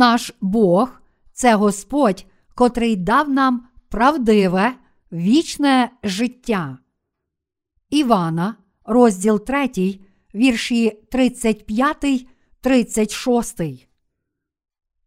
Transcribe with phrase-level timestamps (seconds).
[0.00, 1.00] Наш Бог
[1.32, 4.74] це Господь, котрий дав нам правдиве,
[5.12, 6.78] вічне життя.
[7.90, 9.98] Івана, розділ 3,
[10.34, 12.26] вірші 35,
[12.60, 13.60] 36.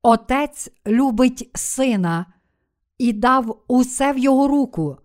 [0.01, 2.25] Отець любить сина
[2.97, 4.97] і дав усе в його руку.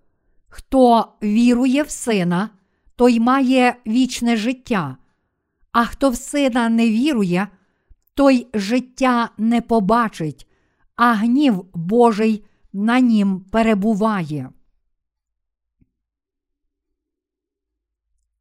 [0.48, 2.50] Хто вірує в сина,
[2.96, 4.96] той має вічне життя,
[5.72, 7.48] а хто в сина не вірує,
[8.18, 10.46] той життя не побачить,
[10.96, 14.50] а гнів Божий на нім перебуває.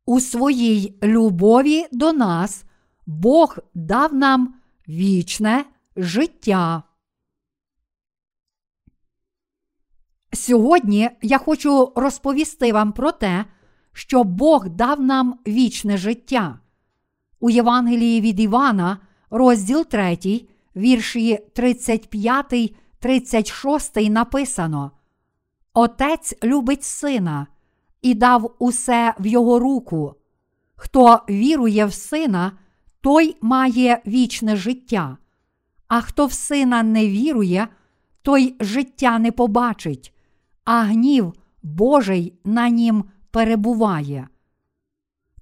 [0.05, 2.63] У своїй любові до нас
[3.05, 4.55] Бог дав нам
[4.87, 6.83] вічне життя.
[10.33, 13.45] Сьогодні я хочу розповісти вам про те,
[13.93, 16.59] що Бог дав нам вічне життя.
[17.39, 20.17] У Євангелії від Івана, розділ 3,
[20.75, 24.91] вірші 35, 36 написано:
[25.73, 27.47] Отець любить сина
[28.01, 30.15] і дав усе в його руку.
[30.75, 32.51] Хто вірує в сина,
[33.01, 35.17] той має вічне життя,
[35.87, 37.67] а хто в сина не вірує,
[38.21, 40.13] той життя не побачить,
[40.63, 44.27] а гнів Божий на нім перебуває.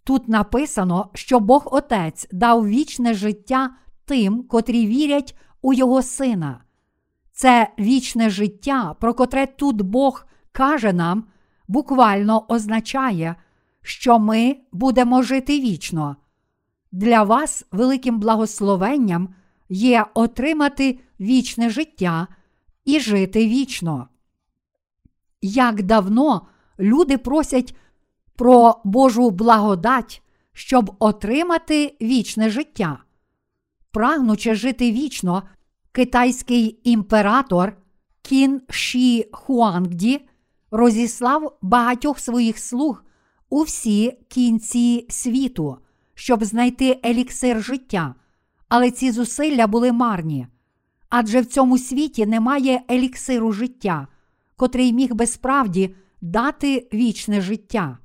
[0.06, 3.70] Тут написано, що Бог Отець дав вічне життя
[4.06, 6.62] тим, котрі вірять у Його Сина.
[7.32, 11.24] Це вічне життя, про котре тут Бог каже нам,
[11.68, 13.36] буквально означає,
[13.82, 16.16] що ми будемо жити вічно.
[16.92, 19.36] Для вас великим благословенням
[19.70, 22.28] є отримати вічне життя
[22.86, 24.08] і жити вічно.
[25.42, 26.48] Як давно
[26.80, 27.76] люди просять
[28.36, 30.22] про Божу благодать,
[30.54, 32.98] щоб отримати вічне життя.
[33.92, 35.44] Прагнучи жити вічно,
[35.92, 37.78] китайський імператор
[38.22, 40.22] Кін Ші Хуангді
[40.72, 43.04] розіслав багатьох своїх слуг
[43.50, 45.78] у всі кінці світу,
[46.14, 48.16] щоб знайти еліксир життя,
[48.70, 50.48] але ці зусилля були марні.
[51.10, 54.08] Адже в цьому світі немає еліксиру життя,
[54.56, 57.98] котрий міг би справді дати вічне життя.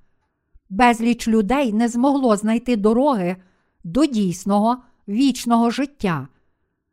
[0.70, 3.36] Безліч людей не змогло знайти дороги
[3.84, 4.76] до дійсного
[5.08, 6.28] вічного життя.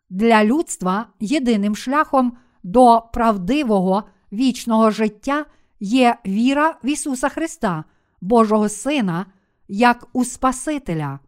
[0.09, 5.45] Для людства єдиним шляхом до правдивого вічного життя
[5.79, 7.83] є віра в Ісуса Христа,
[8.21, 9.25] Божого Сина,
[9.67, 11.19] як у Спасителя.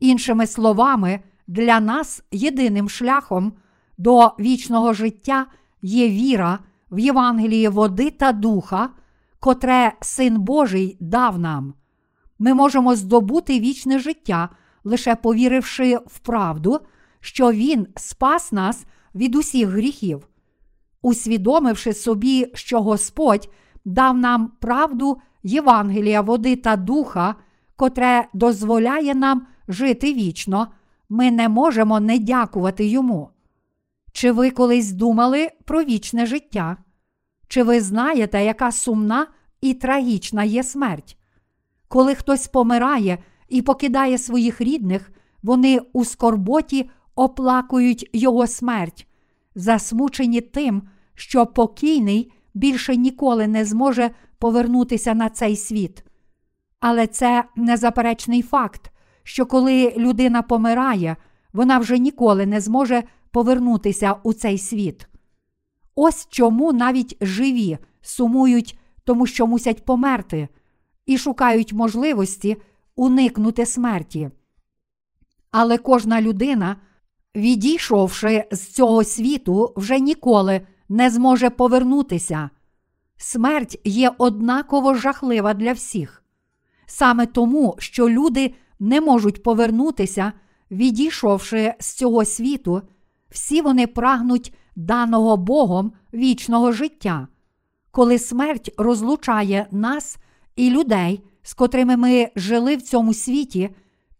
[0.00, 3.52] Іншими словами, для нас єдиним шляхом
[3.98, 5.46] до вічного життя
[5.82, 6.58] є віра
[6.90, 8.90] в Євангеліє води та духа,
[9.40, 11.74] котре Син Божий дав нам.
[12.38, 14.48] Ми можемо здобути вічне життя,
[14.84, 16.80] лише повіривши в правду,
[17.20, 20.28] що Він спас нас від усіх гріхів,
[21.02, 23.50] усвідомивши собі, що Господь
[23.84, 27.34] дав нам правду Євангелія, води та духа,
[27.76, 30.68] котре дозволяє нам жити вічно,
[31.08, 33.30] ми не можемо не дякувати йому.
[34.12, 36.76] Чи ви колись думали про вічне життя?
[37.50, 39.26] Чи ви знаєте, яка сумна
[39.60, 41.16] і трагічна є смерть?
[41.88, 43.18] Коли хтось помирає
[43.48, 45.12] і покидає своїх рідних,
[45.42, 49.06] вони у скорботі оплакують його смерть,
[49.54, 50.82] засмучені тим,
[51.14, 56.04] що покійний більше ніколи не зможе повернутися на цей світ.
[56.80, 61.16] Але це незаперечний факт, що коли людина помирає,
[61.52, 65.09] вона вже ніколи не зможе повернутися у цей світ.
[65.94, 70.48] Ось чому навіть живі сумують, тому що мусять померти,
[71.06, 72.56] і шукають можливості
[72.96, 74.30] уникнути смерті.
[75.50, 76.76] Але кожна людина,
[77.36, 82.50] відійшовши з цього світу, вже ніколи не зможе повернутися.
[83.16, 86.22] Смерть є однаково жахлива для всіх.
[86.86, 90.32] Саме тому, що люди не можуть повернутися,
[90.70, 92.82] відійшовши з цього світу,
[93.30, 94.54] всі вони прагнуть
[94.86, 97.28] даного Богом вічного життя.
[97.90, 100.18] Коли смерть розлучає нас
[100.56, 103.70] і людей, з котрими ми жили в цьому світі,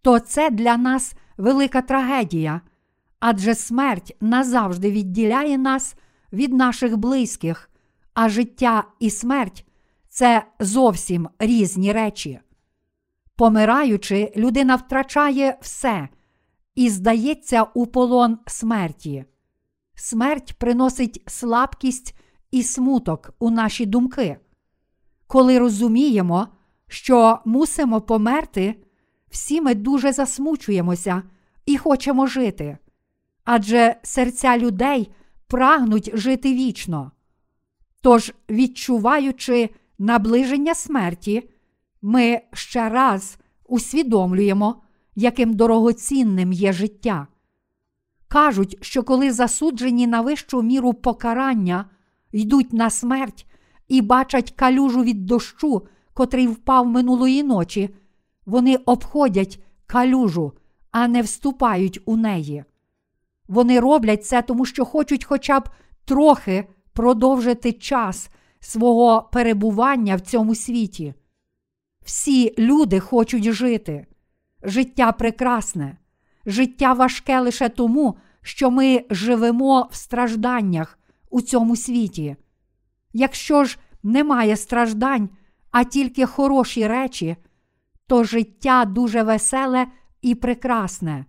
[0.02, 2.60] то це для нас велика трагедія,
[3.20, 5.94] адже смерть назавжди відділяє нас
[6.32, 7.70] від наших близьких,
[8.14, 9.66] а життя і смерть
[10.08, 12.40] це зовсім різні речі.
[13.36, 16.08] Помираючи, людина втрачає все
[16.74, 19.24] і здається у полон смерті.
[20.02, 22.14] Смерть приносить слабкість
[22.50, 24.36] і смуток у наші думки.
[25.26, 26.48] Коли розуміємо,
[26.88, 28.74] що мусимо померти,
[29.30, 31.22] всі ми дуже засмучуємося
[31.66, 32.78] і хочемо жити.
[33.44, 35.10] адже серця людей
[35.46, 37.12] прагнуть жити вічно.
[38.00, 41.50] Тож, відчуваючи наближення смерті,
[42.02, 44.82] ми ще раз усвідомлюємо,
[45.14, 47.26] яким дорогоцінним є життя.
[48.32, 51.84] Кажуть, що коли засуджені на вищу міру покарання
[52.32, 53.46] йдуть на смерть
[53.88, 57.94] і бачать калюжу від дощу, котрий впав минулої ночі,
[58.46, 60.52] вони обходять калюжу,
[60.90, 62.64] а не вступають у неї.
[63.48, 65.68] Вони роблять це, тому що хочуть хоча б
[66.04, 68.30] трохи продовжити час
[68.60, 71.14] свого перебування в цьому світі.
[72.04, 74.06] Всі люди хочуть жити.
[74.62, 75.96] Життя прекрасне,
[76.46, 80.98] життя важке лише тому, що ми живемо в стражданнях
[81.30, 82.36] у цьому світі.
[83.12, 85.28] Якщо ж немає страждань,
[85.70, 87.36] а тільки хороші речі,
[88.06, 89.86] то життя дуже веселе
[90.22, 91.24] і прекрасне.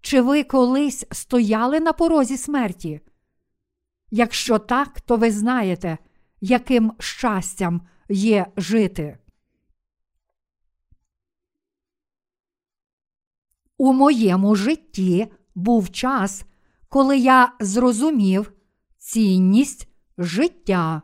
[0.00, 3.00] Чи ви колись стояли на порозі смерті?
[4.10, 5.98] Якщо так, то ви знаєте,
[6.40, 9.18] яким щастям є жити.
[13.78, 16.44] У моєму житті був час,
[16.88, 18.52] коли я зрозумів
[18.98, 19.88] цінність
[20.18, 21.02] життя.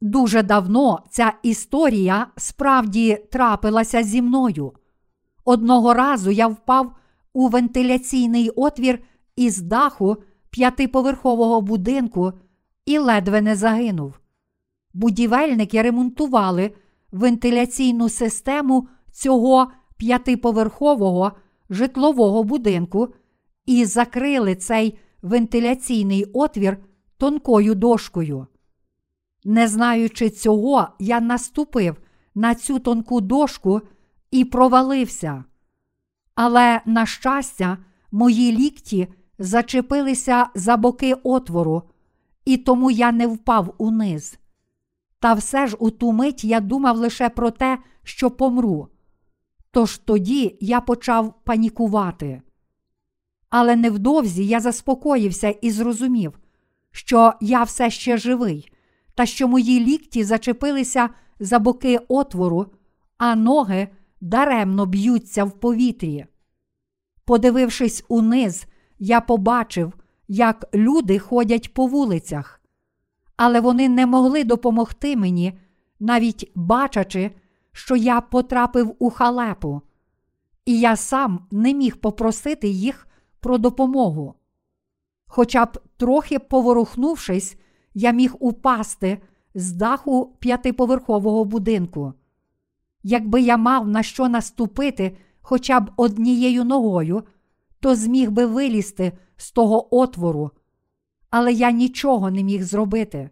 [0.00, 4.72] Дуже давно ця історія справді трапилася зі мною.
[5.44, 6.96] Одного разу я впав
[7.32, 9.02] у вентиляційний отвір
[9.36, 10.16] із даху
[10.50, 12.32] п'ятиповерхового будинку
[12.86, 14.20] і ледве не загинув.
[14.94, 16.74] Будівельники ремонтували
[17.12, 21.32] вентиляційну систему цього п'ятиповерхового
[21.70, 23.08] житлового будинку
[23.66, 26.78] і закрили цей вентиляційний отвір
[27.18, 28.46] тонкою дошкою.
[29.44, 31.96] Не знаючи цього, я наступив
[32.34, 33.80] на цю тонку дошку
[34.30, 35.44] і провалився.
[36.34, 37.78] Але, на щастя,
[38.12, 39.08] мої лікті
[39.38, 41.82] зачепилися за боки отвору,
[42.44, 44.38] і тому я не впав униз.
[45.20, 48.88] Та все ж у ту мить я думав лише про те, що помру.
[49.70, 52.42] Тож тоді я почав панікувати.
[53.50, 56.38] Але невдовзі я заспокоївся і зрозумів,
[56.90, 58.72] що я все ще живий,
[59.14, 62.66] та що мої лікті зачепилися за боки отвору,
[63.18, 63.88] а ноги
[64.20, 66.26] даремно б'ються в повітрі.
[67.24, 68.66] Подивившись униз,
[68.98, 69.92] я побачив,
[70.28, 72.59] як люди ходять по вулицях,
[73.42, 75.58] але вони не могли допомогти мені,
[76.00, 77.30] навіть бачачи,
[77.72, 79.82] що я потрапив у халепу,
[80.64, 83.08] і я сам не міг попросити їх
[83.40, 84.34] про допомогу.
[85.26, 87.56] Хоча б трохи поворухнувшись,
[87.94, 89.18] я міг упасти
[89.54, 92.12] з даху п'ятиповерхового будинку.
[93.02, 97.22] Якби я мав на що наступити хоча б однією ногою,
[97.80, 100.50] то зміг би вилізти з того отвору,
[101.30, 103.30] але я нічого не міг зробити.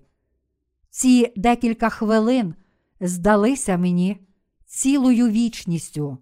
[0.91, 2.55] Ці декілька хвилин
[3.01, 4.27] здалися мені
[4.67, 6.19] цілою вічністю.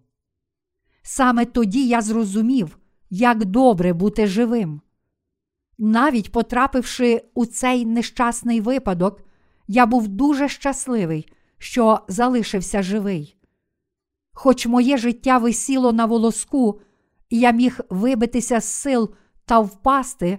[1.03, 2.79] Саме тоді я зрозумів,
[3.11, 4.81] як добре бути живим.
[5.79, 9.23] Навіть потрапивши у цей нещасний випадок,
[9.69, 13.37] я був дуже щасливий, що залишився живий.
[14.33, 16.81] Хоч моє життя висіло на волоску,
[17.31, 20.39] і я міг вибитися з сил та впасти,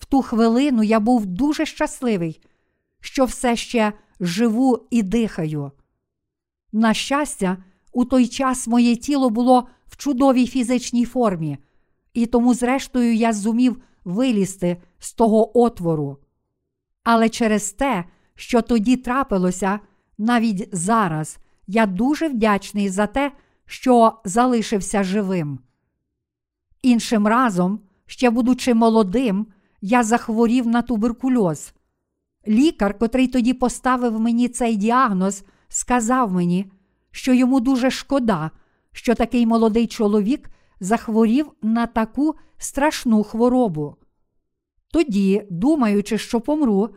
[0.00, 2.40] в ту хвилину я був дуже щасливий,
[3.00, 5.72] що все ще живу і дихаю.
[6.72, 7.56] На щастя,
[7.92, 11.58] у той час моє тіло було в чудовій фізичній формі,
[12.14, 16.18] і тому, зрештою, я зумів вилізти з того отвору.
[17.04, 18.04] Але через те,
[18.34, 19.80] що тоді трапилося,
[20.18, 23.32] навіть зараз я дуже вдячний за те,
[23.66, 25.58] що залишився живим.
[26.82, 29.46] Іншим разом, ще будучи молодим,
[29.80, 31.72] я захворів на туберкульоз.
[32.48, 36.72] Лікар, котрий тоді поставив мені цей діагноз, сказав мені,
[37.10, 38.50] що йому дуже шкода,
[38.92, 43.96] що такий молодий чоловік захворів на таку страшну хворобу.
[44.92, 46.88] Тоді, думаючи, що помру,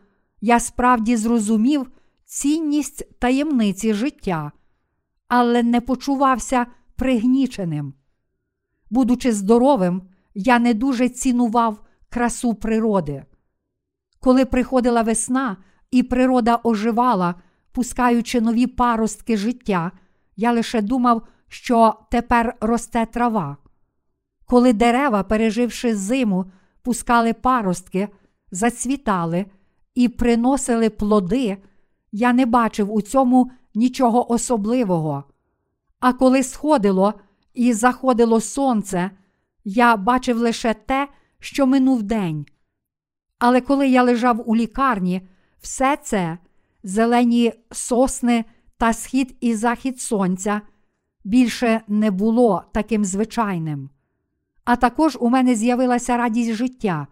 [0.41, 1.91] я справді зрозумів
[2.25, 4.51] цінність таємниці життя,
[5.27, 7.93] але не почувався пригніченим.
[8.89, 10.01] Будучи здоровим,
[10.33, 13.23] я не дуже цінував красу природи.
[14.19, 15.57] Коли приходила весна
[15.91, 17.35] і природа оживала,
[17.71, 19.91] пускаючи нові паростки життя,
[20.35, 23.57] я лише думав, що тепер росте трава.
[24.45, 26.45] Коли дерева, переживши зиму,
[26.81, 28.09] пускали паростки,
[28.51, 29.45] зацвітали
[29.95, 31.57] і приносили плоди,
[32.11, 35.23] я не бачив у цьому нічого особливого.
[35.99, 37.13] А коли сходило
[37.53, 39.11] і заходило сонце,
[39.63, 41.07] я бачив лише те,
[41.43, 42.45] що минув день.
[43.39, 45.21] Але коли я лежав у лікарні,
[45.61, 46.37] все це
[46.83, 48.45] зелені сосни
[48.77, 50.61] та схід і захід сонця
[51.23, 53.89] більше не було таким звичайним.
[54.65, 57.07] А також у мене з'явилася радість життя,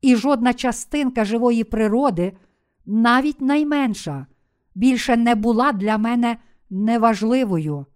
[0.00, 2.32] і жодна частинка живої природи,
[2.86, 4.26] навіть найменша,
[4.74, 6.36] більше не була для мене
[6.70, 7.86] неважливою.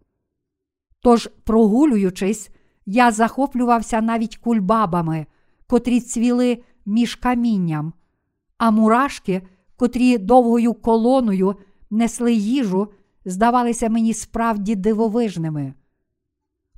[1.01, 2.51] Тож, прогулюючись,
[2.87, 5.27] я захоплювався навіть кульбабами,
[5.73, 7.93] котрі цвіли між камінням,
[8.59, 9.43] а мурашки,
[9.76, 11.57] котрі довгою колоною
[11.91, 12.88] несли їжу,
[13.25, 15.75] здавалися мені справді дивовижними.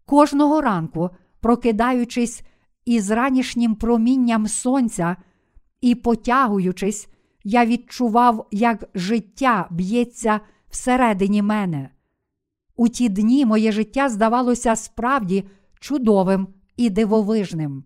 [0.06, 1.10] Кожного ранку,
[1.40, 2.42] прокидаючись
[2.84, 5.16] із ранішнім промінням сонця
[5.80, 7.08] і потягуючись,
[7.44, 11.90] я відчував, як життя б'ється всередині мене.
[12.76, 15.44] У ті дні моє життя здавалося справді
[15.80, 17.84] чудовим і дивовижним.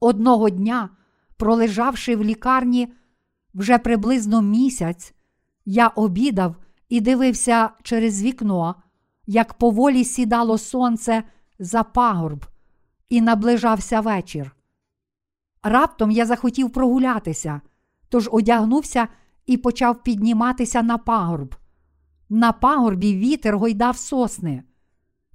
[0.00, 0.88] Одного дня,
[1.36, 2.92] пролежавши в лікарні
[3.54, 5.14] вже приблизно місяць,
[5.64, 6.56] я обідав
[6.88, 8.74] і дивився через вікно,
[9.26, 11.22] як поволі сідало сонце
[11.58, 12.46] за пагорб,
[13.08, 14.56] і наближався вечір.
[15.62, 17.60] Раптом я захотів прогулятися,
[18.08, 19.08] тож одягнувся
[19.46, 21.54] і почав підніматися на пагорб.
[22.28, 24.62] На пагорбі вітер гойдав сосни.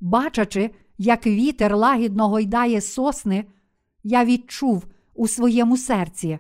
[0.01, 3.45] Бачачи, як вітер лагідно гойдає сосни,
[4.05, 6.39] я відчув у своєму серці.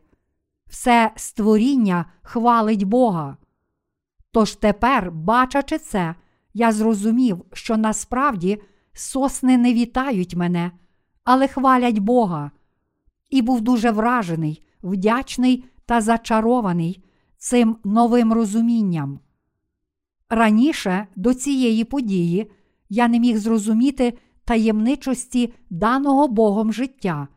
[0.67, 3.37] Все створіння хвалить Бога.
[4.31, 6.15] Тож тепер, бачачи це,
[6.53, 8.61] я зрозумів, що насправді
[8.93, 10.71] сосни не вітають мене,
[11.23, 12.51] але хвалять Бога,
[13.29, 17.03] і був дуже вражений, вдячний та зачарований
[17.37, 19.19] цим новим розумінням.
[20.29, 22.51] Раніше до цієї події
[22.89, 27.27] я не міг зрозуміти таємничості даного Богом життя,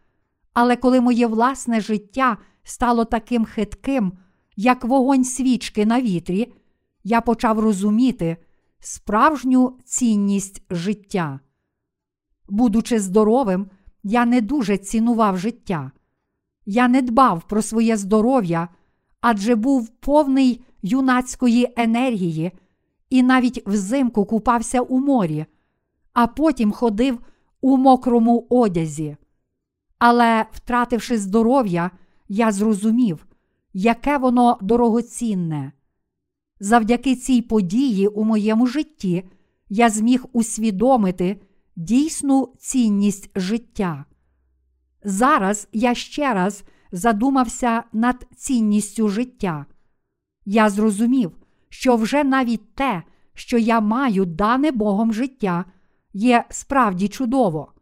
[0.61, 4.13] але коли моє власне життя стало таким хитким,
[4.57, 6.53] як вогонь свічки на вітрі,
[7.05, 8.37] я почав розуміти
[8.81, 11.41] справжню цінність життя.
[12.49, 13.71] Будучи здоровим,
[14.03, 15.91] я не дуже цінував життя.
[16.67, 18.69] Я не дбав про своє здоров'я,
[19.21, 22.53] адже був повний юнацької енергії
[23.11, 25.47] і навіть взимку купався у морі,
[26.13, 27.19] а потім ходив
[27.61, 29.17] у мокрому одязі.
[29.99, 31.91] Але, втративши здоров'я,
[32.29, 33.27] я зрозумів,
[33.73, 35.73] яке воно дорогоцінне.
[36.61, 39.25] Завдяки цій події у моєму житті
[39.69, 41.41] я зміг усвідомити
[41.77, 44.05] дійсну цінність життя.
[45.05, 49.67] Зараз я ще раз задумався над цінністю життя.
[50.45, 51.33] Я зрозумів,
[51.69, 53.03] що вже навіть те,
[53.35, 55.65] що я маю дане Богом життя,
[56.13, 57.73] є справді чудово.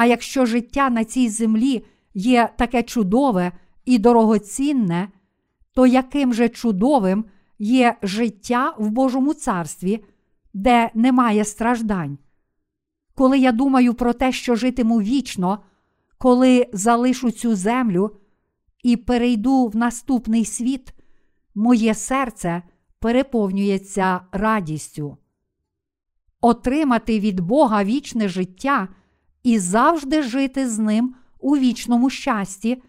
[0.00, 3.52] А якщо життя на цій землі є таке чудове
[3.84, 5.08] і дорогоцінне,
[5.74, 7.24] то яким же чудовим
[7.58, 10.04] є життя в Божому царстві,
[10.54, 12.18] де немає страждань?
[13.14, 15.58] Коли я думаю про те, що житиму вічно,
[16.18, 18.16] коли залишу цю землю
[18.82, 20.94] і перейду в наступний світ,
[21.54, 22.62] моє серце
[22.98, 25.16] переповнюється радістю.
[26.40, 28.88] Отримати від Бога вічне життя
[29.42, 32.82] і завжди жити з ним у вічному щасті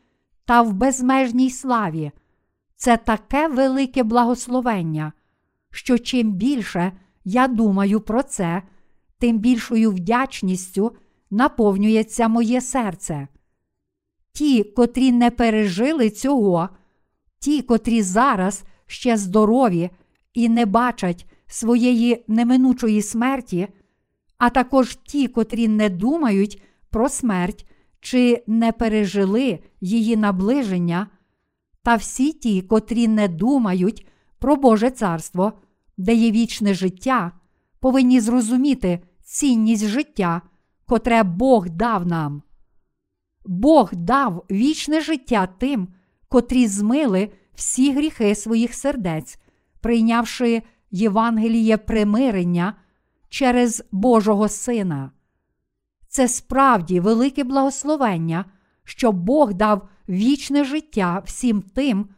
[0.45, 2.11] та в безмежній славі.
[2.75, 5.13] Це таке велике благословення,
[5.71, 6.91] що чим більше
[7.23, 8.61] я думаю про це,
[9.17, 10.95] тим більшою вдячністю
[11.31, 13.27] наповнюється моє серце.
[14.33, 16.69] Ті, котрі не пережили цього,
[17.39, 19.89] ті, котрі зараз ще здорові
[20.33, 23.67] і не бачать своєї неминучої смерті,
[24.41, 27.65] а також ті, котрі не думають про смерть
[27.99, 31.07] чи не пережили її наближення,
[31.83, 34.07] та всі ті, котрі не думають
[34.39, 35.53] про Боже Царство,
[35.97, 37.31] де є вічне життя,
[37.79, 40.41] повинні зрозуміти цінність життя,
[40.85, 42.41] котре Бог дав нам.
[43.45, 45.87] Бог дав вічне життя тим,
[46.29, 49.39] котрі змили всі гріхи своїх сердець,
[49.81, 52.75] прийнявши Євангеліє примирення
[53.31, 55.11] через Божого Сина.
[56.07, 58.45] Це справді велике благословення,
[58.83, 62.09] що Бог дав вічне життя всім тим,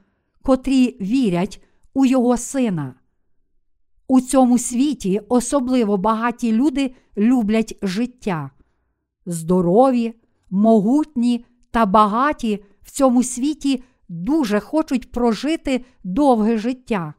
[0.42, 2.96] котрі вірять у Його Сина.
[4.08, 8.52] У цьому світі особливо багаті люди люблять життя.
[9.26, 10.14] Здорові,
[10.50, 17.14] могутні та багаті в цьому світі дуже хочуть прожити довге життя,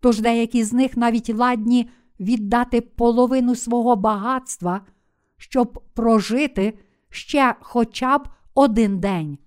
[0.00, 1.88] тож деякі з них навіть ладні
[2.20, 4.80] віддати половину свого багатства
[5.38, 6.78] щоб прожити
[7.10, 9.38] ще хоча б один день.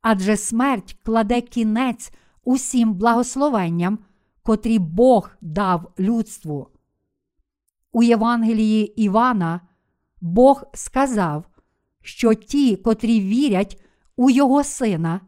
[0.00, 2.12] Адже смерть кладе кінець
[2.44, 3.98] усім благословенням,
[4.42, 6.68] котрі Бог дав людству.
[7.92, 9.60] У Євангелії Івана
[10.20, 11.44] Бог сказав,
[12.02, 13.82] що ті, котрі вірять
[14.16, 15.20] у Його Сина,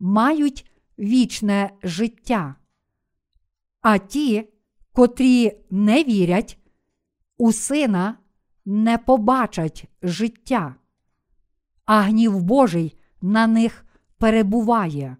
[0.00, 2.54] мають вічне життя.
[3.80, 4.48] А ті,
[4.96, 6.58] котрі не вірять,
[7.38, 8.18] у сина
[8.64, 10.74] не побачать життя,
[11.84, 13.86] а гнів Божий на них
[14.18, 15.16] перебуває.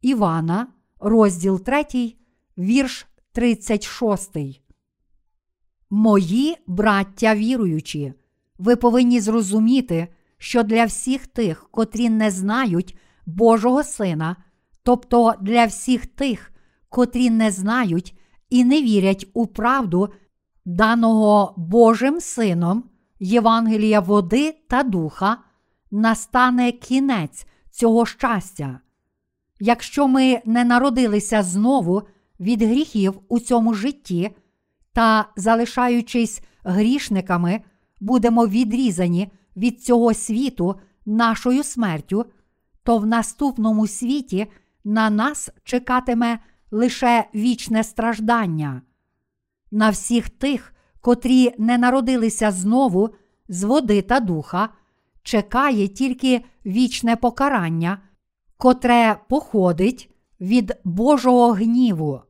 [0.00, 0.66] Івана,
[1.00, 2.14] розділ 3,
[2.58, 4.36] вірш 36.
[5.90, 8.12] Мої браття віруючі,
[8.58, 14.36] ви повинні зрозуміти, що для всіх тих, котрі не знають Божого Сина,
[14.82, 16.52] тобто для всіх тих,
[16.88, 18.17] котрі не знають
[18.50, 20.08] і не вірять у правду,
[20.64, 22.84] даного Божим Сином,
[23.20, 25.36] Євангелія води та духа,
[25.90, 28.80] настане кінець цього щастя.
[29.60, 32.02] Якщо ми не народилися знову
[32.40, 34.30] від гріхів у цьому житті
[34.92, 37.60] та, залишаючись грішниками,
[38.00, 40.74] будемо відрізані від цього світу
[41.06, 42.26] нашою смертю,
[42.82, 44.46] то в наступному світі
[44.84, 46.38] на нас чекатиме
[46.70, 48.82] лише вічне страждання.
[49.70, 53.10] На всіх тих, котрі не народилися знову
[53.48, 54.68] з води та духа,
[55.22, 57.98] чекає тільки вічне покарання,
[58.56, 60.10] котре походить
[60.40, 62.20] від Божого гніву.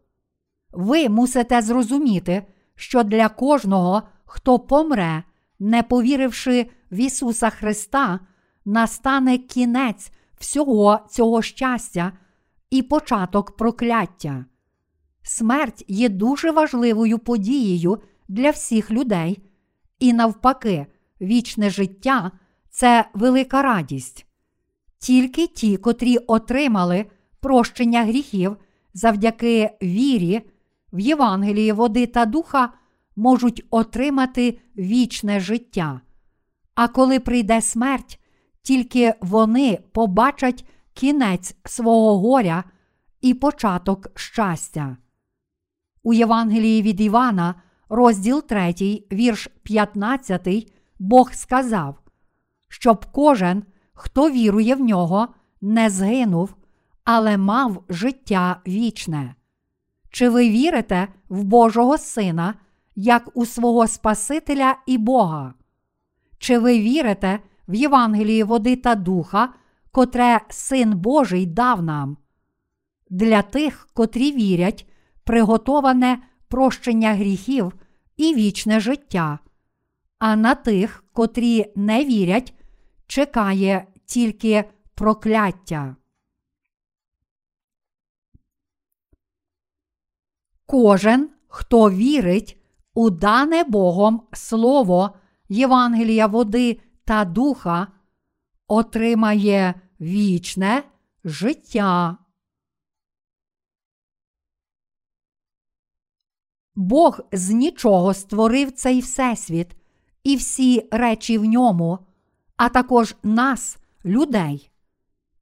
[0.70, 5.22] Ви мусите зрозуміти, що для кожного, хто помре,
[5.58, 8.20] не повіривши в Ісуса Христа,
[8.64, 12.12] настане кінець всього цього щастя
[12.70, 14.44] і початок прокляття.
[15.22, 19.42] Смерть є дуже важливою подією для всіх людей,
[19.98, 20.86] і навпаки,
[21.20, 22.30] вічне життя
[22.70, 24.26] це велика радість.
[24.98, 27.06] Тільки ті, котрі отримали
[27.40, 28.56] прощення гріхів
[28.94, 30.42] завдяки вірі
[30.92, 32.72] в Євангелії води та духа,
[33.16, 36.00] можуть отримати вічне життя.
[36.74, 38.20] А коли прийде смерть,
[38.62, 40.64] тільки вони побачать
[40.98, 42.64] кінець свого горя
[43.20, 44.96] і початок щастя.
[46.02, 47.54] У Євангелії від Івана,
[47.88, 48.74] розділ 3,
[49.12, 51.98] вірш 15, Бог сказав,
[52.68, 55.28] щоб кожен, хто вірує в нього,
[55.60, 56.54] не згинув,
[57.04, 59.34] але мав життя вічне.
[60.10, 62.54] Чи ви вірите в Божого Сина,
[62.96, 65.54] як у свого Спасителя і Бога?
[66.38, 69.48] Чи ви вірите в Євангелії води та духа,
[69.92, 72.16] котре Син Божий дав нам?
[73.10, 74.86] Для тих, котрі вірять,
[75.24, 77.72] приготоване прощення гріхів
[78.16, 79.38] і вічне життя,
[80.18, 82.54] а на тих, котрі не вірять,
[83.06, 85.96] чекає тільки прокляття.
[90.66, 92.60] Кожен, хто вірить
[92.94, 95.10] у дане Богом Слово
[95.48, 97.86] Євангелія води та духа,
[98.68, 100.82] отримає вічне
[101.24, 102.16] життя.
[106.74, 109.76] Бог з нічого створив цей Всесвіт
[110.24, 111.98] і всі речі в ньому,
[112.56, 114.70] а також нас, людей.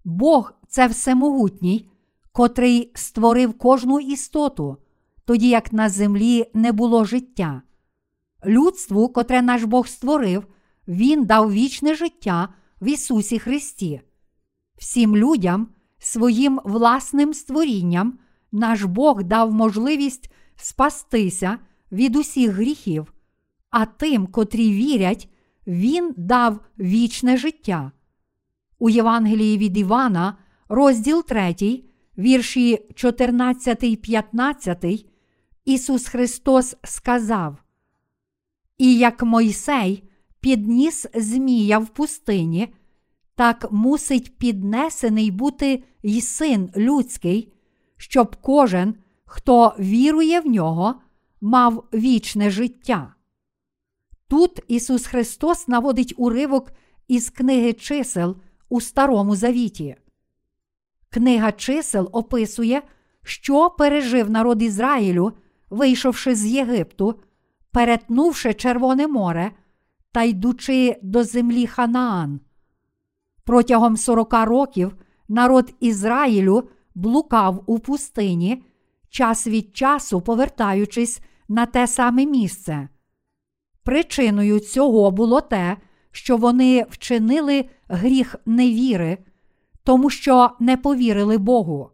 [0.04, 1.90] Бог це всемогутній,
[2.32, 4.76] котрий створив кожну істоту,
[5.24, 7.62] тоді як на землі не було життя.
[8.46, 10.46] Людству, котре наш Бог створив,
[10.88, 12.48] Він дав вічне життя
[12.80, 14.00] в Ісусі Христі.
[14.78, 18.18] Всім людям, своїм власним створінням,
[18.52, 21.58] наш Бог дав можливість спастися
[21.92, 23.12] від усіх гріхів,
[23.70, 25.28] а тим, котрі вірять,
[25.66, 27.92] Він дав вічне життя.
[28.78, 31.82] У Євангелії від Івана, розділ 3,
[32.18, 35.06] вірші 14, 15,
[35.64, 37.56] Ісус Христос сказав:
[38.78, 40.05] І як Мойсей
[40.46, 42.68] підніс Змія в пустині,
[43.34, 47.52] так мусить піднесений бути й син людський,
[47.96, 50.94] щоб кожен, хто вірує в нього,
[51.40, 53.14] мав вічне життя.
[54.28, 56.72] Тут Ісус Христос наводить уривок
[57.08, 58.36] із книги чисел
[58.68, 59.96] у Старому Завіті.
[61.10, 62.82] Книга чисел описує,
[63.22, 65.32] що пережив народ Ізраїлю,
[65.70, 67.20] вийшовши з Єгипту,
[67.72, 69.52] перетнувши Червоне море
[70.16, 72.40] та йдучи до землі Ханаан.
[73.44, 74.96] Протягом сорока років
[75.28, 78.62] народ Ізраїлю блукав у пустині
[79.08, 82.88] час від часу повертаючись на те саме місце.
[83.82, 85.76] причиною цього було те,
[86.10, 89.18] що вони вчинили гріх невіри,
[89.84, 91.90] тому що не повірили Богу.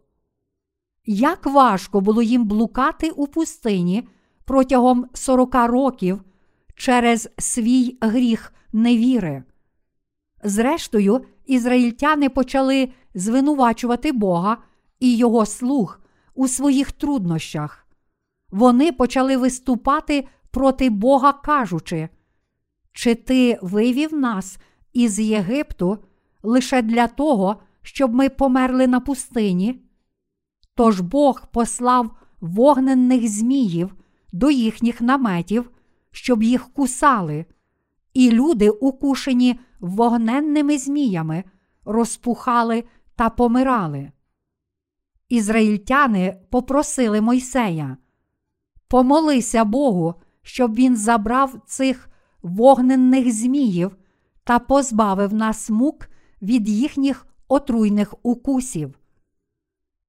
[1.05, 4.07] Як важко було їм блукати у пустині
[4.45, 6.21] протягом 40 років
[6.75, 9.43] через свій гріх невіри.
[10.43, 14.57] Зрештою, ізраїльтяни почали звинувачувати Бога
[14.99, 15.99] і його слуг
[16.33, 17.87] у своїх труднощах.
[18.49, 22.09] Вони почали виступати проти Бога, кажучи,
[22.91, 24.57] чи ти вивів нас
[24.93, 25.97] із Єгипту
[26.43, 29.81] лише для того, щоб ми померли на пустині?
[30.75, 33.95] Тож Бог послав вогненних зміїв
[34.31, 35.71] до їхніх наметів,
[36.13, 37.45] щоб їх кусали,
[38.13, 41.43] і люди, укушені вогненними зміями,
[41.85, 42.83] розпухали
[43.15, 44.11] та помирали.
[45.29, 47.97] Ізраїльтяни попросили Мойсея
[48.93, 52.09] помолися Богу, щоб він забрав цих
[52.41, 53.95] вогненних зміїв
[54.43, 56.07] та позбавив нас мук
[56.41, 58.99] від їхніх отруйних укусів.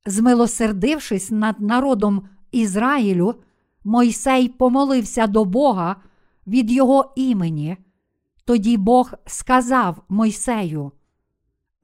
[0.06, 3.34] Змилосердившись над народом Ізраїлю,
[3.84, 5.96] Мойсей помолився до Бога
[6.46, 7.76] від його імені.
[8.44, 10.92] Тоді Бог сказав Мойсею: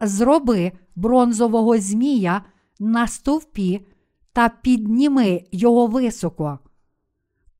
[0.00, 2.42] Зроби бронзового змія
[2.78, 3.86] на стовпі
[4.32, 6.58] та підніми його високо.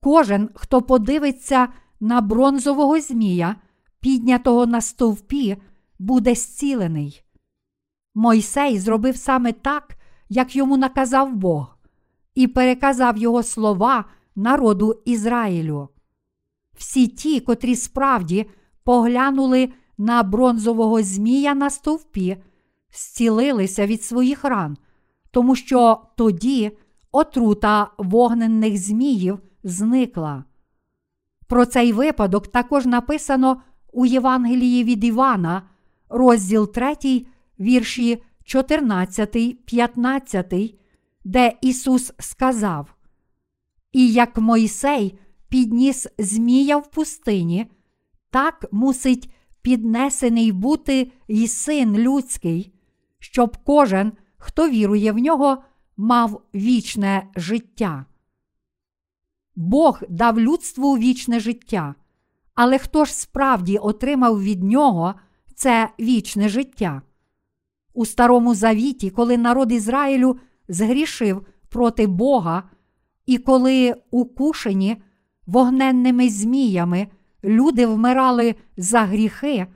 [0.01, 1.69] Кожен, хто подивиться
[2.01, 3.57] на бронзового змія,
[4.01, 5.57] піднятого на стовпі,
[5.99, 7.25] буде зцілений.
[8.15, 9.97] Мойсей зробив саме так,
[10.29, 11.79] як йому наказав Бог,
[12.35, 14.05] і переказав його слова
[14.37, 15.89] народу Ізраїлю.
[16.75, 18.47] Всі ті, котрі справді
[18.85, 22.37] поглянули на бронзового змія на стовпі,
[22.93, 24.77] зцілилися від своїх ран,
[25.31, 26.71] тому що тоді
[27.13, 30.45] отрута вогненних зміїв зникла.
[31.47, 33.63] Про цей випадок також написано
[33.93, 35.63] у Євангелії від Івана,
[36.09, 37.27] розділ 3,
[37.61, 40.55] вірші 14, 15,
[41.25, 42.95] де Ісус сказав:
[43.93, 47.67] І як Мойсей підніс Змія в пустині,
[48.31, 49.31] так мусить
[49.63, 52.73] піднесений бути й син людський,
[53.19, 55.63] щоб кожен, хто вірує в нього,
[55.97, 58.05] мав вічне життя.
[59.57, 61.95] Бог дав людству вічне життя,
[62.55, 65.15] але хто ж справді отримав від нього
[65.55, 67.03] це вічне життя?
[67.95, 70.37] У Старому Завіті, коли народ Ізраїлю
[70.69, 72.63] згрішив проти Бога,
[73.31, 75.03] і коли укушені
[75.47, 77.09] вогненними зміями
[77.45, 79.67] люди вмирали за гріхи,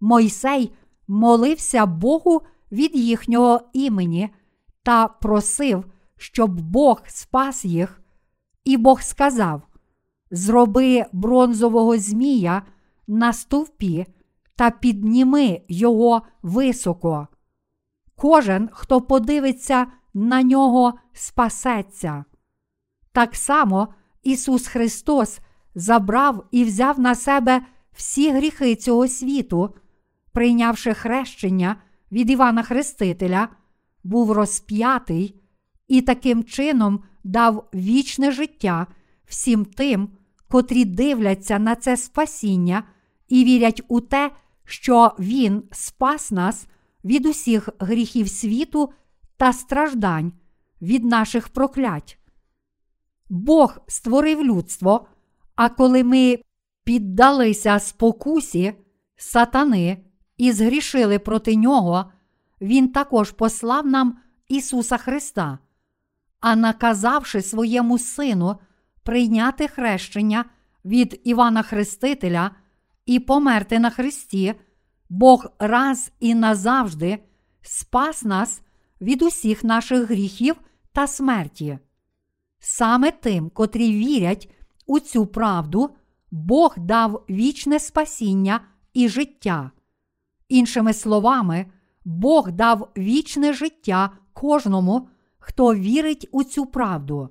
[0.00, 0.72] Мойсей
[1.08, 4.30] молився Богу від їхнього імені
[4.82, 5.84] та просив,
[6.16, 8.00] щоб Бог спас їх,
[8.64, 9.62] і Бог сказав:
[10.30, 12.62] Зроби бронзового змія
[13.06, 14.06] на стовпі
[14.56, 17.28] та підніми його високо.
[18.16, 22.24] Кожен, хто подивиться на нього, спасеться.
[23.14, 23.88] Так само
[24.22, 25.38] Ісус Христос
[25.74, 29.74] забрав і взяв на себе всі гріхи цього світу,
[30.32, 31.76] прийнявши хрещення
[32.12, 33.48] від Івана Хрестителя,
[34.04, 35.40] був розп'ятий
[35.88, 38.86] і таким чином дав вічне життя
[39.26, 40.08] всім тим,
[40.48, 42.82] котрі дивляться на це спасіння
[43.28, 44.30] і вірять у те,
[44.64, 46.66] що Він спас нас
[47.04, 48.92] від усіх гріхів світу
[49.36, 50.32] та страждань,
[50.82, 52.18] від наших проклять.
[53.28, 55.06] Бог створив людство,
[55.54, 56.38] а коли ми
[56.84, 58.74] піддалися спокусі
[59.16, 59.98] сатани
[60.36, 62.12] і згрішили проти нього,
[62.60, 65.58] Він також послав нам Ісуса Христа,
[66.40, 68.56] а наказавши своєму Сину
[69.02, 70.44] прийняти хрещення
[70.84, 72.50] від Івана Хрестителя
[73.06, 74.54] і померти на Христі,
[75.08, 77.18] Бог раз і назавжди
[77.62, 78.62] спас нас
[79.00, 80.56] від усіх наших гріхів
[80.92, 81.78] та смерті.
[82.66, 84.50] Саме тим, котрі вірять
[84.86, 85.90] у цю правду,
[86.30, 88.60] Бог дав вічне спасіння
[88.94, 89.70] і життя.
[90.48, 91.66] Іншими словами,
[92.04, 97.28] Бог дав вічне життя кожному, хто вірить у цю правду.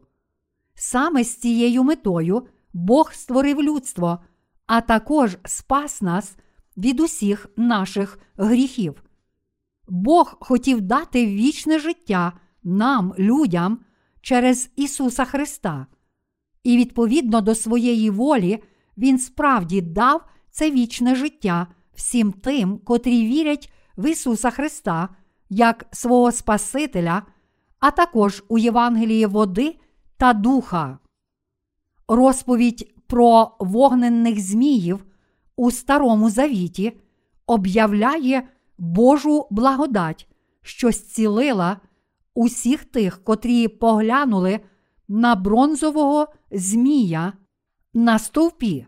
[0.75, 4.19] Саме з цією метою Бог створив людство,
[4.65, 6.37] а також спас нас
[6.77, 9.03] від усіх наших гріхів.
[9.87, 13.79] Бог хотів дати вічне життя нам, людям,
[14.23, 15.87] через Ісуса Христа.
[16.63, 18.63] І відповідно до своєї волі,
[18.97, 25.09] Він справді дав це вічне життя всім тим, котрі вірять в Ісуса Христа
[25.49, 27.23] як свого Спасителя,
[27.79, 29.75] а також у Євангелії води
[30.17, 30.99] та духа.
[32.07, 35.05] Розповідь про вогненних зміїв
[35.55, 36.99] у Старому Завіті
[37.47, 40.27] об'являє Божу благодать,
[40.61, 41.77] що зцілила
[42.33, 44.59] усіх тих, котрі поглянули
[45.07, 47.33] на бронзового змія
[47.93, 48.85] на стовпі.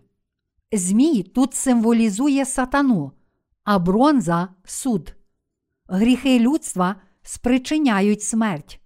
[0.71, 3.11] Змій тут символізує сатану,
[3.63, 5.15] а бронза суд.
[5.87, 8.79] Гріхи людства спричиняють смерть.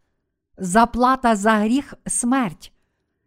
[0.58, 2.74] Заплата за гріх смерть.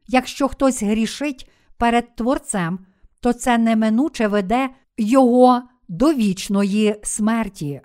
[0.06, 2.78] Якщо хтось грішить перед Творцем,
[3.20, 7.80] то це неминуче веде його до вічної смерті.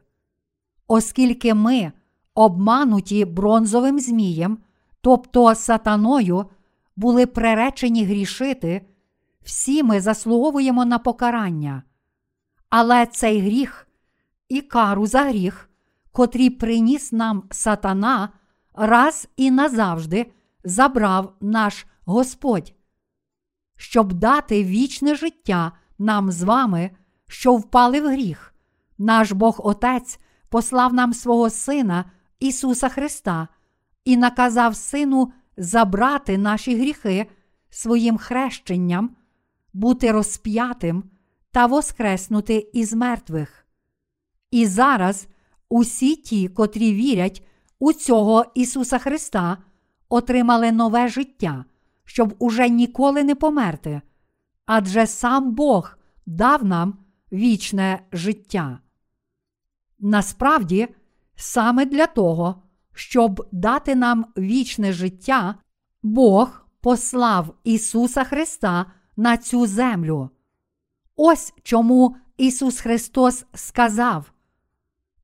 [0.87, 1.91] Оскільки ми
[2.37, 4.57] обмануті бронзовим змієм,
[5.01, 6.45] тобто сатаною,
[6.95, 8.85] були приречені грішити,
[9.41, 11.83] всі ми заслуговуємо на покарання.
[12.69, 13.87] Але цей гріх
[14.49, 15.69] і кару за гріх,
[16.11, 18.29] котрий приніс нам сатана,
[18.73, 20.31] раз і назавжди
[20.63, 22.73] забрав наш Господь,
[23.75, 26.91] щоб дати вічне життя нам з вами,
[27.27, 28.53] що впали в гріх.
[28.97, 30.19] Наш Бог Отець
[30.49, 32.05] послав нам свого Сина
[32.39, 33.47] Ісуса Христа
[34.05, 37.25] і наказав Сину забрати наші гріхи
[37.69, 39.15] своїм хрещенням,
[39.73, 41.03] бути розп'ятим
[41.51, 43.67] та воскреснути із мертвих.
[44.51, 45.27] І зараз
[45.69, 47.43] усі ті, котрі вірять
[47.79, 49.57] у цього Ісуса Христа,
[50.09, 51.65] отримали нове життя,
[52.05, 54.01] щоб уже ніколи не померти,
[54.65, 56.97] адже сам Бог дав нам
[57.31, 58.79] вічне життя.
[59.99, 60.87] Насправді,
[61.37, 65.55] саме для того, щоб дати нам вічне життя,
[66.03, 68.85] Бог послав Ісуса Христа
[69.17, 70.29] на цю землю.
[71.15, 74.31] Ось чому Ісус Христос сказав: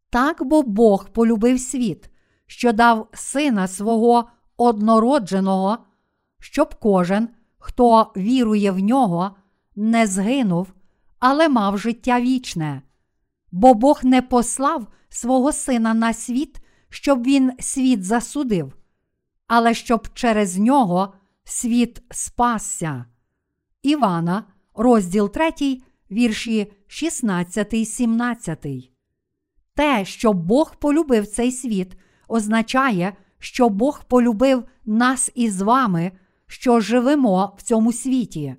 [0.09, 2.09] Так бо Бог полюбив світ,
[2.47, 5.77] що дав Сина свого однородженого,
[6.39, 9.35] щоб кожен, хто вірує в нього,
[9.75, 10.73] не згинув,
[11.19, 12.81] але мав життя вічне.
[13.55, 16.57] Бо Бог не послав свого Сина на світ,
[16.89, 18.73] щоб він світ засудив,
[19.47, 21.13] але щоб через нього
[21.43, 23.05] світ спасся.
[23.81, 24.43] Івана,
[24.75, 28.65] розділ 3, вірші 16, 17.
[29.75, 36.11] Те, що Бог полюбив цей світ, означає, що Бог полюбив нас із вами,
[36.47, 38.55] що живемо в цьому світі.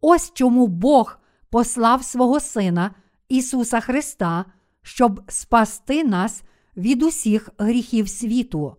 [0.00, 1.18] Ось чому Бог
[1.50, 2.90] послав свого Сина
[3.28, 4.44] Ісуса Христа,
[4.82, 6.42] щоб спасти нас
[6.76, 8.76] від усіх гріхів світу.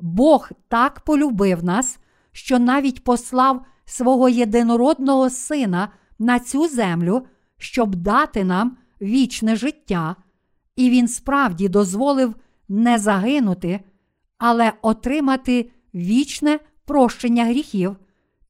[0.00, 1.98] Бог так полюбив нас,
[2.32, 7.26] що навіть послав свого єдинородного Сина на цю землю,
[7.58, 10.16] щоб дати нам вічне життя,
[10.76, 12.34] і Він справді дозволив
[12.68, 13.80] не загинути,
[14.38, 17.96] але отримати вічне прощення гріхів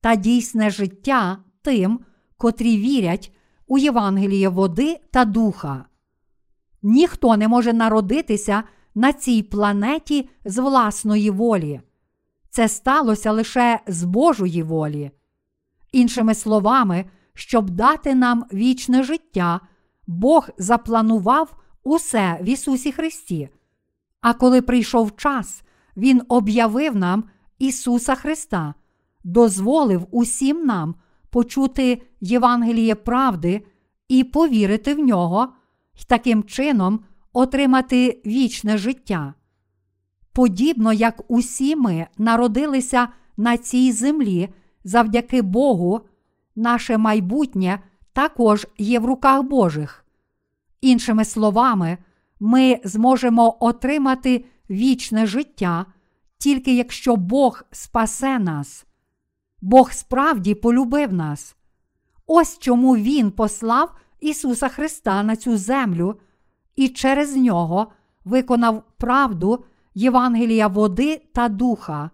[0.01, 2.01] та дійсне життя тим,
[2.37, 3.33] котрі вірять
[3.69, 5.85] у Євангеліє води та духа.
[6.83, 8.63] Ніхто не може народитися
[8.95, 11.81] на цій планеті з власної волі.
[12.51, 15.11] Це сталося лише з Божої волі.
[15.93, 17.05] Іншими словами,
[17.35, 19.61] щоб дати нам вічне життя,
[20.07, 23.49] Бог запланував усе в Ісусі Христі.
[24.21, 25.63] А коли прийшов час,
[25.97, 27.25] Він об'явив нам
[27.59, 28.75] Ісуса Христа,
[29.25, 30.95] дозволив усім нам
[31.31, 33.63] почути Євангеліє правди
[34.09, 35.49] і повірити в нього,
[35.95, 37.01] і таким чином
[37.33, 39.35] отримати вічне життя.
[40.33, 44.49] Подібно як усі ми народилися на цій землі
[44.85, 46.01] завдяки Богу,
[46.57, 50.05] наше майбутнє також є в руках Божих.
[50.81, 51.99] Іншими словами,
[52.41, 55.87] ми зможемо отримати вічне життя,
[56.39, 58.87] тільки якщо Бог спасе нас.
[59.61, 61.57] Бог справді полюбив нас.
[62.27, 66.21] Ось чому Він послав Ісуса Христа на цю землю
[66.77, 67.93] і через нього
[68.25, 72.11] виконав правду Євангелія води та духа.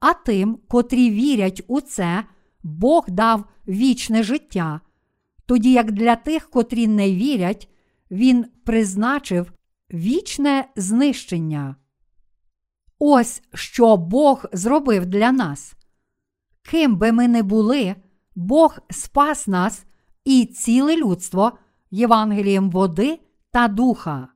[0.00, 2.24] А тим, котрі вірять у це,
[2.62, 4.80] Бог дав вічне життя,
[5.46, 7.68] тоді як для тих, котрі не вірять,
[8.10, 9.52] Він призначив
[9.92, 11.76] вічне знищення.
[12.98, 15.74] Ось що Бог зробив для нас.
[16.62, 17.96] Ким би ми не були,
[18.34, 19.84] Бог спас нас
[20.24, 21.58] і ціле людство
[21.90, 23.20] Євангелієм води
[23.50, 24.28] та духа.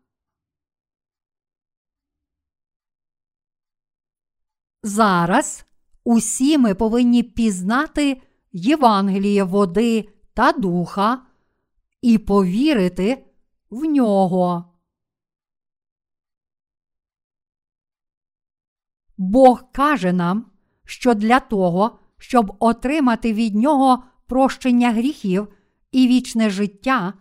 [4.83, 5.67] Зараз
[6.05, 11.27] усі ми повинні пізнати Євангеліє води та духа
[12.03, 13.27] і повірити
[13.71, 14.73] в нього.
[19.19, 20.53] Бог каже нам,
[20.85, 25.49] що для того, щоб отримати від нього прощення гріхів
[25.93, 27.13] і вічне життя,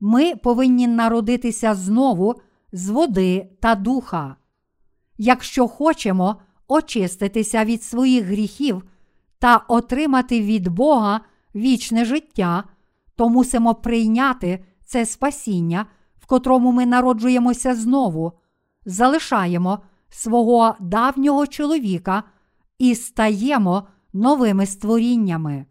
[0.00, 2.34] ми повинні народитися знову
[2.72, 4.36] з води та духа.
[5.18, 6.36] Якщо хочемо
[6.68, 8.82] очиститися від своїх гріхів
[9.38, 11.20] та отримати від Бога
[11.54, 12.64] вічне життя,
[13.16, 15.86] то мусимо прийняти це спасіння,
[16.18, 18.32] в котрому ми народжуємося знову,
[18.84, 22.22] залишаємо свого давнього чоловіка
[22.78, 25.66] і стаємо новими створіннями.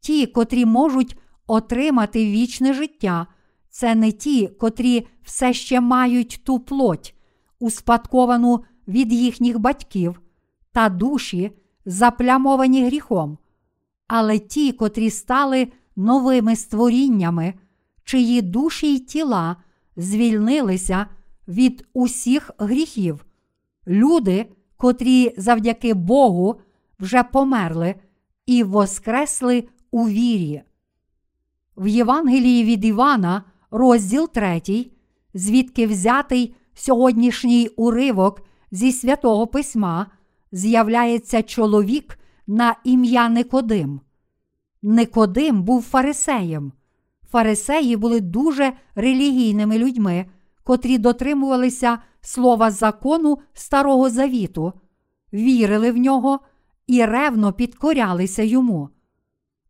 [0.00, 1.16] Ті, котрі можуть
[1.46, 3.26] отримати вічне життя,
[3.68, 7.14] це не ті, котрі все ще мають ту плоть,
[7.58, 10.20] успадковану від їхніх батьків,
[10.72, 11.50] та душі,
[11.86, 13.38] заплямовані гріхом,
[14.06, 17.54] але ті, котрі стали новими створіннями,
[18.04, 19.56] чиї душі й тіла
[19.96, 21.06] звільнилися
[21.48, 23.26] від усіх гріхів,
[23.86, 26.60] люди, котрі завдяки Богу
[27.00, 27.94] вже померли
[28.46, 30.62] і воскресли у вірі.
[31.76, 34.62] В Євангелії від Івана, розділ 3,
[35.34, 40.06] звідки взятий сьогоднішній уривок зі святого письма,
[40.52, 44.00] з'являється чоловік на ім'я Никодим.
[44.82, 46.72] Никодим був фарисеєм.
[47.30, 50.26] Фарисеї були дуже релігійними людьми,
[50.64, 54.72] котрі дотримувалися слова закону Старого Завіту,
[55.32, 56.40] вірили в нього
[56.86, 58.88] і ревно підкорялися йому.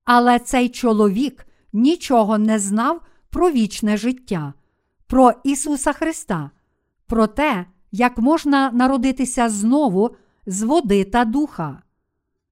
[0.05, 3.01] Але цей чоловік нічого не знав
[3.31, 4.55] про вічне життя,
[5.07, 6.51] про Ісуса Христа,
[7.07, 11.83] про те, як можна народитися знову з води та духа.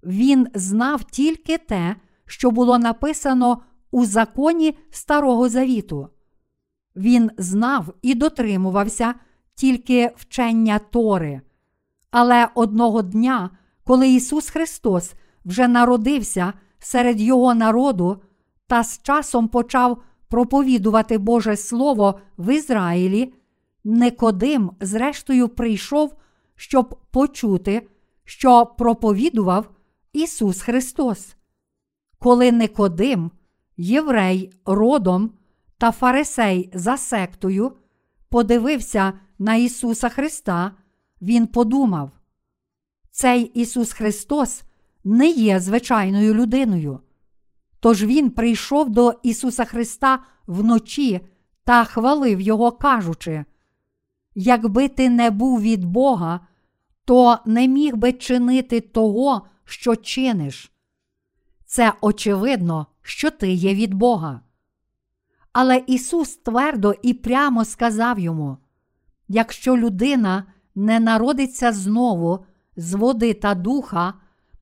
[0.05, 1.97] Він знав тільки те,
[2.27, 6.09] що було написано у законі Старого Завіту.
[6.97, 9.15] Він знав і дотримувався
[9.55, 11.41] тільки вчення Тори.
[12.11, 13.51] Але одного дня,
[13.85, 18.23] коли Ісус Христос вже народився серед Його народу
[18.67, 23.35] та з часом почав проповідувати Боже Слово в Ізраїлі,
[23.85, 26.15] Никодим, зрештою, прийшов,
[26.57, 27.89] щоб почути,
[28.25, 29.71] що проповідував
[30.13, 31.37] Ісус Христос.
[32.19, 33.31] Коли Никодим,
[33.77, 35.31] єврей родом
[35.79, 37.73] та фарисей за сектою,
[38.29, 40.73] подивився на Ісуса Христа,
[41.23, 42.11] Він подумав:
[43.17, 44.63] Цей Ісус Христос
[45.05, 47.01] не є звичайною людиною.
[47.81, 51.21] Тож Він прийшов до Ісуса Христа вночі
[51.65, 53.45] та хвалив Його, кажучи:
[54.35, 56.41] Якби ти не був від Бога,
[57.05, 60.73] то не міг би чинити того, що чиниш.
[61.67, 64.41] Це очевидно, що ти є від Бога.
[65.53, 68.57] Але Ісус твердо і прямо сказав йому:
[69.29, 74.15] якщо людина не народиться знову з води та духа,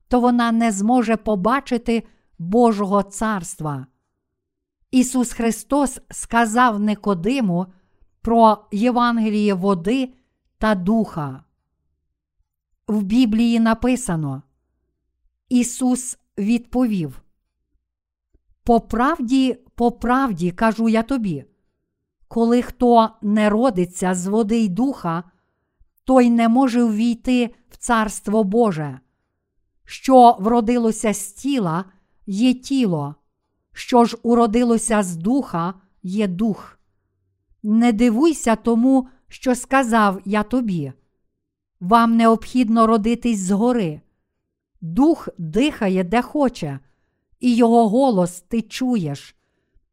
[0.07, 2.03] то вона не зможе побачити
[2.39, 3.87] Божого царства.
[4.91, 7.65] Ісус Христос сказав Никодиму
[8.21, 10.13] про Євангеліє води
[10.57, 11.43] та духа.
[12.87, 14.43] В Біблії написано
[15.49, 17.21] Ісус відповів:
[18.63, 21.45] По правді, по правді кажу я тобі,
[22.27, 25.23] коли хто не родиться з води й духа,
[26.03, 28.99] той не може ввійти в Царство Боже.
[29.85, 31.85] Що вродилося з тіла,
[32.25, 33.15] є тіло,
[33.73, 36.79] що ж уродилося з духа, є дух.
[37.63, 40.93] Не дивуйся тому, що сказав я тобі.
[41.79, 44.01] Вам необхідно родитись згори.
[44.81, 46.79] Дух дихає де хоче,
[47.39, 49.35] і його голос ти чуєш,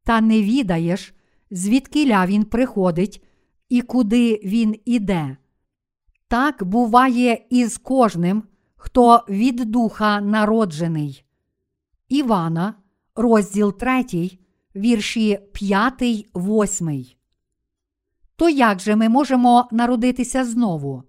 [0.04, 1.14] та не відаєш,
[1.50, 3.24] звідкиля він приходить
[3.68, 5.36] і куди він іде.
[6.30, 8.42] Так буває і з кожним,
[8.76, 11.24] хто від духа народжений.
[12.08, 12.74] Івана,
[13.14, 14.04] розділ 3,
[14.76, 16.02] вірші 5,
[16.34, 17.04] 8.
[18.36, 21.02] То як же ми можемо народитися знову?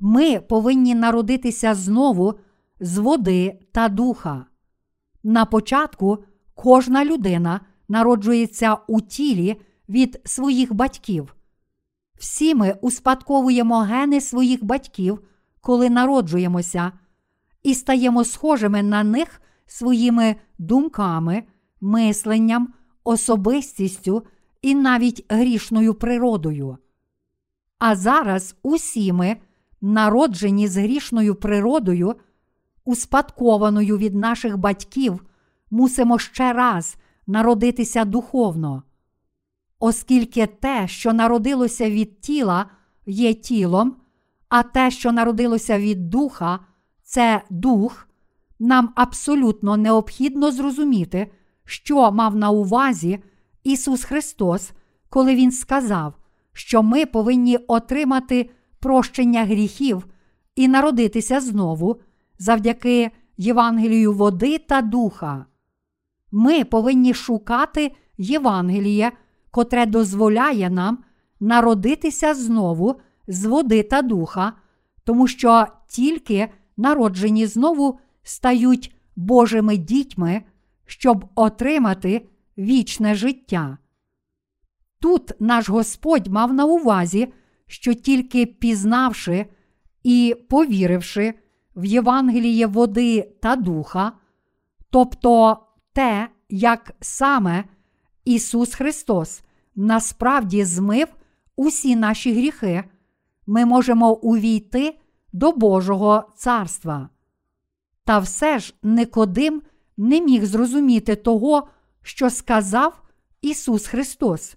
[0.00, 2.34] Ми повинні народитися знову
[2.80, 4.46] з води та духа.
[5.22, 6.24] На початку
[6.54, 11.34] кожна людина народжується у тілі від своїх батьків.
[12.18, 15.20] Всі ми успадковуємо гени своїх батьків,
[15.60, 16.92] коли народжуємося,
[17.62, 21.42] і стаємо схожими на них своїми думками,
[21.80, 24.22] мисленням, особистістю
[24.62, 26.78] і навіть грішною природою.
[27.78, 29.36] А зараз усі ми,
[29.80, 32.14] народжені з грішною природою,
[32.84, 35.24] успадкованою від наших батьків,
[35.70, 36.96] мусимо ще раз
[37.26, 38.82] народитися духовно.
[39.80, 42.66] Оскільки те, що народилося від тіла,
[43.06, 43.96] є тілом,
[44.48, 46.58] а те, що народилося від духа,
[47.02, 48.08] це дух,
[48.58, 51.32] нам абсолютно необхідно зрозуміти,
[51.64, 53.18] що мав на увазі
[53.64, 54.72] Ісус Христос,
[55.08, 56.14] коли Він сказав,
[56.52, 58.50] що ми повинні отримати
[58.80, 60.06] прощення гріхів
[60.56, 62.00] і народитися знову
[62.38, 65.46] завдяки Євангелію води та духа.
[66.32, 69.12] Ми повинні шукати Євангеліє,
[69.50, 70.98] котре дозволяє нам
[71.40, 74.52] народитися знову з води та духа,
[75.04, 80.42] тому що тільки народжені знову стають Божими дітьми,
[80.86, 82.28] щоб отримати
[82.58, 83.78] вічне життя.
[85.00, 87.32] Тут наш Господь мав на увазі,
[87.66, 89.46] що тільки пізнавши
[90.02, 91.34] і повіривши
[91.76, 94.12] в Євангеліє води та духа,
[94.90, 95.56] тобто
[95.92, 97.64] те, як саме
[98.28, 99.42] Ісус Христос
[99.76, 101.08] насправді змив
[101.56, 102.84] усі наші гріхи,
[103.46, 104.98] ми можемо увійти
[105.32, 107.08] до Божого царства.
[108.04, 109.62] Та все ж Никодим
[109.96, 111.68] не міг зрозуміти того,
[112.02, 113.02] що сказав
[113.42, 114.56] Ісус Христос.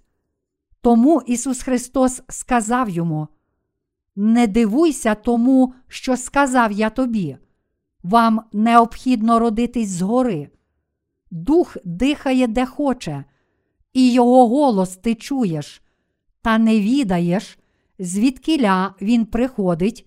[0.80, 3.28] Тому Ісус Христос сказав йому:
[4.16, 7.36] Не дивуйся тому, що сказав я тобі.
[8.02, 10.50] Вам необхідно родитись згори.
[11.30, 13.24] Дух дихає де хоче,
[13.92, 15.82] і його голос ти чуєш,
[16.42, 17.58] та не відаєш,
[17.98, 20.06] звідкіля він приходить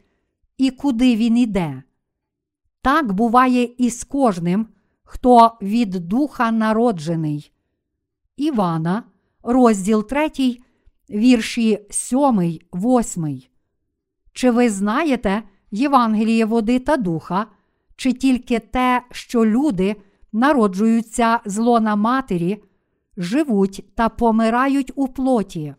[0.57, 1.83] і куди він іде.
[2.81, 4.67] Так буває і з кожним,
[5.03, 7.51] хто від духа народжений.
[8.37, 9.03] Івана,
[9.43, 10.31] розділ 3,
[11.09, 13.41] вірші 7, 8.
[14.33, 17.47] Чи ви знаєте Євангеліє води та духа,
[17.95, 19.95] чи тільки те, що люди
[20.33, 22.63] народжуються з лона матері,
[23.17, 25.75] живуть та помирають у плоті?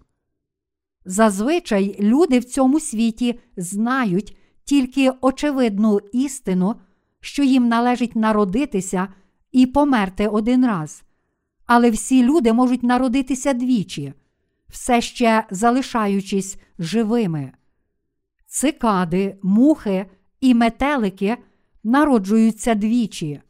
[1.05, 6.74] Зазвичай люди в цьому світі знають тільки очевидну істину,
[7.20, 9.09] що їм належить народитися
[9.53, 11.03] і померти один раз.
[11.66, 14.14] Але всі люди можуть народитися двічі,
[14.68, 17.53] все ще залишаючись живими.
[18.47, 20.07] Цикади, мухи
[20.41, 21.37] і метелики
[21.84, 23.41] народжуються двічі.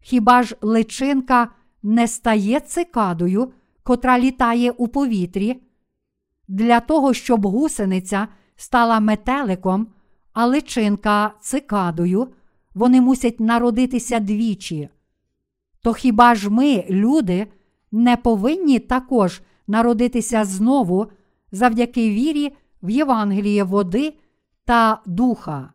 [0.00, 1.48] Хіба ж личинка
[1.82, 3.52] не стає цикадою,
[3.82, 5.62] котра літає у повітрі?
[6.48, 9.86] Для того, щоб гусениця стала метеликом,
[10.32, 12.28] а личинка цикадою,
[12.74, 14.88] вони мусять народитися двічі.
[15.82, 17.46] То хіба ж ми, люди,
[17.92, 21.06] не повинні також народитися знову
[21.52, 22.52] завдяки вірі
[22.82, 24.14] в Євангеліє води
[24.64, 25.72] та духа?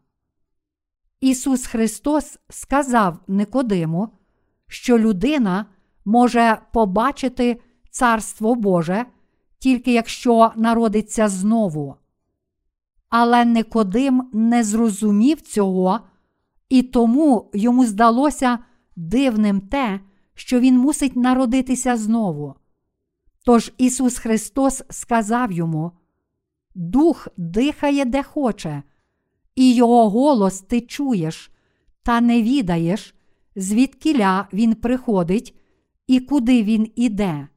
[1.21, 4.09] Ісус Христос сказав Никодиму,
[4.67, 5.65] що людина
[6.05, 9.05] може побачити Царство Боже
[9.59, 11.95] тільки якщо народиться знову.
[13.09, 15.99] Але Никодим не зрозумів цього,
[16.69, 18.59] і тому йому здалося
[18.95, 19.99] дивним те,
[20.33, 22.55] що він мусить народитися знову.
[23.45, 25.91] Тож Ісус Христос сказав йому:
[26.75, 28.83] Дух дихає де хоче,
[29.55, 31.51] і Його голос ти чуєш,
[32.03, 33.15] та не відаєш,
[33.55, 35.55] звідкіля Він приходить
[36.07, 37.47] і куди він іде.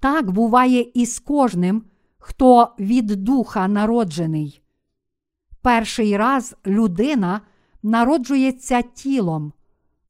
[0.00, 1.82] Так буває і з кожним,
[2.18, 4.62] хто від духа народжений.
[5.62, 7.40] Перший раз людина
[7.82, 9.52] народжується тілом,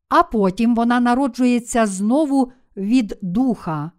[0.08, 3.90] а потім вона народжується знову від духа.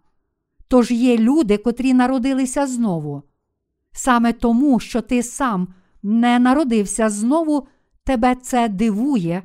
[0.68, 3.22] Тож є люди, котрі народилися знову.
[3.92, 7.66] Саме тому, що ти сам не народився знову,
[8.04, 9.42] тебе це дивує,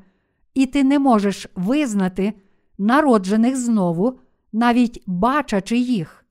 [0.54, 2.34] і ти не можеш визнати
[2.78, 4.20] народжених знову,
[4.54, 6.26] навіть бачачи їх.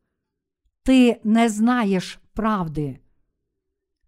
[0.83, 2.99] Ти не знаєш правди.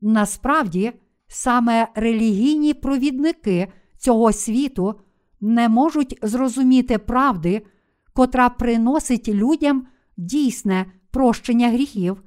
[0.01, 0.93] Насправді,
[1.27, 5.01] саме релігійні провідники цього світу
[5.41, 7.67] не можуть зрозуміти правди,
[8.13, 12.23] котра приносить людям дійсне прощення гріхів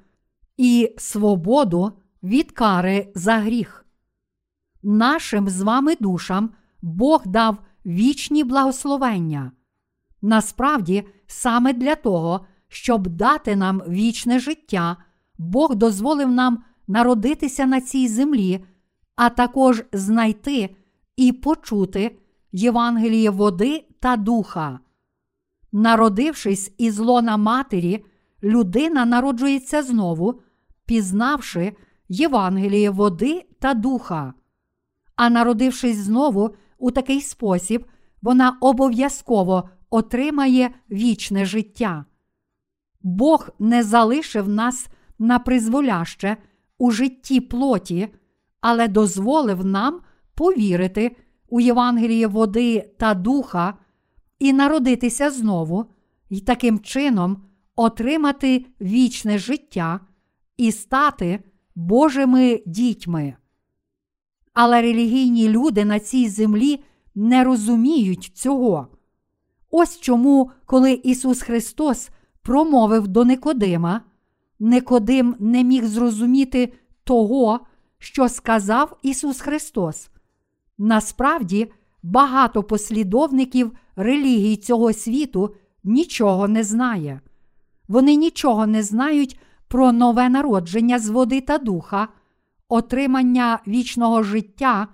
[0.58, 1.92] і свободу
[2.24, 3.86] від кари за гріх.
[4.84, 6.50] Нашим з вами душам
[6.82, 9.52] Бог дав вічні благословення.
[10.22, 14.98] Насправді, саме для того, щоб дати нам вічне життя,
[15.38, 18.66] Бог дозволив нам народитися на цій землі,
[19.16, 20.76] а також знайти
[21.16, 22.18] і почути
[22.52, 24.80] Євангеліє води та духа.
[25.72, 28.06] Народившись із лона матері,
[28.44, 30.42] людина народжується знову,
[30.86, 31.74] пізнавши
[32.10, 34.34] Євангеліє води та духа.
[35.16, 37.86] А народившись знову у такий спосіб,
[38.22, 42.06] вона обов'язково отримає вічне життя.
[43.02, 44.88] Бог не залишив нас
[45.20, 46.38] на призволяще
[46.78, 48.08] у житті плоті,
[48.62, 50.02] але дозволив нам
[50.36, 51.16] повірити
[51.50, 53.78] у Євангелії води та духа
[54.40, 55.86] і народитися знову,
[56.30, 57.44] і таким чином
[57.76, 60.00] отримати вічне життя
[60.58, 61.44] і стати
[61.76, 63.36] Божими дітьми.
[64.54, 66.84] Але релігійні люди на цій землі
[67.16, 68.97] не розуміють цього.
[69.72, 72.10] Ось чому, коли Ісус Христос
[72.42, 74.02] промовив до Никодима,
[74.60, 77.60] Никодим не міг зрозуміти того,
[78.00, 80.10] що сказав Ісус Христос.
[80.78, 81.72] Насправді,
[82.04, 87.22] багато послідовників релігій цього світу нічого не знає.
[87.88, 92.08] Вони нічого не знають про нове народження з води та духа,
[92.70, 94.88] отримання вічного життя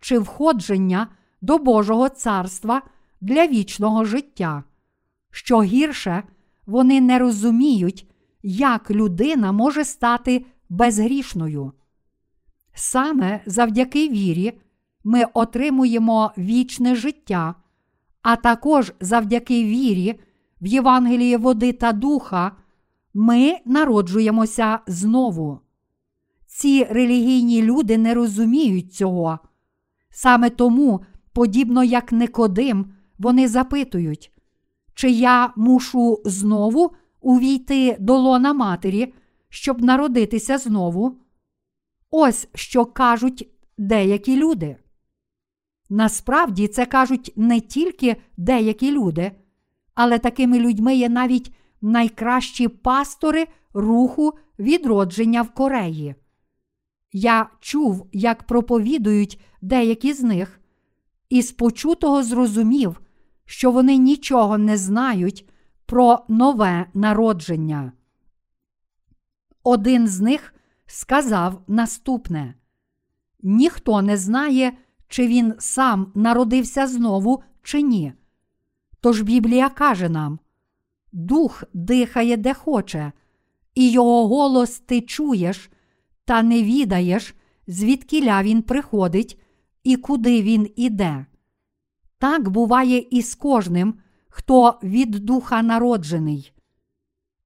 [0.00, 1.08] чи входження
[1.40, 2.82] до Божого царства
[3.20, 4.64] для вічного життя.
[5.30, 6.22] Що гірше,
[6.66, 8.10] вони не розуміють,
[8.42, 11.72] як людина може стати безгрішною.
[12.74, 14.60] Саме завдяки вірі
[15.04, 17.54] ми отримуємо вічне життя,
[18.22, 20.20] а також завдяки вірі
[20.60, 22.52] в Євангеліє води та духа
[23.14, 25.60] ми народжуємося знову.
[26.46, 29.38] Ці релігійні люди не розуміють цього.
[30.10, 31.00] Саме тому,
[31.32, 34.32] подібно як Никодим, вони запитують,
[34.94, 39.14] чи я мушу знову увійти до лона матері,
[39.48, 41.18] щоб народитися знову?
[42.10, 43.48] Ось що кажуть
[43.78, 44.76] деякі люди.
[45.88, 49.32] Насправді це кажуть не тільки деякі люди,
[49.94, 56.14] але такими людьми є навіть найкращі пастори руху відродження в Кореї.
[57.12, 60.60] Я чув, як проповідують деякі з них,
[61.28, 63.00] і з почутого зрозумів,
[63.48, 65.48] що вони нічого не знають
[65.86, 67.92] про нове народження.
[69.62, 70.54] Один з них
[70.86, 72.54] сказав наступне:
[73.42, 74.72] ніхто не знає,
[75.08, 78.12] чи він сам народився знову, чи ні.
[79.00, 80.38] Тож Біблія каже нам:
[81.12, 83.12] Дух дихає де хоче,
[83.74, 85.70] і його голос ти чуєш,
[86.24, 87.34] та не відаєш,
[87.66, 89.40] звідкіля він приходить
[89.84, 91.26] і куди він іде.
[92.18, 93.94] Так буває і з кожним,
[94.28, 96.52] хто від духа народжений.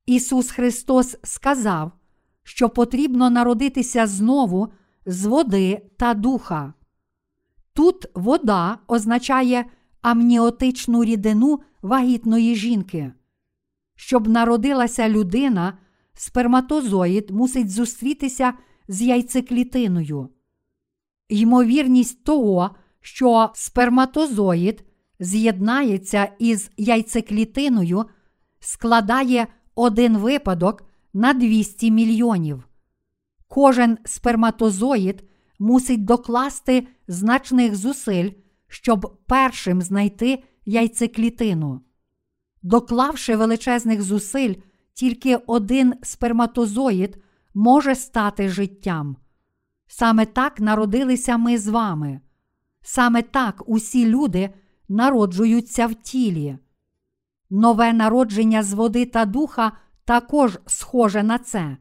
[0.07, 1.93] Ісус Христос сказав,
[2.43, 4.73] що потрібно народитися знову
[5.07, 6.75] з води та духа.
[7.73, 9.65] Тут вода означає
[10.03, 13.13] амніотичну рідину вагітної жінки.
[13.95, 15.79] Щоб народилася людина,
[16.15, 18.55] сперматозоїд мусить зустрітися
[18.89, 20.29] з яйцеклітиною.
[21.29, 22.71] Ймовірність того,
[23.03, 24.85] що сперматозоїд
[25.21, 28.05] з'єднається із яйцеклітиною,
[28.61, 30.83] складає один випадок
[31.13, 32.69] на 200 мільйонів.
[33.49, 35.25] Кожен сперматозоїд
[35.59, 38.31] мусить докласти значних зусиль,
[38.69, 41.81] щоб першим знайти яйцеклітину.
[42.63, 44.55] Доклавши величезних зусиль,
[44.95, 47.23] тільки один сперматозоїд
[47.55, 49.17] може стати життям.
[49.87, 52.21] Саме так народилися ми з вами.
[52.83, 54.51] Саме так усі люди
[54.89, 56.59] народжуються в тілі.
[57.51, 59.73] Нове народження з води та духа
[60.05, 61.77] також схоже на це.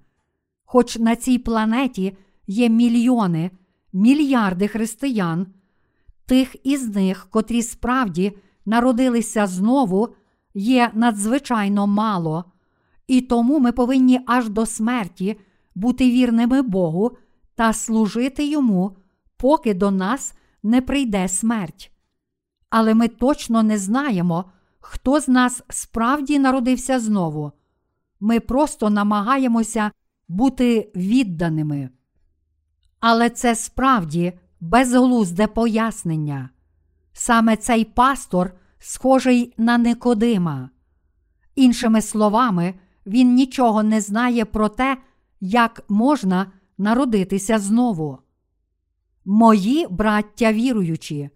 [0.65, 3.51] Хоч на цій планеті є мільйони,
[3.93, 5.47] мільярди християн,
[6.25, 10.15] тих із них, котрі справді народилися знову,
[10.53, 12.45] є надзвичайно мало,
[13.07, 15.39] і тому ми повинні аж до смерті
[15.75, 17.17] бути вірними Богу
[17.55, 18.97] та служити Йому,
[19.37, 20.33] поки до нас
[20.63, 21.91] не прийде смерть.
[22.69, 24.45] Але ми точно не знаємо,
[24.79, 27.51] хто з нас справді народився знову.
[28.19, 29.91] Ми просто намагаємося
[30.27, 31.89] бути відданими.
[32.99, 36.49] Але це справді безглузде пояснення.
[37.13, 40.69] Саме цей пастор схожий на Никодима.
[41.55, 42.73] Іншими словами,
[43.05, 44.97] він нічого не знає про те,
[45.39, 48.19] як можна народитися знову.
[49.25, 51.29] Мої браття віруючі,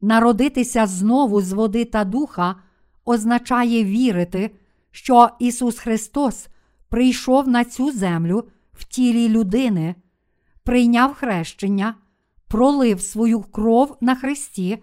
[0.00, 2.56] народитися знову з води та духа
[3.04, 4.50] означає вірити,
[4.90, 6.48] що Ісус Христос
[6.88, 9.94] прийшов на цю землю в тілі людини,
[10.62, 11.94] прийняв хрещення,
[12.48, 14.82] пролив свою кров на Христі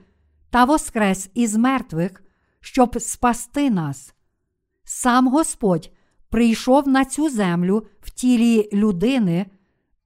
[0.50, 2.24] та воскрес із мертвих,
[2.60, 4.14] щоб спасти нас.
[4.84, 5.92] Сам Господь
[6.30, 9.46] прийшов на цю землю в тілі людини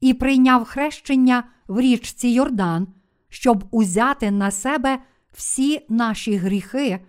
[0.01, 2.87] і прийняв хрещення в річці Йордан,
[3.29, 4.99] щоб узяти на себе
[5.33, 6.99] всі наші гріхи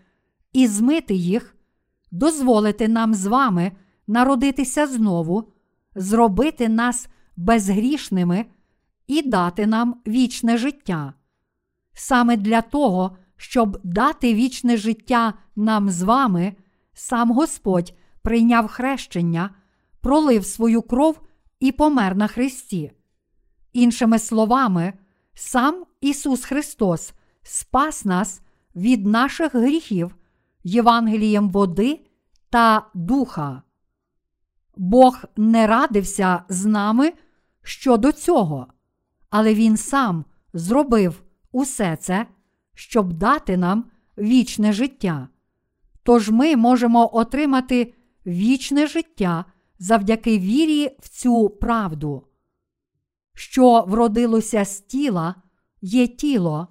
[0.52, 1.56] і змити їх,
[2.10, 3.72] дозволити нам з вами
[4.06, 5.52] народитися знову,
[5.94, 8.46] зробити нас безгрішними
[9.06, 11.14] і дати нам вічне життя.
[11.94, 16.56] Саме для того, щоб дати вічне життя нам з вами,
[16.92, 19.50] сам Господь прийняв хрещення,
[20.00, 21.20] пролив свою кров
[21.60, 22.92] і помер на Христі.
[23.76, 24.92] Іншими словами,
[25.34, 27.12] сам Ісус Христос
[27.42, 28.40] спас нас
[28.76, 30.16] від наших гріхів
[30.64, 32.00] Євангелієм води
[32.50, 33.62] та духа.
[34.76, 37.12] Бог не радився з нами
[37.62, 38.66] щодо цього,
[39.30, 41.22] але Він сам зробив
[41.52, 42.26] усе це,
[42.74, 43.84] щоб дати нам
[44.18, 45.28] вічне життя.
[46.02, 47.94] Тож ми можемо отримати
[48.26, 49.44] вічне життя
[49.78, 52.26] завдяки вірі в цю правду.
[53.38, 55.34] Що вродилося з тіла,
[55.80, 56.68] є тіло,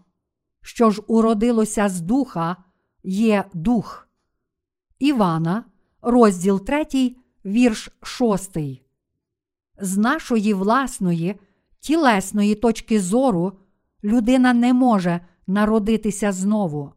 [0.61, 2.57] що ж уродилося з духа,
[3.03, 4.07] є дух.
[4.99, 5.65] Івана,
[6.01, 8.57] розділ 3, вірш 6.
[9.79, 11.39] З нашої власної
[11.79, 13.59] тілесної точки зору
[14.03, 16.93] людина не може народитися знову.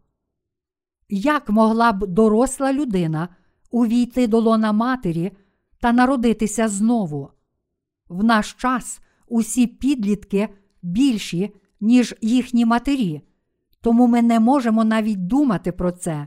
[1.09, 3.29] Як могла б доросла людина
[3.71, 5.33] увійти до лона матері
[5.81, 7.31] та народитися знову?
[8.09, 9.01] В наш час
[9.31, 10.49] усі підлітки
[10.83, 13.21] більші, ніж їхні матері,
[13.81, 16.27] тому ми не можемо навіть думати про це.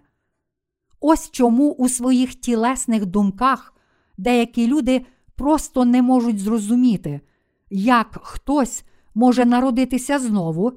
[0.99, 3.73] Ось чому у своїх тілесних думках
[4.17, 7.21] деякі люди просто не можуть зрозуміти,
[7.69, 8.83] як хтось
[9.15, 10.71] може народитися знову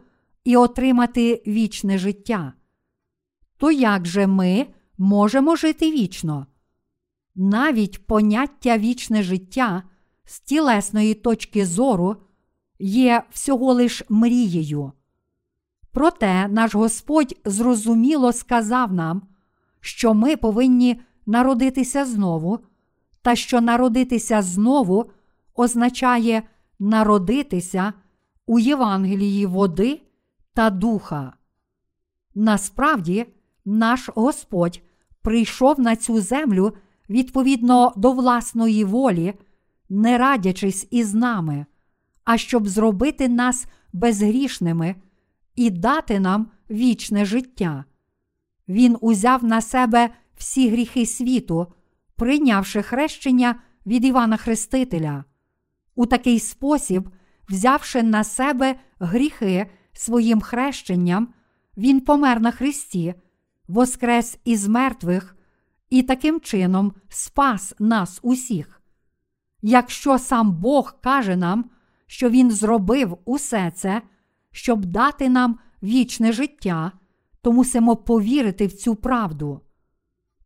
[0.44, 2.52] і отримати вічне життя.
[3.56, 4.66] То як же ми
[4.98, 6.46] можемо жити вічно?
[7.34, 9.82] Навіть поняття вічне життя
[10.24, 12.16] з тілесної точки зору
[12.78, 14.92] є всього лиш мрією.
[15.92, 19.22] Проте наш Господь зрозуміло сказав нам,
[19.80, 22.58] що ми повинні народитися знову,
[23.22, 25.10] та що народитися знову
[25.54, 26.42] означає
[26.78, 27.92] народитися
[28.46, 30.00] у Євангелії води
[30.54, 31.32] та духа.
[32.34, 33.26] Насправді,
[33.64, 34.82] наш Господь
[35.22, 36.72] прийшов на цю землю
[37.10, 39.34] відповідно до власної волі,
[39.89, 41.66] не радячись із нами,
[42.24, 44.95] а щоб зробити нас безгрішними
[45.55, 47.85] і дати нам вічне життя.
[48.68, 51.66] Він узяв на себе всі гріхи світу,
[52.16, 55.24] прийнявши хрещення від Івана Хрестителя.
[55.95, 57.09] У такий спосіб,
[57.49, 61.28] взявши на себе гріхи своїм хрещенням,
[61.76, 63.14] Він помер на Христі,
[63.68, 65.37] воскрес із мертвих
[65.91, 68.80] і таким чином спас нас усіх.
[69.66, 71.64] Якщо сам Бог каже нам,
[72.06, 74.02] що Він зробив усе це,
[74.50, 76.92] щоб дати нам вічне життя,
[77.42, 79.60] то мусимо повірити в цю правду.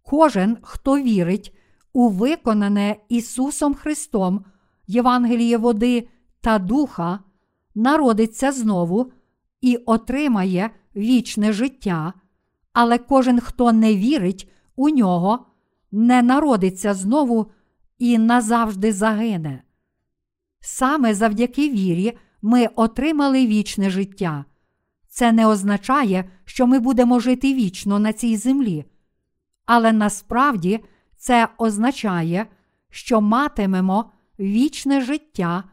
[0.03, 1.57] Кожен, хто вірить
[1.93, 4.45] у виконане Ісусом Христом
[4.87, 6.09] Євангеліє води
[6.41, 7.19] та духа,
[7.75, 9.13] народиться знову
[9.61, 12.13] і отримає вічне життя,
[12.73, 15.47] але кожен, хто не вірить у нього,
[15.93, 17.51] не народиться знову
[17.99, 19.63] і назавжди загине.
[20.61, 24.45] Саме завдяки вірі ми отримали вічне життя.
[25.09, 28.85] Це не означає, що ми будемо жити вічно на цій землі.
[29.67, 30.81] Але насправді
[31.17, 32.47] це означає,
[32.91, 35.65] що матимемо вічне життя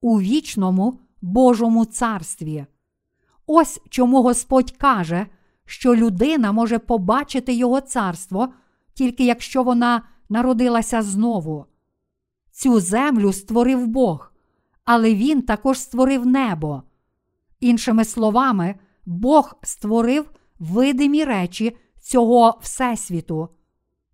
[0.00, 2.66] у вічному Божому царстві.
[3.46, 5.26] Ось чому Господь каже,
[5.66, 8.48] що людина може побачити Його царство,
[8.94, 11.66] тільки якщо вона народилася знову.
[12.56, 14.32] Цю землю створив Бог,
[14.84, 16.82] але Він також створив небо.
[17.60, 18.74] Іншими словами,
[19.06, 23.48] Бог створив видимі речі цього Всесвіту,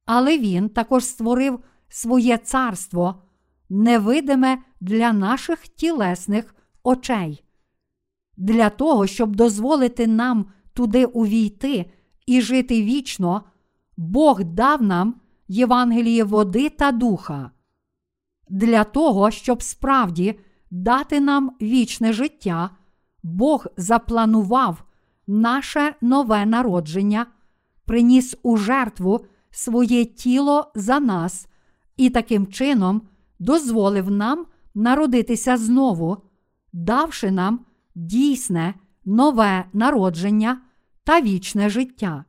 [0.04, 3.22] але Він також створив своє царство,
[3.68, 7.44] невидиме для наших тілесних очей.
[8.36, 11.90] Для того, щоб дозволити нам туди увійти
[12.26, 13.42] і жити вічно,
[13.96, 15.14] Бог дав нам
[15.48, 17.50] Євангеліє води та духа.
[18.50, 20.38] Для того, щоб справді
[20.70, 22.70] дати нам вічне життя,
[23.22, 24.84] Бог запланував
[25.26, 27.26] наше нове народження,
[27.84, 31.48] приніс у жертву своє тіло за нас
[31.96, 33.02] і таким чином
[33.38, 36.16] дозволив нам народитися знову,
[36.72, 37.60] давши нам
[37.94, 38.74] дійсне
[39.04, 40.60] нове народження
[41.04, 42.24] та вічне життя.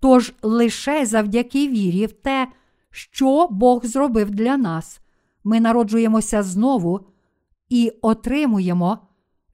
[0.00, 2.48] Тож лише завдяки вірі в те,
[2.90, 5.01] що Бог зробив для нас,
[5.44, 7.06] ми народжуємося знову
[7.68, 8.98] і отримуємо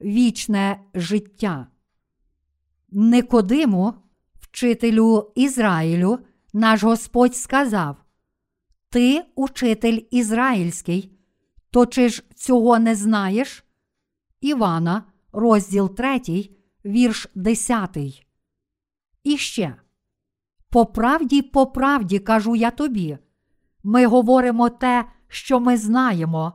[0.01, 1.67] вічне життя.
[2.89, 3.93] Никодиму,
[4.39, 6.19] вчителю Ізраїлю,
[6.53, 7.97] наш Господь сказав:
[8.89, 11.19] Ти учитель ізраїльський,
[11.71, 13.63] то чи ж цього не знаєш?
[14.41, 16.49] Івана, розділ 3,
[16.85, 17.97] вірш 10.
[19.23, 19.75] І ще.
[20.69, 23.17] По правді, по правді кажу я тобі.
[23.83, 26.53] Ми говоримо те, що ми знаємо,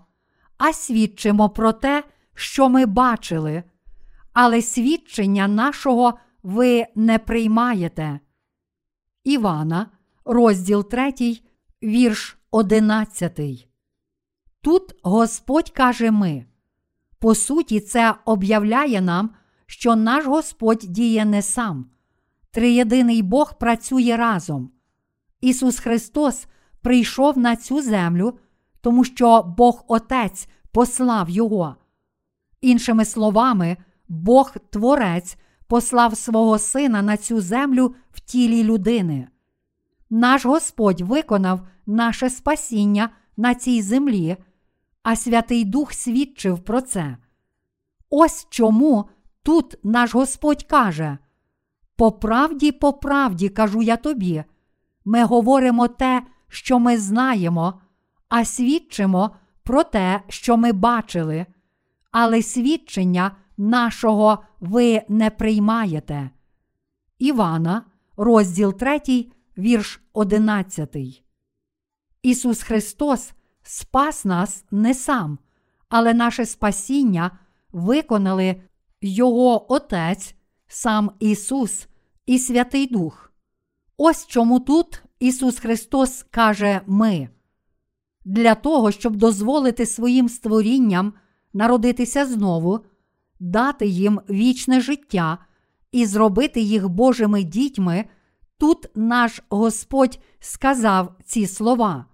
[0.58, 2.04] а свідчимо про те,
[2.34, 3.62] що ми бачили,
[4.32, 8.20] але свідчення нашого ви не приймаєте.
[9.24, 9.86] Івана,
[10.24, 11.12] розділ 3,
[11.82, 13.68] вірш 11.
[14.60, 16.46] Тут Господь каже ми.
[17.18, 19.30] По суті, це об'являє нам,
[19.66, 21.90] що наш Господь діє не сам.
[22.50, 24.70] Триєдиний Бог працює разом.
[25.40, 26.46] Ісус Христос
[26.82, 28.38] прийшов на цю землю,
[28.84, 31.76] тому що Бог Отець послав Його.
[32.60, 33.76] Іншими словами,
[34.08, 39.28] Бог Творець послав свого Сина на цю землю в тілі людини.
[40.10, 44.36] Наш Господь виконав наше спасіння на цій землі,
[45.02, 47.16] а Святий Дух свідчив про це.
[48.10, 49.08] Ось чому
[49.42, 51.18] тут наш Господь каже:
[51.96, 54.44] По правді, по правді кажу я тобі,
[55.04, 57.80] ми говоримо те, що ми знаємо,
[58.28, 61.46] а свідчимо про те, що ми бачили,
[62.10, 66.30] але свідчення нашого ви не приймаєте.
[67.18, 67.82] Івана,
[68.16, 69.00] розділ 3,
[69.58, 70.96] вірш 11.
[72.22, 75.38] Ісус Христос спас нас не сам,
[75.88, 77.38] але наше спасіння
[77.72, 78.62] виконали
[79.00, 80.34] Його Отець,
[80.66, 81.88] сам Ісус
[82.26, 83.32] і Святий Дух.
[83.96, 87.28] Ось чому тут Ісус Христос каже ми.
[88.24, 91.12] Для того, щоб дозволити своїм створінням
[91.52, 92.80] народитися знову,
[93.40, 95.38] дати їм вічне життя
[95.92, 98.04] і зробити їх Божими дітьми,
[98.58, 102.06] тут наш Господь сказав ці слова.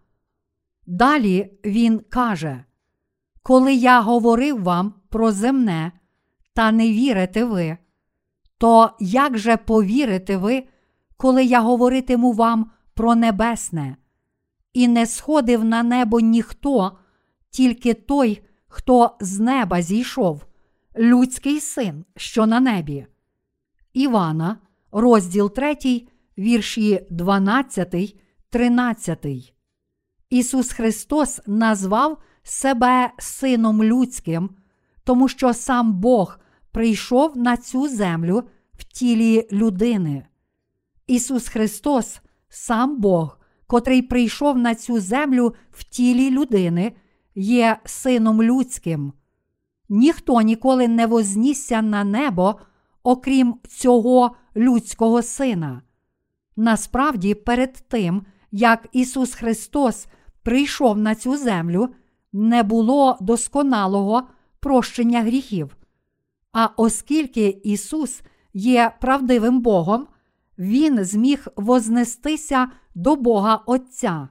[0.86, 2.64] Далі Він каже:
[3.42, 5.92] Коли я говорив вам про земне,
[6.54, 7.76] та не вірите ви,
[8.58, 10.64] то як же повірите ви,
[11.16, 13.96] коли я говоритиму вам про небесне?
[14.72, 16.98] І не сходив на небо ніхто,
[17.50, 20.46] тільки той, хто з неба зійшов,
[20.98, 23.06] людський син, що на небі.
[23.92, 24.58] Івана,
[24.92, 25.76] розділ 3,
[26.38, 28.16] вірші 12,
[28.50, 29.54] 13.
[30.30, 34.50] Ісус Христос назвав себе Сином Людським,
[35.04, 36.38] тому що сам Бог
[36.72, 38.42] прийшов на цю землю
[38.74, 40.26] в тілі людини.
[41.06, 43.39] Ісус Христос, сам Бог,
[43.70, 46.92] котрий прийшов на цю землю в тілі людини,
[47.34, 49.12] є Сином Людським.
[49.88, 52.56] Ніхто ніколи не вознісся на небо,
[53.02, 55.82] окрім цього людського сина.
[56.56, 60.06] Насправді, перед тим, як Ісус Христос
[60.42, 61.88] прийшов на цю землю,
[62.32, 64.22] не було досконалого
[64.60, 65.76] прощення гріхів.
[66.52, 68.22] А оскільки Ісус
[68.54, 70.06] є правдивим Богом,
[70.60, 74.28] Він зміг вознестися до Бога Отця.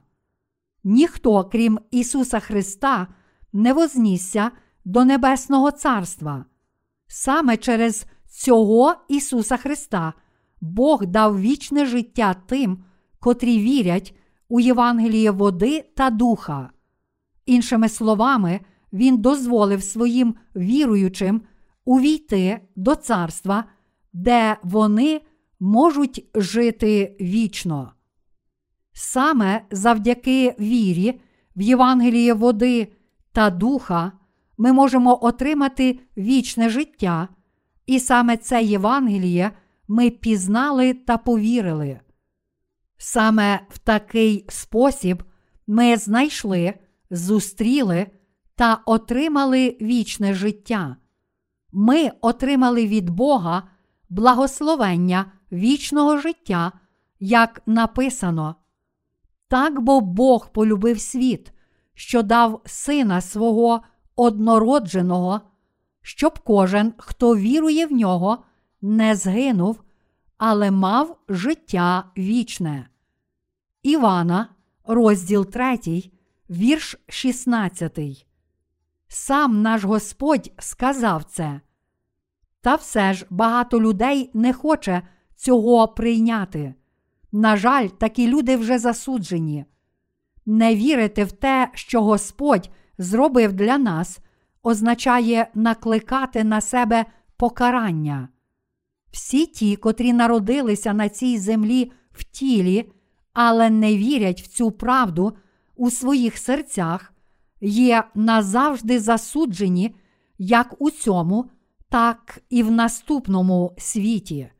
[0.84, 3.06] Ніхто, крім Ісуса Христа,
[3.52, 4.50] не вознісся
[4.84, 6.44] до Небесного Царства.
[7.06, 10.12] Саме через цього Ісуса Христа
[10.60, 12.84] Бог дав вічне життя тим,
[13.20, 14.16] котрі вірять
[14.48, 16.70] у Євангеліє води та духа.
[17.46, 18.60] Іншими словами,
[18.92, 21.42] Він дозволив своїм віруючим
[21.84, 23.64] увійти до царства,
[24.12, 25.20] де вони
[25.60, 27.92] можуть жити вічно.
[28.92, 31.20] Саме завдяки вірі
[31.56, 32.92] в Євангеліє води
[33.32, 34.12] та духа
[34.58, 37.28] ми можемо отримати вічне життя,
[37.86, 39.52] і саме це Євангеліє
[39.88, 42.00] ми пізнали та повірили.
[42.96, 45.22] Саме в такий спосіб
[45.66, 46.74] ми знайшли,
[47.10, 48.06] зустріли
[48.54, 50.96] та отримали вічне життя.
[51.72, 53.62] Ми отримали від Бога
[54.08, 56.72] благословення вічного життя,
[57.20, 58.54] як написано.
[59.48, 61.52] Так бо Бог полюбив світ,
[61.94, 63.82] що дав сина свого
[64.16, 65.40] однородженого,
[66.02, 68.44] щоб кожен, хто вірує в нього,
[68.82, 69.82] не згинув,
[70.38, 72.88] але мав життя вічне.
[73.82, 74.48] Івана,
[74.84, 75.78] розділ 3,
[76.50, 78.26] вірш 16.
[79.08, 81.60] Сам наш Господь сказав це.
[82.60, 85.02] Та все ж багато людей не хоче
[85.40, 86.74] цього прийняти.
[87.32, 89.64] На жаль, такі люди вже засуджені.
[90.46, 94.18] Не вірити в те, що Господь зробив для нас,
[94.62, 97.04] означає накликати на себе
[97.36, 98.28] покарання.
[99.10, 102.92] Всі ті, котрі народилися на цій землі в тілі,
[103.32, 105.36] але не вірять в цю правду
[105.76, 107.12] у своїх серцях,
[107.60, 109.94] є назавжди засуджені
[110.38, 111.50] як у цьому,
[111.88, 114.50] так і в наступному світі.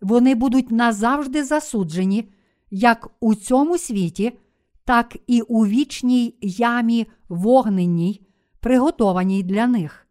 [0.00, 2.28] Вони будуть назавжди засуджені
[2.70, 4.38] як у цьому світі,
[4.84, 8.26] так і у вічній ямі вогненній,
[8.60, 10.06] приготованій для них.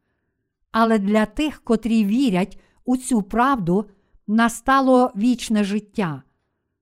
[0.72, 3.86] Але для тих, котрі вірять у цю правду,
[4.28, 6.24] настало вічне життя.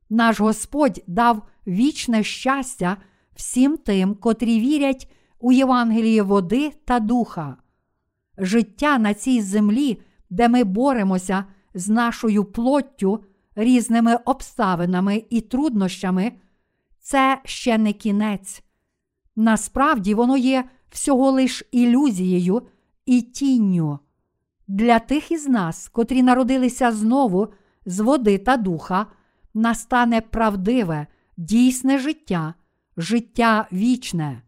[0.10, 2.98] Наш Господь дав вічне щастя
[3.36, 7.58] всім тим, котрі вірять у Євангеліє води та духа.
[8.38, 11.46] Життя на цій землі, де ми боремося
[11.78, 13.24] з нашою плоттю,
[13.56, 16.32] різними обставинами і труднощами,
[17.00, 18.64] це ще не кінець.
[19.36, 22.62] Насправді воно є всього лиш ілюзією
[23.06, 24.00] і тінню.
[24.68, 27.48] Для тих із нас, котрі народилися знову
[27.86, 29.06] з води та духа,
[29.54, 31.08] настане правдиве,
[31.38, 32.54] дійсне життя,
[32.98, 34.42] життя вічне.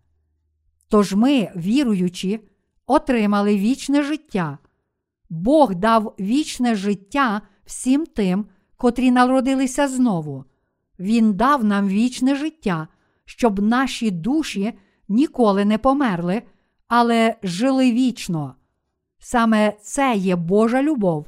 [0.88, 2.40] Тож ми, віруючи,
[2.86, 4.58] отримали вічне життя.
[5.30, 8.46] Бог дав вічне життя всім тим,
[8.78, 10.46] котрі народилися знову.
[11.00, 12.88] Він дав нам вічне життя,
[13.26, 14.74] щоб наші душі
[15.10, 16.42] ніколи не померли,
[16.88, 18.56] але жили вічно.
[19.20, 21.28] Саме це є Божа любов,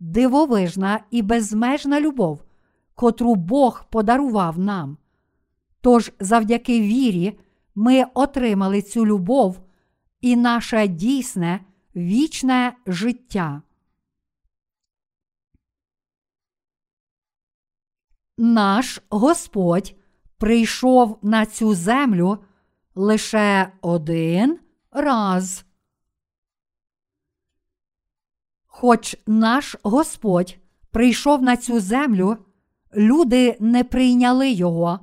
[0.00, 2.44] дивовижна і безмежна любов,
[2.94, 4.96] котру Бог подарував нам.
[5.80, 7.38] Тож, завдяки вірі,
[7.74, 9.60] ми отримали цю любов
[10.20, 11.60] і наше дійсне
[11.96, 13.62] вічне життя.
[18.38, 19.96] Наш Господь
[20.38, 22.44] прийшов на цю землю
[22.94, 24.58] лише один
[24.90, 25.64] раз.
[28.66, 30.58] Хоч наш Господь
[30.90, 32.36] прийшов на цю землю,
[32.94, 35.00] люди не прийняли його,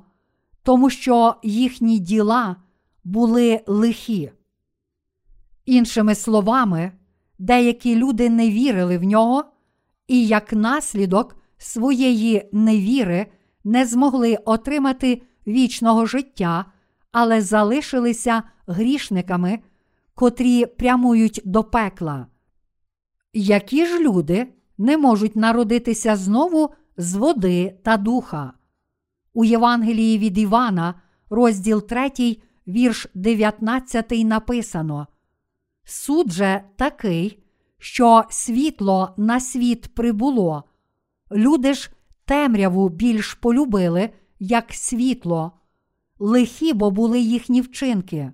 [0.62, 2.56] тому що їхні діла
[3.04, 4.32] були лихі.
[5.66, 6.92] Іншими словами,
[7.38, 9.44] деякі люди не вірили в нього,
[10.08, 13.26] і як наслідок своєї невіри
[13.64, 16.64] не змогли отримати вічного життя,
[17.12, 19.58] але залишилися грішниками,
[20.14, 22.26] котрі прямують до пекла.
[23.32, 24.46] Які ж люди
[24.78, 28.52] не можуть народитися знову з води та духа?
[29.34, 30.94] У Євангелії від Івана,
[31.30, 32.10] розділ 3,
[32.68, 35.06] вірш 19 написано:
[35.92, 37.42] Суд же такий,
[37.78, 40.64] що світло на світ прибуло.
[41.32, 41.90] Люди ж
[42.24, 45.52] темряву більш полюбили, як світло,
[46.18, 48.32] лихі бо були їхні вчинки.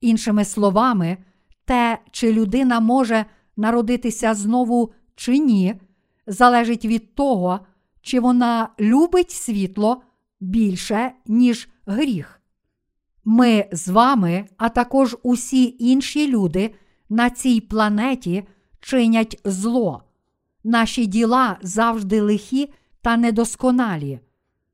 [0.00, 1.18] Іншими словами,
[1.64, 5.74] те, чи людина може народитися знову чи ні,
[6.26, 7.60] залежить від того,
[8.00, 10.02] чи вона любить світло
[10.40, 12.37] більше, ніж гріх.
[13.30, 16.74] Ми з вами, а також усі інші люди
[17.08, 18.48] на цій планеті
[18.80, 20.02] чинять зло.
[20.64, 22.72] Наші діла завжди лихі
[23.02, 24.20] та недосконалі.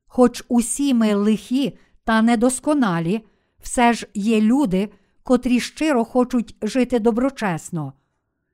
[0.07, 3.25] Хоч усі ми лихі та недосконалі,
[3.59, 4.89] все ж є люди,
[5.23, 7.93] котрі щиро хочуть жити доброчесно.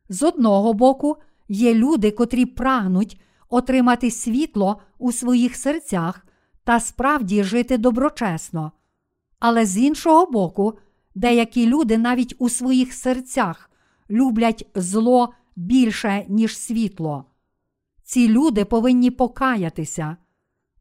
[0.09, 1.17] З одного боку,
[1.49, 6.25] є люди, котрі прагнуть отримати світло у своїх серцях
[6.63, 8.71] та справді жити доброчесно.
[9.41, 10.73] Але з іншого боку,
[11.15, 13.71] деякі люди навіть у своїх серцях
[14.09, 17.25] люблять зло більше, ніж світло.
[18.03, 20.17] Ці люди повинні покаятися,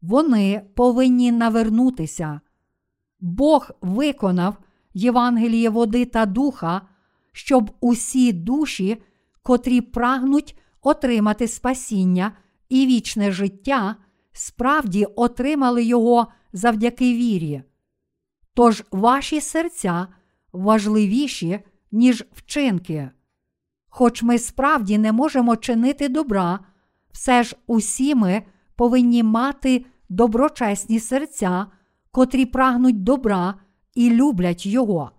[0.01, 2.41] вони повинні навернутися.
[3.19, 4.57] Бог виконав
[4.93, 6.81] Євангеліє води та духа,
[7.31, 9.01] щоб усі душі,
[9.43, 12.31] котрі прагнуть отримати спасіння
[12.69, 13.95] і вічне життя,
[14.31, 17.63] справді отримали його завдяки вірі.
[18.53, 20.07] Тож ваші серця
[20.53, 21.59] важливіші,
[21.91, 23.09] ніж вчинки.
[23.89, 26.59] Хоч ми справді не можемо чинити добра,
[27.11, 28.43] все ж усі ми
[28.75, 31.67] повинні мати доброчесні серця,
[32.11, 33.53] котрі прагнуть добра
[33.95, 35.11] і люблять його.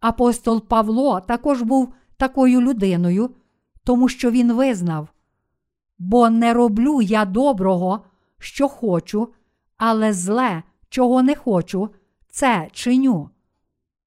[0.00, 3.30] Апостол Павло також був такою людиною,
[3.84, 5.08] тому що він визнав:
[5.98, 8.04] бо не роблю я доброго,
[8.38, 9.28] що хочу,
[9.76, 11.88] але зле, чого не хочу,
[12.32, 13.30] це чиню.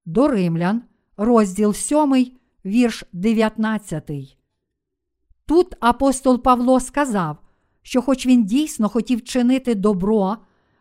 [0.05, 0.81] До Римлян,
[1.17, 2.31] розділ 7,
[2.65, 4.37] вірш 19.
[5.45, 7.37] Тут апостол Павло сказав,
[7.81, 10.37] що, хоч він дійсно хотів чинити добро,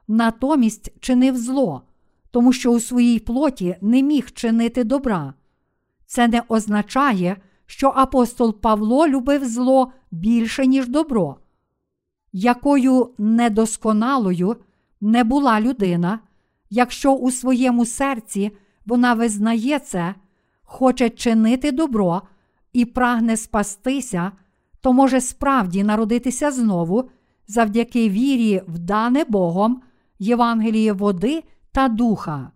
[0.09, 1.83] натомість чинив зло,
[2.31, 5.35] тому що у своїй плоті не міг чинити добра.
[6.07, 7.37] Це не означає,
[7.67, 11.37] що апостол Павло любив зло більше, ніж добро.
[12.33, 14.57] Якою недосконалою
[15.01, 16.21] не була людина,
[16.71, 18.51] якщо у своєму серці
[18.87, 20.15] вона визнає це,
[20.63, 22.23] хоче чинити добро
[22.73, 24.33] і прагне спастися
[24.85, 27.11] то може справді народитися знову
[27.47, 29.83] завдяки вірі в дане Богом
[30.19, 31.43] Євангеліє води
[31.73, 32.51] та духа.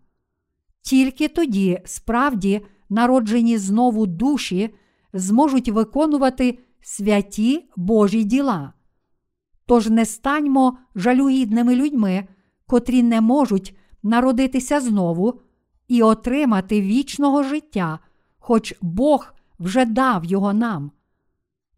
[0.82, 4.74] Тільки тоді справді народжені знову душі
[5.12, 8.72] зможуть виконувати святі Божі діла.
[9.66, 12.28] Тож не станьмо жалюгідними людьми,
[12.66, 15.40] котрі не можуть народитися знову
[15.88, 17.98] і отримати вічного життя,
[18.38, 20.90] хоч Бог вже дав його нам.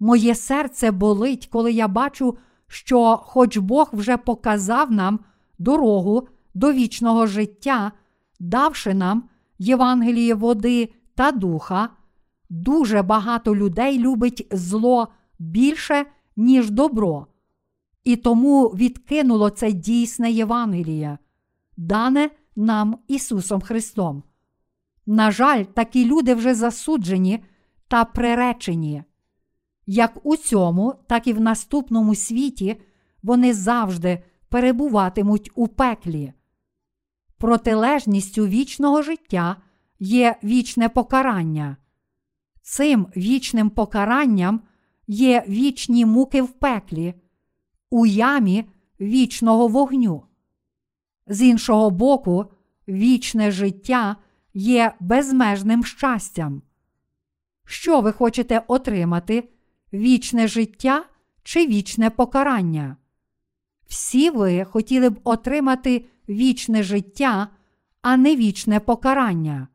[0.00, 5.20] Моє серце болить, коли я бачу, що, хоч Бог вже показав нам
[5.58, 7.92] дорогу до вічного життя,
[8.40, 9.24] давши нам
[9.58, 11.88] Євангеліє води та духа,
[12.50, 15.08] дуже багато людей любить зло
[15.38, 16.06] більше,
[16.36, 17.26] ніж добро,
[18.04, 21.18] і тому відкинуло це дійсне Євангеліє,
[21.80, 24.22] дане нам Ісусом Христом.
[25.06, 27.44] На жаль, такі люди вже засуджені
[27.88, 29.04] та приречені.
[29.86, 32.80] Як у цьому, так і в наступному світі
[33.22, 36.32] вони завжди перебуватимуть у пеклі.
[37.38, 39.56] Протилежністю вічного життя
[39.98, 41.76] є вічне покарання.
[42.62, 44.60] Цим вічним покаранням
[45.06, 47.14] є вічні муки в пеклі,
[47.90, 48.64] у ямі
[49.00, 50.29] вічного вогню.
[51.30, 52.44] З іншого боку,
[52.88, 54.16] вічне життя
[54.54, 56.62] є безмежним щастям.
[57.64, 59.48] Що ви хочете отримати?
[59.92, 61.04] Вічне життя
[61.42, 62.96] чи вічне покарання?
[63.86, 67.48] Всі ви хотіли б отримати вічне життя,
[68.02, 69.68] а не вічне покарання.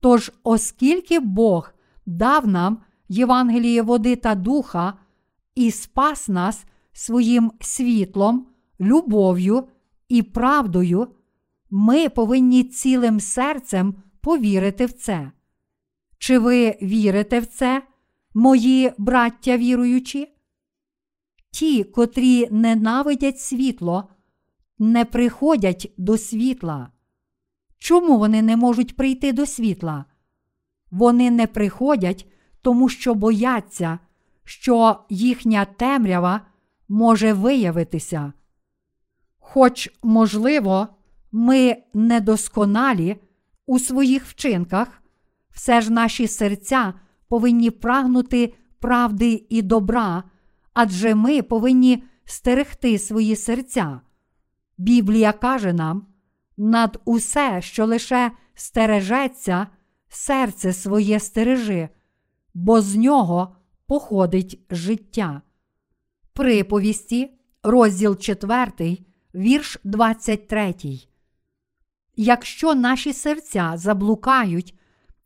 [0.00, 1.72] Тож, оскільки Бог
[2.06, 4.94] дав нам Євангеліє води та духа
[5.54, 8.46] і спас нас своїм світлом,
[8.80, 9.68] любов'ю
[10.08, 11.08] і правдою,
[11.70, 15.32] ми повинні цілим серцем повірити в це.
[16.18, 17.82] Чи ви вірите в це,
[18.34, 20.32] мої браття віруючі?
[21.50, 24.08] Ті, котрі ненавидять світло,
[24.78, 26.90] не приходять до світла.
[27.78, 30.04] Чому вони не можуть прийти до світла?
[30.90, 32.26] Вони не приходять,
[32.62, 33.98] тому що бояться,
[34.44, 36.40] що їхня темрява
[36.88, 38.32] може виявитися.
[39.48, 40.88] Хоч, можливо,
[41.32, 43.16] ми недосконалі
[43.66, 45.02] у своїх вчинках,
[45.50, 46.94] все ж наші серця
[47.28, 50.22] повинні прагнути правди і добра,
[50.74, 54.00] адже ми повинні стерегти свої серця.
[54.78, 56.06] Біблія каже нам,
[56.56, 59.66] над усе, що лише стережеться,
[60.08, 61.88] серце своє стережи,
[62.54, 65.42] бо з нього походить життя.
[66.32, 67.30] Приповісті,
[67.62, 68.98] розділ 4,
[69.36, 70.74] вірш 23.
[72.16, 74.74] Якщо наші серця заблукають,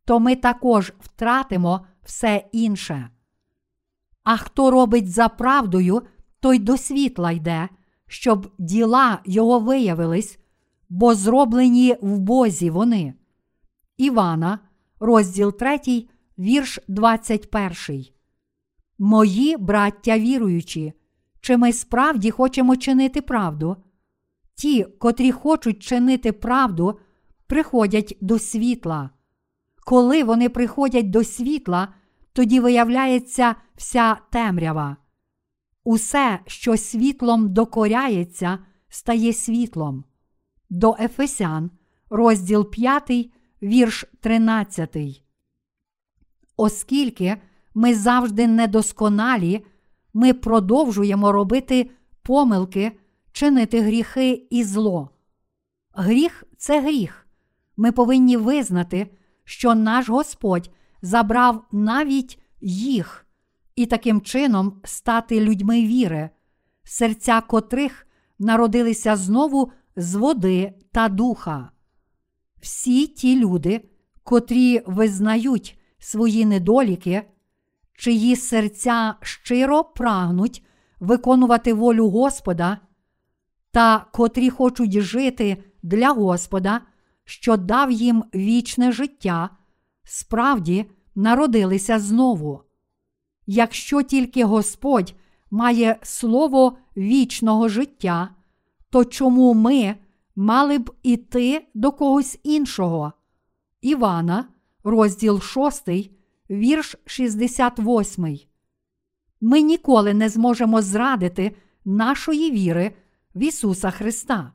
[0.04, 3.10] то ми також втратимо все інше.
[4.22, 6.02] А хто робить за правдою,
[6.40, 7.68] той до світла йде,
[8.06, 10.38] щоб діла його виявились,
[10.88, 13.14] бо зроблені в Бозі вони.
[13.96, 14.58] Івана,
[15.00, 15.78] розділ 3,
[16.38, 18.04] вірш 21.
[18.98, 20.92] Мої браття віруючі,
[21.40, 23.76] чи ми справді хочемо чинити правду?
[24.60, 26.98] Ті, котрі хочуть чинити правду,
[27.46, 29.10] приходять до світла.
[29.86, 31.88] Коли вони приходять до світла,
[32.32, 34.96] тоді виявляється вся темрява.
[35.84, 38.58] Усе, що світлом докоряється,
[38.88, 40.04] стає світлом.
[40.70, 41.70] До Ефесян,
[42.10, 43.30] розділ 5,
[43.62, 44.96] вірш 13.
[46.56, 47.36] Оскільки
[47.74, 49.64] ми завжди недосконалі,
[50.14, 51.90] ми продовжуємо робити
[52.22, 52.92] помилки,
[53.32, 55.10] чинити гріхи і зло.
[55.92, 57.26] Гріх це гріх.
[57.76, 59.10] Ми повинні визнати,
[59.44, 60.70] що наш Господь
[61.02, 63.26] забрав навіть їх
[63.76, 66.30] і таким чином стати людьми віри,
[66.84, 68.06] серця котрих
[68.38, 71.70] народилися знову з води та духа.
[72.60, 73.88] Всі ті люди,
[74.24, 77.22] котрі визнають свої недоліки,
[77.92, 80.64] чиї серця щиро прагнуть
[81.00, 82.78] виконувати волю Господа,
[83.70, 86.80] та котрі хочуть жити для Господа,
[87.24, 89.50] що дав їм вічне життя,
[90.04, 92.62] справді народилися знову.
[93.46, 95.14] Якщо тільки Господь
[95.50, 98.30] має слово вічного життя,
[98.90, 99.94] то чому ми
[100.36, 103.12] мали б іти до когось іншого?
[103.80, 104.48] Івана,
[104.84, 105.88] розділ 6,
[106.50, 108.38] вірш 68.
[109.40, 112.92] Ми ніколи не зможемо зрадити нашої віри
[113.34, 114.52] в Ісуса Христа.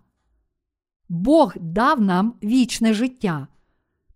[1.10, 3.48] Бог дав нам вічне життя.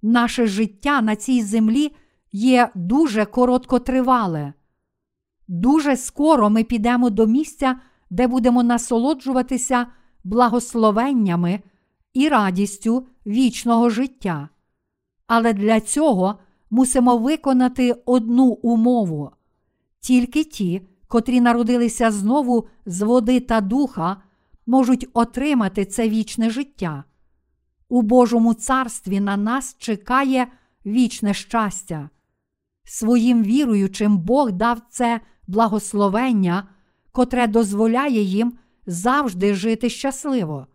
[0.01, 1.95] Наше життя на цій землі
[2.31, 4.53] є дуже короткотривале.
[5.47, 7.79] Дуже скоро ми підемо до місця,
[8.09, 9.87] де будемо насолоджуватися
[10.23, 11.61] благословеннями
[12.13, 14.49] і радістю вічного життя.
[15.27, 16.39] Але для цього
[16.69, 19.31] мусимо виконати одну умову.
[19.99, 24.21] Тільки ті, котрі народилися знову з води та духа,
[24.69, 27.03] можуть отримати це вічне життя.
[27.89, 30.47] У Божому царстві на нас чекає
[30.85, 32.09] вічне щастя.
[32.83, 36.67] Своїм віруючим Бог дав це благословення,
[37.11, 38.53] котре дозволяє їм
[38.85, 40.67] завжди жити щасливо.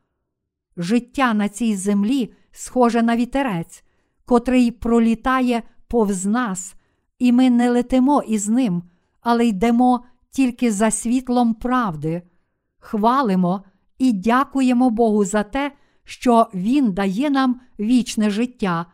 [0.77, 3.85] Життя на цій землі схоже на вітерець,
[4.25, 6.75] котрий пролітає повз нас,
[7.19, 8.83] і ми не летимо із ним,
[9.21, 12.23] але йдемо тільки за світлом правди,
[12.79, 13.65] хвалимо
[13.99, 15.73] і дякуємо Богу за те,
[16.05, 18.87] що Він дає нам вічне життя,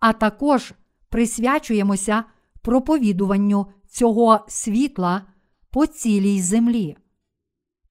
[0.00, 0.72] а також
[1.08, 2.24] присвячуємося
[2.62, 5.22] проповідуванню цього світла
[5.70, 6.96] по цілій землі.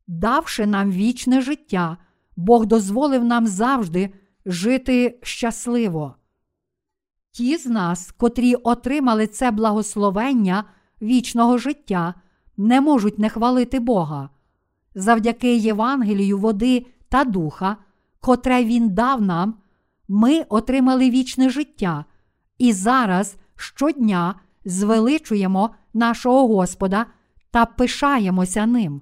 [0.07, 1.97] Давши нам вічне життя,
[2.35, 4.13] Бог дозволив нам завжди
[4.45, 6.15] жити щасливо.
[7.31, 10.63] Ті з нас, котрі отримали це благословення
[11.01, 12.13] вічного життя,
[12.57, 14.29] не можуть не хвалити Бога.
[14.99, 17.77] Завдяки Євангелію води та духа,
[18.19, 19.55] котре Він дав нам,
[20.07, 22.05] ми отримали вічне життя
[22.57, 24.35] і зараз щодня
[24.65, 27.05] звеличуємо нашого Господа
[27.51, 29.01] та пишаємося ним.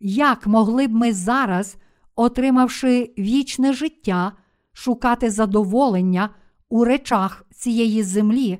[0.00, 1.76] Як могли б ми зараз,
[2.16, 4.32] отримавши вічне життя,
[4.72, 6.30] шукати задоволення
[6.68, 8.58] у речах цієї землі,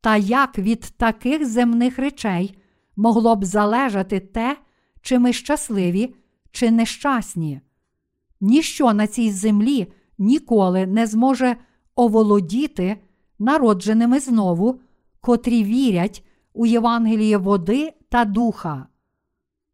[0.00, 2.58] та як від таких земних речей
[2.96, 4.56] могло б залежати те,
[5.04, 6.14] чи ми щасливі,
[6.50, 7.60] чи нещасні?
[8.40, 11.56] Ніщо на цій землі ніколи не зможе
[11.94, 12.96] оволодіти
[13.38, 14.80] народженими знову,
[15.20, 18.86] котрі вірять у Євангеліє води та духа.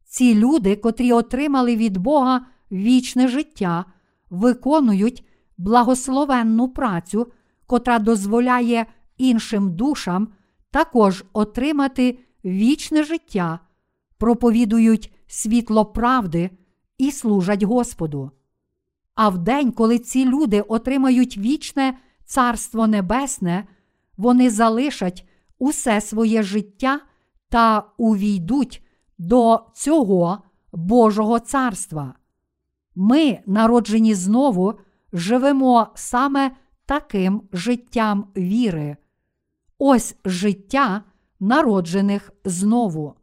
[0.04, 3.84] Ці люди, котрі отримали від Бога вічне життя,
[4.30, 5.26] виконують
[5.58, 7.26] благословенну працю,
[7.66, 8.86] котра дозволяє
[9.18, 10.28] іншим душам
[10.70, 13.58] також отримати вічне життя,
[14.18, 16.50] проповідують світло правди
[16.98, 18.30] і служать Господу.
[19.14, 23.66] А в день, коли ці люди отримають вічне Царство Небесне,
[24.16, 25.28] вони залишать
[25.58, 27.00] усе своє життя
[27.48, 28.84] та увійдуть
[29.18, 32.14] до цього Божого царства.
[32.94, 34.74] Ми, народжені знову,
[35.12, 36.50] живемо саме
[36.86, 38.96] таким життям віри.
[39.78, 41.02] Ось життя
[41.40, 43.14] народжених знову.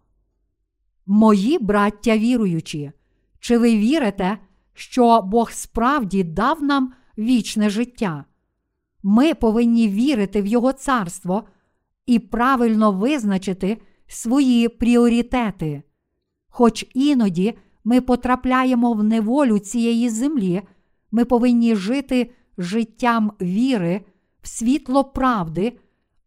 [1.07, 2.91] Мої браття віруючі,
[3.39, 4.37] чи ви вірите,
[4.73, 8.25] що Бог справді дав нам вічне життя?
[9.03, 11.43] Ми повинні вірити в Його царство
[12.05, 15.83] і правильно визначити свої пріоритети.
[16.49, 20.61] Хоч іноді ми потрапляємо в неволю цієї землі,
[21.11, 24.05] ми повинні жити життям віри
[24.41, 25.79] в світло правди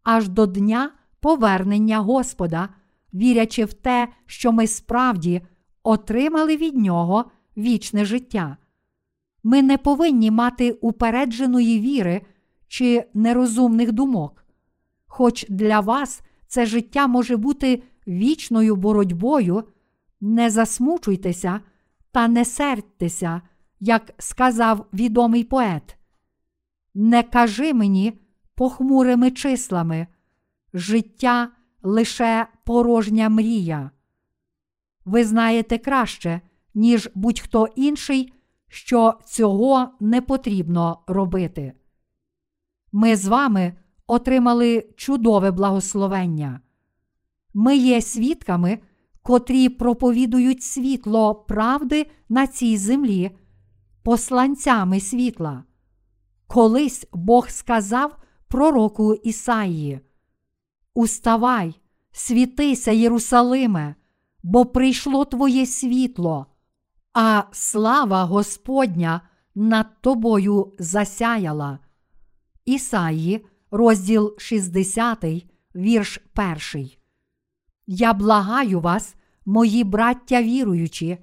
[0.03, 2.69] аж до дня повернення Господа,
[3.13, 5.41] вірячи в те, що ми справді
[5.83, 7.25] отримали від Нього
[7.57, 8.57] вічне життя.
[9.43, 12.21] Ми не повинні мати упередженої віри
[12.67, 14.45] чи нерозумних думок.
[15.07, 19.63] Хоч для вас це життя може бути вічною боротьбою,
[20.21, 21.61] не засмучуйтеся
[22.11, 23.41] та не сердьтеся,
[23.79, 25.97] як сказав відомий поет.
[26.93, 28.13] Не кажи мені
[28.55, 30.07] похмурими числами,
[30.73, 31.51] життя
[31.83, 33.91] лише порожня мрія.
[35.05, 36.41] Ви знаєте краще,
[36.73, 38.33] ніж будь-хто інший,
[38.67, 41.73] що цього не потрібно робити.
[42.91, 43.73] Ми з вами
[44.07, 46.61] отримали чудове благословення.
[47.53, 48.79] Ми є свідками,
[49.21, 53.31] котрі проповідують світло правди на цій землі,
[54.03, 55.63] посланцями світла.
[56.47, 58.17] Колись Бог сказав
[58.47, 59.99] пророку Ісаїї:
[60.93, 61.79] Уставай,
[62.11, 63.95] світися, Єрусалиме,
[64.43, 66.45] бо прийшло Твоє світло,
[67.13, 69.21] а слава Господня
[69.55, 71.79] над тобою засяяла.
[72.65, 75.25] Ісаї, розділ 60,
[75.75, 76.21] вірш
[76.73, 76.89] 1.
[77.87, 79.15] Я благаю вас,
[79.45, 81.17] мої браття віруючі,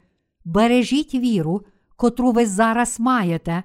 [0.44, 1.62] бережіть віру,
[1.96, 3.62] котру ви зараз маєте,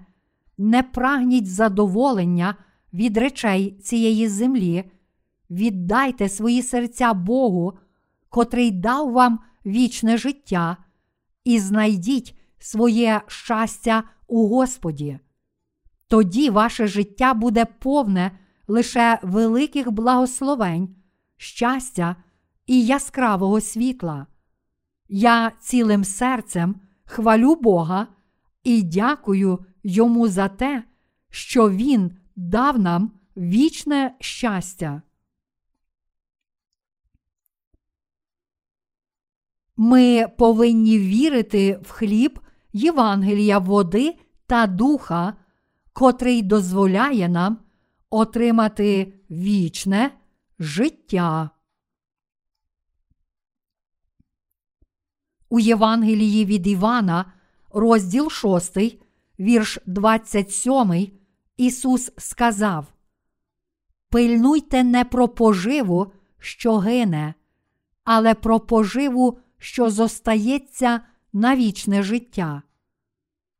[0.58, 2.56] не прагніть задоволення
[2.94, 4.92] від речей цієї землі,
[5.54, 7.78] віддайте свої серця Богу,
[8.30, 10.78] котрий дав вам вічне життя,
[11.44, 15.20] і знайдіть своє щастя у Господі.
[16.08, 18.32] Тоді ваше життя буде повне
[18.68, 20.96] лише великих благословень,
[21.38, 22.16] щастя
[22.68, 24.28] і яскравого світла.
[25.10, 26.76] Я цілим серцем
[27.06, 28.08] хвалю Бога
[28.64, 30.84] і дякую йому за те,
[31.30, 35.02] що Він дав нам вічне щастя.
[39.78, 42.40] Ми повинні вірити в хліб
[42.74, 44.16] Євангелія води
[44.48, 45.34] та духа,
[45.94, 47.58] котрий дозволяє нам
[48.10, 50.12] отримати вічне
[50.60, 51.50] життя.
[55.50, 57.34] У Євангелії від Івана,
[57.72, 58.78] розділ 6,
[59.40, 61.12] вірш 27,
[61.58, 62.94] Ісус сказав:
[64.10, 67.34] Пильнуйте не про поживу, що гине,
[68.04, 71.02] але про поживу, що зостається
[71.34, 72.62] на вічне життя.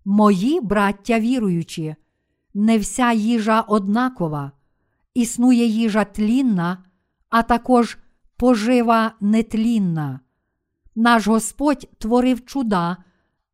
[0.06, 1.96] Мої браття віруючі,
[2.54, 4.52] не вся їжа однакова,
[5.14, 6.86] існує їжа тлінна,
[7.30, 7.98] а також
[8.38, 10.20] пожива нетлінна.
[10.96, 12.98] Наш Господь творив чуда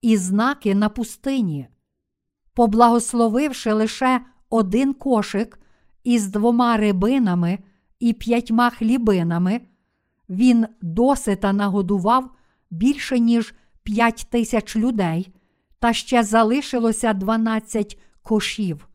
[0.01, 1.67] і знаки на пустині,
[2.53, 5.59] поблагословивши лише один кошик
[6.03, 7.59] із двома рибинами
[7.99, 9.61] і п'ятьма хлібинами,
[10.29, 12.31] він досита нагодував
[12.69, 15.33] більше ніж п'ять тисяч людей,
[15.79, 18.87] та ще залишилося дванадцять кошів.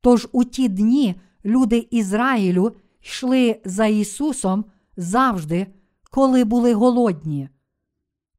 [0.00, 4.64] Тож у ті дні люди Ізраїлю йшли за Ісусом
[4.96, 5.66] завжди,
[6.10, 7.48] коли були голодні.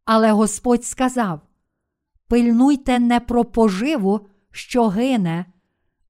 [0.06, 1.42] Але Господь сказав:
[2.28, 5.46] Пильнуйте не про поживу, що гине,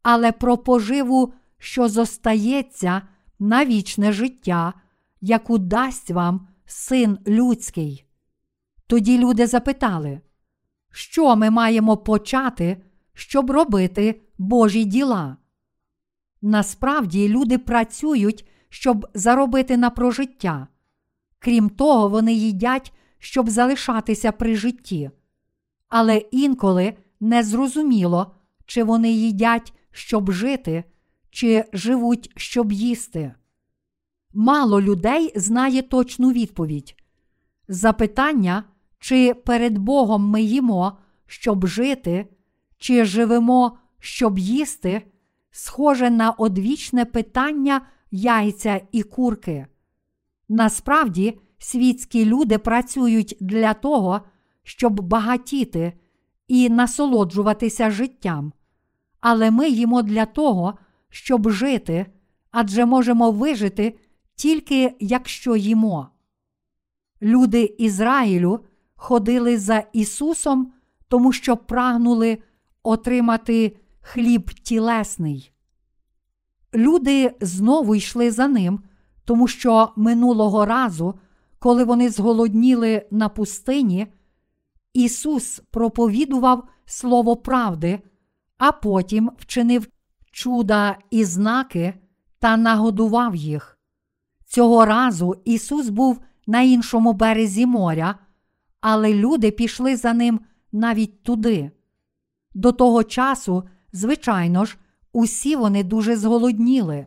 [0.04, 3.02] але про поживу, що зостається
[3.40, 4.74] на вічне життя,
[5.22, 8.09] яку дасть вам син людський.
[8.90, 10.22] Тоді люди запитали,
[10.92, 12.78] що ми маємо почати,
[13.14, 15.38] щоб робити Божі діла?
[16.42, 20.68] Насправді люди працюють, щоб заробити на прожиття.
[21.40, 25.12] Крім того, вони їдять, щоб залишатися при житті.
[25.90, 28.36] Але інколи незрозуміло,
[28.66, 30.84] чи вони їдять, щоб жити,
[31.30, 33.34] чи живуть, щоб їсти.
[34.34, 36.96] Мало людей знає точну відповідь.
[37.68, 38.64] Запитання,
[39.00, 42.28] чи перед Богом ми їмо, щоб жити,
[42.78, 45.02] чи живемо, щоб їсти,
[45.52, 47.82] схоже на одвічне питання
[48.12, 49.68] яйця і курки.
[50.50, 54.22] Насправді, світські люди працюють для того,
[54.64, 55.94] щоб багатіти
[56.48, 58.54] і насолоджуватися життям.
[59.20, 60.74] Але ми їмо для того,
[61.10, 62.06] щоб жити,
[62.52, 64.00] адже можемо вижити
[64.36, 66.10] тільки якщо їмо.
[67.22, 68.66] Люди Ізраїлю
[69.00, 70.74] ходили за Ісусом,
[71.08, 72.38] тому що прагнули
[72.84, 75.52] отримати хліб тілесний.
[76.74, 78.80] Люди знову йшли за ним,
[79.26, 81.20] тому що минулого разу,
[81.60, 84.08] коли вони зголодніли на пустині,
[84.94, 88.00] Ісус проповідував Слово правди,
[88.58, 89.88] а потім вчинив
[90.32, 91.94] чуда і знаки
[92.40, 93.80] та нагодував їх.
[94.46, 98.16] Цього разу Ісус був на іншому березі моря,
[98.82, 100.40] але люди пішли за ним
[100.72, 101.72] навіть туди.
[102.54, 104.78] До того часу, звичайно ж,
[105.12, 107.06] усі вони дуже зголодніли.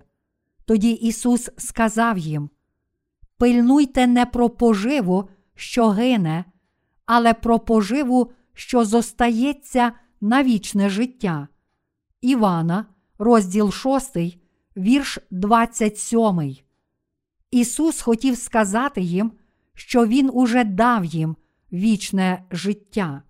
[0.65, 2.51] Тоді Ісус сказав їм:
[3.39, 6.45] Пильнуйте не про поживу, що гине,
[7.07, 11.49] але про поживу, що зостається на вічне життя.
[12.21, 12.87] Івана,
[13.19, 14.17] розділ 6,
[14.77, 16.57] вірш 27.
[17.51, 19.33] Ісус хотів сказати їм,
[19.75, 21.37] що Він уже дав їм
[21.73, 23.23] вічне життя.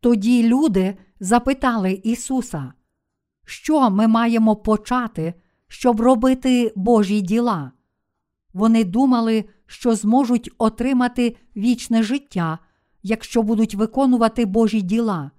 [0.00, 2.72] Тоді люди запитали Ісуса,
[3.44, 5.34] що ми маємо почати,
[5.68, 7.72] щоб робити Божі діла?
[8.52, 12.58] Вони думали, що зможуть отримати вічне життя,
[13.02, 15.30] якщо будуть виконувати Божі діла.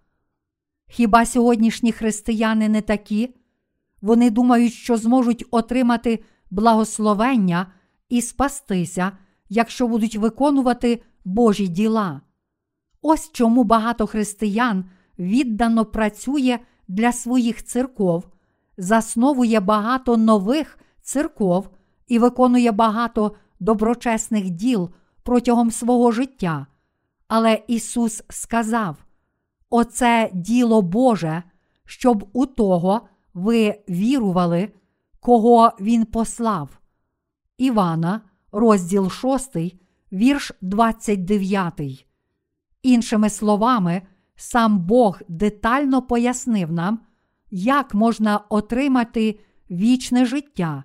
[0.87, 3.35] Хіба сьогоднішні християни не такі?
[4.01, 7.71] Вони думають, що зможуть отримати благословення
[8.09, 9.11] і спастися,
[9.49, 12.21] якщо будуть виконувати Божі діла.
[13.01, 14.85] Ось чому багато християн
[15.19, 18.27] віддано працює для своїх церков,
[18.77, 21.69] засновує багато нових церков
[22.07, 24.89] і виконує багато доброчесних діл
[25.23, 26.67] протягом свого життя.
[27.27, 29.05] Але Ісус сказав:
[29.69, 31.43] Оце діло Боже,
[31.85, 33.01] щоб у того
[33.33, 34.71] ви вірували,
[35.19, 36.79] кого Він послав.
[37.57, 38.21] Івана,
[38.51, 39.57] розділ 6,
[40.11, 42.07] вірш 29.
[42.83, 44.01] Іншими словами,
[44.35, 46.99] сам Бог детально пояснив нам,
[47.51, 49.39] як можна отримати
[49.71, 50.83] вічне життя.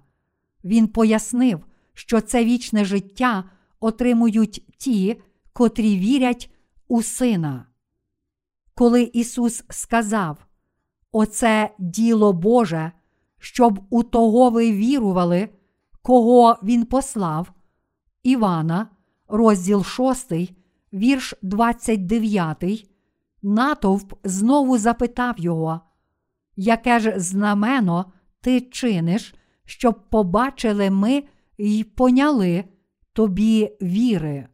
[0.64, 3.44] Він пояснив, що це вічне життя
[3.80, 5.20] отримують ті,
[5.52, 6.50] котрі вірять
[6.88, 7.66] у Сина.
[8.74, 10.46] Коли Ісус сказав,
[11.12, 12.92] Оце діло Боже,
[13.38, 15.48] щоб у того ви вірували,
[16.02, 17.52] кого Він послав,
[18.22, 18.88] Івана,
[19.32, 20.32] розділ 6,
[20.92, 22.90] вірш 29,
[23.42, 25.80] натовп знову запитав його,
[26.56, 29.34] Яке ж знамено ти чиниш,
[29.64, 31.24] щоб побачили ми
[31.58, 32.64] й поняли
[33.12, 34.48] тобі віри?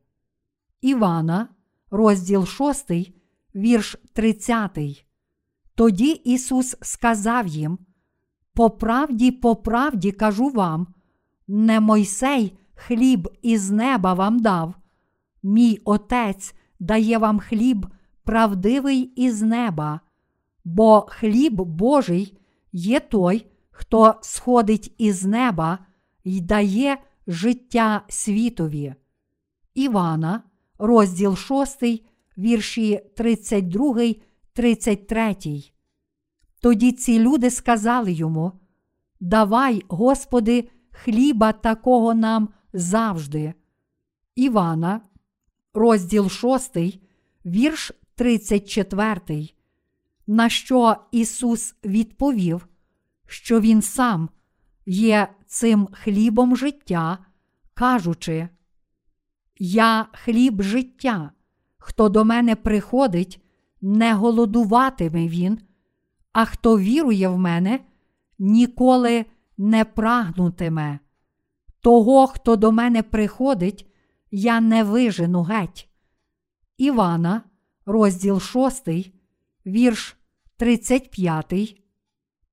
[0.81, 1.49] Івана,
[1.91, 2.91] розділ 6,
[3.55, 5.07] вірш 30.
[5.75, 7.79] Тоді Ісус сказав їм:
[8.55, 10.95] По правді, по правді кажу вам,
[11.49, 14.75] не Мойсей хліб із неба вам дав,
[15.43, 17.87] мій Отець дає вам хліб
[18.25, 20.01] правдивий із неба,
[20.65, 22.39] бо хліб Божий
[22.73, 25.79] є той, хто сходить із неба
[26.25, 28.95] й дає життя світові.
[29.75, 30.43] Івана,
[30.79, 31.83] розділ 6,
[32.39, 34.15] вірші 32,
[34.53, 35.37] 33.
[36.61, 38.53] Тоді ці люди сказали йому:
[39.21, 43.55] Давай, Господи, хліба такого нам завжди.
[44.35, 45.01] Івана,
[45.75, 46.77] розділ 6,
[47.47, 49.49] вірш 34.
[50.27, 52.69] На що Ісус відповів,
[53.27, 54.29] що Він сам
[54.87, 57.19] є цим хлібом життя,
[57.75, 58.49] кажучи:
[59.59, 61.31] Я хліб життя,
[61.79, 63.43] хто до мене приходить,
[63.81, 65.59] не голодуватиме він,
[66.33, 67.81] а хто вірує в мене,
[68.39, 69.27] ніколи
[69.59, 70.99] не прагнутиме.
[71.81, 73.87] Того, хто до мене приходить,
[74.31, 75.89] я не вижену геть.
[76.77, 77.43] Івана,
[77.87, 78.89] розділ 6,
[79.67, 80.17] вірш
[80.57, 81.83] 35,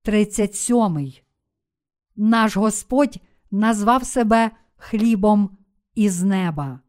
[0.02, 1.12] 37.
[2.16, 3.20] Наш Господь
[3.50, 5.58] назвав себе хлібом
[5.94, 6.80] із неба.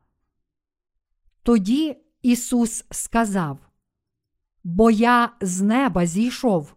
[1.44, 3.60] Тоді Ісус сказав:
[4.64, 6.76] Бо я з неба зійшов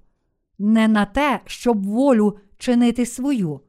[0.58, 3.60] не на те, щоб волю чинити свою,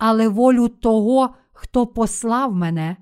[0.00, 2.96] але волю того, хто послав мене.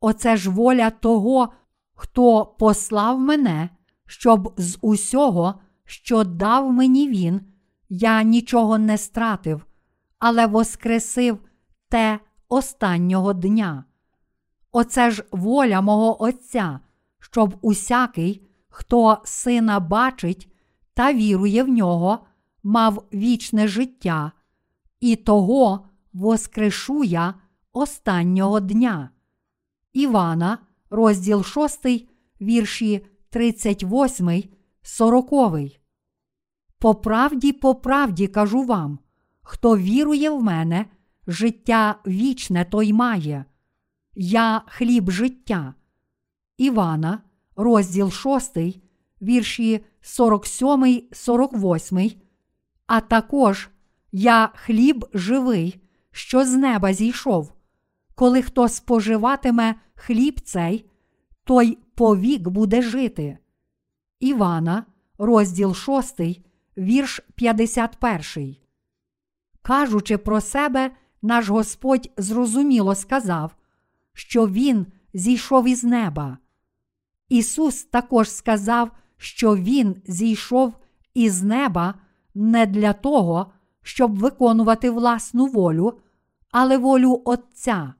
[0.00, 1.52] Оце ж воля того,
[1.94, 3.70] хто послав мене,
[4.06, 5.54] щоб з усього,
[5.84, 7.40] що дав мені він,
[7.88, 9.66] я нічого не стратив,
[10.18, 11.38] але воскресив
[11.88, 13.84] те останнього дня.
[14.72, 16.80] Оце ж воля мого Отця,
[17.20, 20.52] щоб усякий, хто сина бачить
[20.94, 22.18] та вірує в нього,
[22.62, 24.32] мав вічне життя,
[25.00, 25.85] і того
[26.16, 27.34] воскрешу я
[27.72, 29.10] останнього дня.
[29.92, 30.58] Івана,
[30.90, 31.86] розділ 6,
[32.40, 34.44] вірші 38,
[34.82, 35.30] 40.
[36.78, 38.98] По правді, по правді кажу вам,
[39.42, 40.86] хто вірує в мене,
[41.26, 43.44] життя вічне той має.
[44.14, 45.74] Я хліб життя.
[46.56, 47.22] Івана,
[47.56, 48.56] розділ 6,
[49.22, 52.10] вірші 47, 48,
[52.86, 53.70] а також
[54.12, 55.85] я хліб живий,
[56.16, 57.52] що з неба зійшов.
[58.14, 60.90] Коли хто споживатиме хліб цей,
[61.44, 63.38] той повік буде жити.
[64.20, 64.84] Івана,
[65.18, 66.20] розділ 6,
[66.78, 68.56] вірш 51.
[69.62, 70.90] Кажучи про себе,
[71.22, 73.56] наш Господь зрозуміло сказав,
[74.12, 76.38] що Він зійшов із неба.
[77.28, 80.74] Ісус також сказав, що Він зійшов
[81.14, 81.94] із неба
[82.34, 83.52] не для того,
[83.82, 86.00] щоб виконувати власну волю,
[86.58, 87.94] але волю Отця.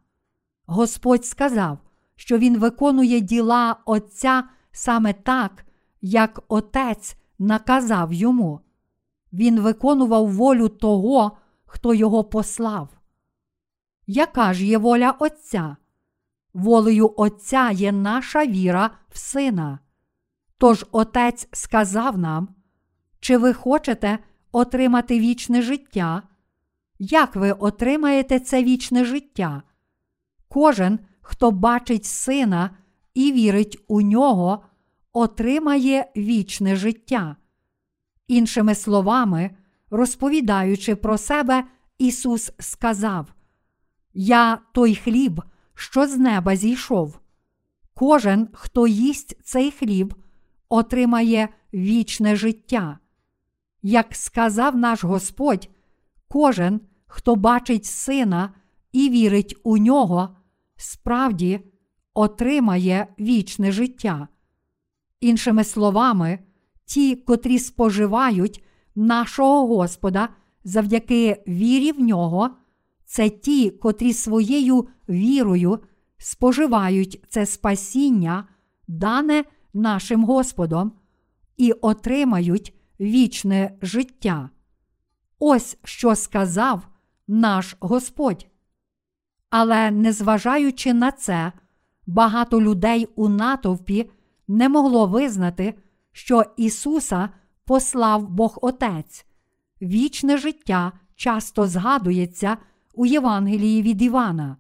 [0.67, 1.79] Господь сказав,
[2.15, 5.67] що Він виконує діла Отця саме так,
[6.01, 8.61] як Отець наказав йому.
[9.33, 12.89] Він виконував волю того, хто його послав.
[14.07, 15.77] Яка ж є воля Отця?
[16.55, 19.79] Волею Отця є наша віра в Сина.
[20.59, 22.49] Тож Отець сказав нам,
[23.21, 24.19] чи ви хочете
[24.53, 26.23] отримати вічне життя?
[26.99, 29.63] Як ви отримаєте це вічне життя?
[30.49, 32.71] Кожен, хто бачить сина
[33.15, 34.65] і вірить у нього,
[35.13, 37.37] отримає вічне життя.
[38.29, 39.51] Іншими словами,
[39.91, 41.65] розповідаючи про себе,
[41.99, 43.33] Ісус сказав:
[44.15, 45.43] Я той хліб,
[45.75, 47.21] що з неба зійшов.
[47.95, 50.15] Кожен, хто їсть цей хліб,
[50.69, 52.99] отримає вічне життя.
[53.83, 55.69] Як сказав наш Господь,
[56.37, 58.55] кожен, хто бачить сина
[58.93, 60.37] і вірить у нього,
[60.77, 61.61] справді
[62.15, 64.29] отримає вічне життя.
[65.21, 66.39] Іншими словами,
[66.85, 68.65] ті, котрі споживають
[68.95, 70.29] нашого Господа
[70.65, 72.51] завдяки вірі в нього,
[73.05, 75.79] це ті, котрі своєю вірою
[76.19, 78.49] споживають це спасіння,
[78.89, 79.45] дане
[79.75, 80.93] нашим Господом,
[81.57, 84.51] і отримають вічне життя.
[85.39, 86.89] Ось що сказав
[87.29, 88.47] наш Господь.
[89.51, 91.53] Але незважаючи на це,
[92.07, 94.11] багато людей у натовпі
[94.49, 95.75] не могло визнати,
[96.13, 97.29] що Ісуса
[97.65, 99.27] послав Бог Отець.
[99.83, 102.57] Вічне життя часто згадується
[102.95, 104.57] у Євангелії від Івана.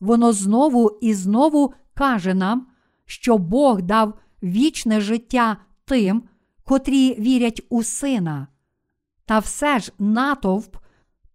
[0.00, 2.66] Воно знову і знову каже нам,
[3.04, 6.22] що Бог дав вічне життя тим,
[6.64, 8.46] котрі вірять у Сина.
[9.30, 10.76] Та все ж натовп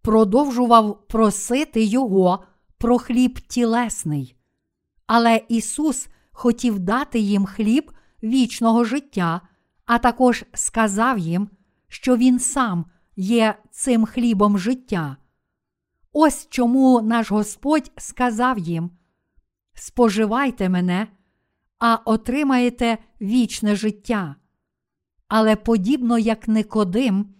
[0.02, 2.44] продовжував просити Його
[2.78, 4.36] про хліб тілесний.
[5.06, 7.92] Але Ісус хотів дати їм хліб
[8.22, 9.40] вічного життя,
[9.86, 11.50] а також сказав їм,
[11.88, 12.84] що Він сам
[13.16, 15.16] є цим хлібом життя.
[16.12, 18.90] Ось чому наш Господь сказав їм:
[19.74, 21.06] Споживайте мене,
[21.78, 24.36] а отримаєте вічне життя.
[25.28, 27.35] Але подібно як Никодим,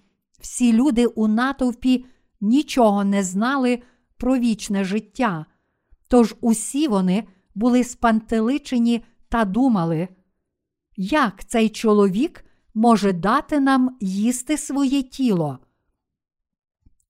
[0.46, 2.06] всі люди у натовпі
[2.40, 3.82] нічого не знали
[4.16, 5.46] про вічне життя,
[6.08, 10.08] тож усі вони були спантеличені та думали,
[10.96, 12.44] як цей чоловік
[12.74, 15.58] може дати нам їсти своє тіло.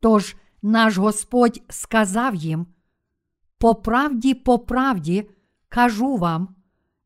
[0.01, 2.67] Тож наш Господь сказав їм:
[3.59, 5.31] По правді, по правді,
[5.69, 6.55] кажу вам,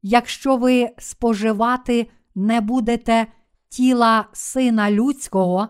[0.02, 3.26] якщо ви споживати не будете
[3.68, 5.68] тіла Сина Людського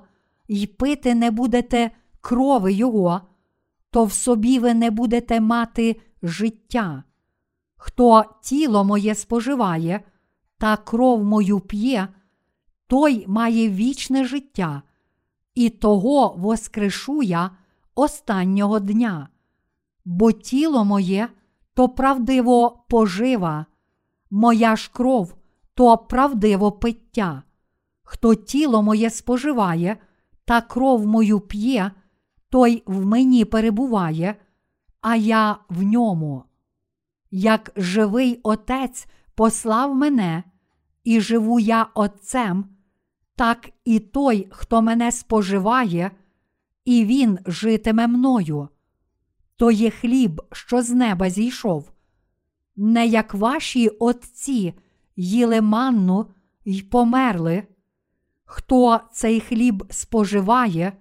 [0.51, 1.91] і пити не будете
[2.21, 3.21] крови Його,
[3.91, 7.05] то в собі ви не будете мати життя.
[7.77, 10.01] Хто тіло моє споживає
[10.59, 12.09] та кров мою п'є,
[12.87, 14.83] той має вічне життя,
[15.55, 17.51] і того воскрешу я
[17.95, 19.29] останнього дня.
[20.05, 21.29] Бо тіло моє
[21.75, 23.67] то правдиво пожива,
[24.31, 25.35] моя ж кров
[25.75, 27.43] то правдиво пиття.
[28.03, 29.97] Хто тіло моє споживає
[30.51, 31.91] та кров мою п'є,
[32.49, 34.35] той в мені перебуває,
[35.01, 36.45] а я в ньому.
[37.31, 40.45] Як живий Отець послав мене,
[41.05, 42.65] і живу я Отцем,
[43.37, 46.11] так і той, хто мене споживає,
[46.85, 48.69] і він житиме мною.
[49.57, 51.93] То є хліб, що з неба зійшов.
[52.77, 54.75] Не як ваші отці
[55.17, 56.27] їли манну
[56.65, 57.67] й померли.
[58.53, 60.93] Хто цей хліб споживає,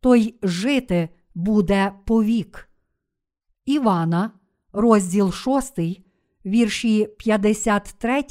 [0.00, 2.68] той жити буде повік.
[3.64, 4.30] Івана,
[4.72, 5.78] розділ 6,
[6.46, 8.24] вірші 53,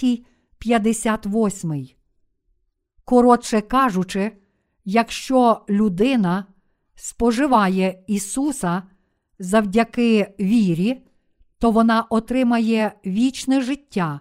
[0.58, 1.88] 58.
[3.06, 4.32] Коротше кажучи,
[4.86, 6.46] якщо людина
[6.96, 8.84] споживає Ісуса
[9.40, 11.02] завдяки вірі,
[11.58, 14.20] то вона отримає вічне життя.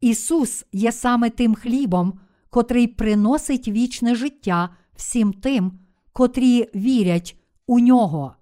[0.00, 2.20] Ісус є саме тим хлібом,
[2.56, 5.72] котрий приносить вічне життя всім тим,
[6.12, 8.34] котрі вірять у нього.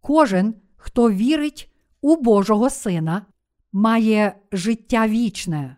[0.00, 3.26] Кожен, хто вірить у Божого Сина,
[3.72, 5.76] має життя вічне.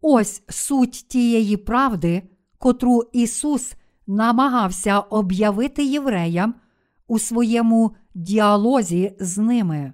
[0.00, 2.22] Ось суть тієї правди,
[2.58, 3.74] котру Ісус
[4.06, 6.54] намагався об'явити євреям
[7.06, 9.92] у своєму діалозі з ними.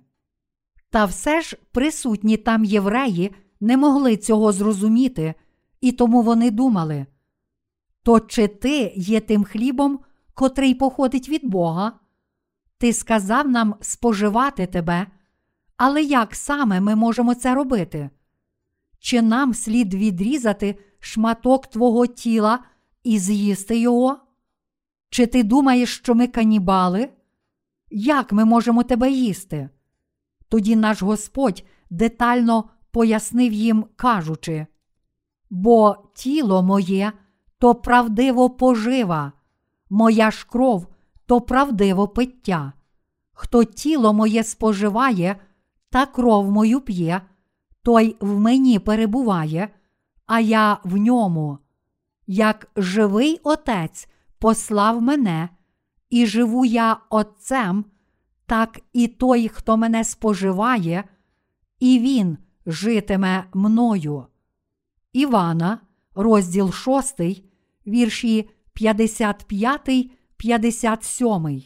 [0.90, 5.34] Та все ж присутні там євреї не могли цього зрозуміти,
[5.80, 7.06] і тому вони думали
[8.08, 10.00] то чи ти є тим хлібом,
[10.34, 11.92] котрий походить від Бога?
[12.78, 15.06] Ти сказав нам споживати тебе,
[15.76, 18.10] але як саме ми можемо це робити?
[18.98, 22.58] Чи нам слід відрізати шматок твого тіла
[23.02, 24.18] і з'їсти його?
[25.10, 27.08] Чи ти думаєш, що ми канібали?
[27.90, 29.68] Як ми можемо тебе їсти?
[30.48, 34.66] Тоді наш Господь детально пояснив їм, кажучи:
[35.50, 37.12] Бо тіло моє
[37.58, 39.32] то правдиво пожива,
[39.90, 40.86] моя ж кров
[41.26, 42.72] то правдиво пиття.
[43.32, 45.36] Хто тіло моє споживає
[45.90, 47.20] та кров мою п'є,
[47.82, 49.68] той в мені перебуває,
[50.26, 51.58] а я в ньому.
[52.26, 54.08] Як живий Отець
[54.38, 55.48] послав мене,
[56.10, 57.84] і живу я Отцем,
[58.46, 61.04] так і той, хто мене споживає,
[61.80, 64.26] і він житиме мною.
[65.18, 65.80] Івана,
[66.14, 67.20] розділ 6,
[67.86, 71.62] вірші 55, 57.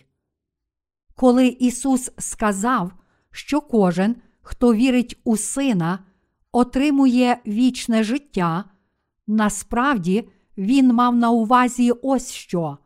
[1.15, 2.93] Коли Ісус сказав,
[3.31, 5.99] що кожен, хто вірить у Сина,
[6.53, 8.65] отримує вічне життя,
[9.27, 12.79] насправді Він мав на увазі ось що.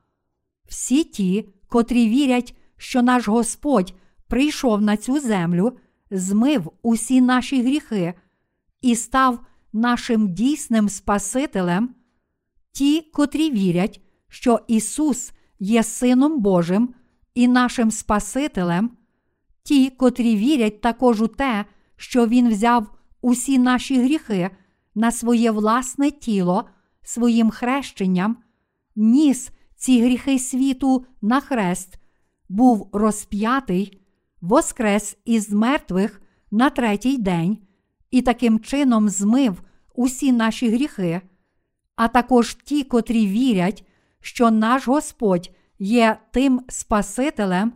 [0.68, 3.94] Всі ті, котрі вірять, що наш Господь
[4.28, 5.72] прийшов на цю землю
[6.10, 8.14] змив усі наші гріхи
[8.80, 9.40] і став
[9.76, 11.94] нашим дійсним Спасителем,
[12.72, 16.94] ті, котрі вірять, що Ісус є Сином Божим
[17.34, 18.90] і нашим Спасителем,
[19.62, 21.64] ті, котрі вірять також у те,
[21.96, 22.86] що Він взяв
[23.20, 24.50] усі наші гріхи
[24.94, 26.64] на своє власне тіло
[27.02, 28.36] своїм хрещенням,
[28.96, 31.98] ніс ці гріхи світу на хрест,
[32.48, 34.00] був розп'ятий,
[34.40, 37.65] воскрес із мертвих на третій день
[38.16, 39.62] і таким чином змив
[39.94, 41.20] усі наші гріхи,
[41.96, 43.84] а також ті, котрі вірять,
[44.20, 47.72] що наш Господь є тим Спасителем,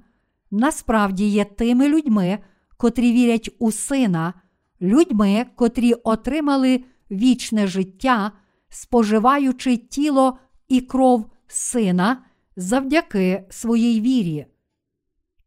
[0.51, 2.39] насправді є тими людьми,
[2.77, 4.35] котрі вірять у Сина,
[4.81, 8.33] людьми, котрі отримали вічне життя,
[8.69, 10.39] споживаючи тіло
[10.69, 12.23] і кров Сина
[12.57, 14.47] завдяки своїй вірі.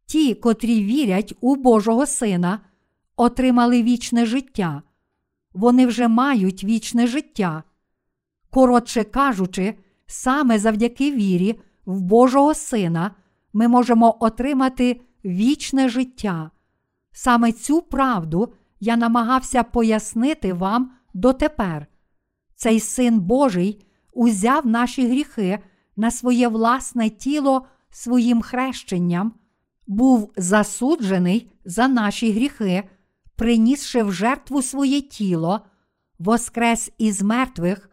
[0.06, 2.60] Ті, котрі вірять у Божого Сина,
[3.16, 4.82] отримали вічне життя.
[5.52, 7.62] Вони вже мають вічне життя.
[8.50, 13.10] Коротше кажучи, саме завдяки вірі в Божого Сина
[13.52, 16.50] ми можемо отримати вічне життя.
[17.12, 21.86] Саме цю правду я намагався пояснити вам дотепер.
[22.56, 25.58] Цей син Божий узяв наші гріхи
[25.96, 29.32] на своє власне тіло своїм хрещенням,
[29.86, 32.84] був засуджений за наші гріхи,
[33.36, 35.60] принісши в жертву своє тіло,
[36.18, 37.90] воскрес із мертвих,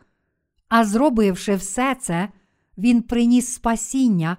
[0.69, 2.30] а зробивши все це,
[2.77, 4.38] Він приніс спасіння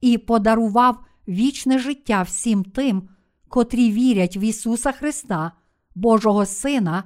[0.00, 3.08] і подарував вічне життя всім тим,
[3.48, 5.52] котрі вірять в Ісуса Христа,
[5.94, 7.04] Божого Сина,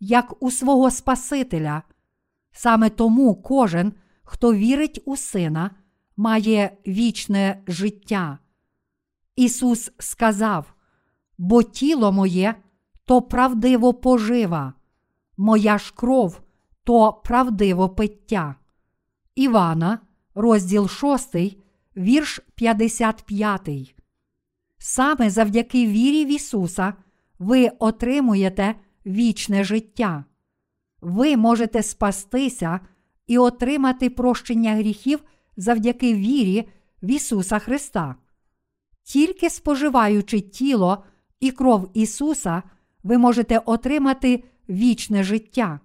[0.00, 1.82] як у свого Спасителя.
[2.52, 3.92] Саме тому кожен,
[4.22, 5.70] хто вірить у Сина,
[6.16, 8.38] має вічне життя.
[9.36, 10.74] Ісус сказав:
[11.38, 12.54] бо тіло моє
[13.08, 14.74] то правдиво пожива,
[15.36, 16.40] моя ж кров
[16.84, 18.54] то правдиво пиття.
[19.34, 19.98] Івана,
[20.34, 21.36] розділ 6,
[21.96, 23.94] вірш 55.
[24.78, 26.94] Саме завдяки вірі в Ісуса
[27.38, 28.74] ви отримуєте
[29.06, 30.24] вічне життя.
[31.00, 32.80] Ви можете спастися
[33.26, 35.24] і отримати прощення гріхів
[35.56, 36.68] завдяки вірі
[37.02, 38.16] в Ісуса Христа.
[39.02, 41.04] Тільки споживаючи тіло
[41.40, 42.62] і кров Ісуса,
[43.02, 45.80] ви можете отримати вічне життя.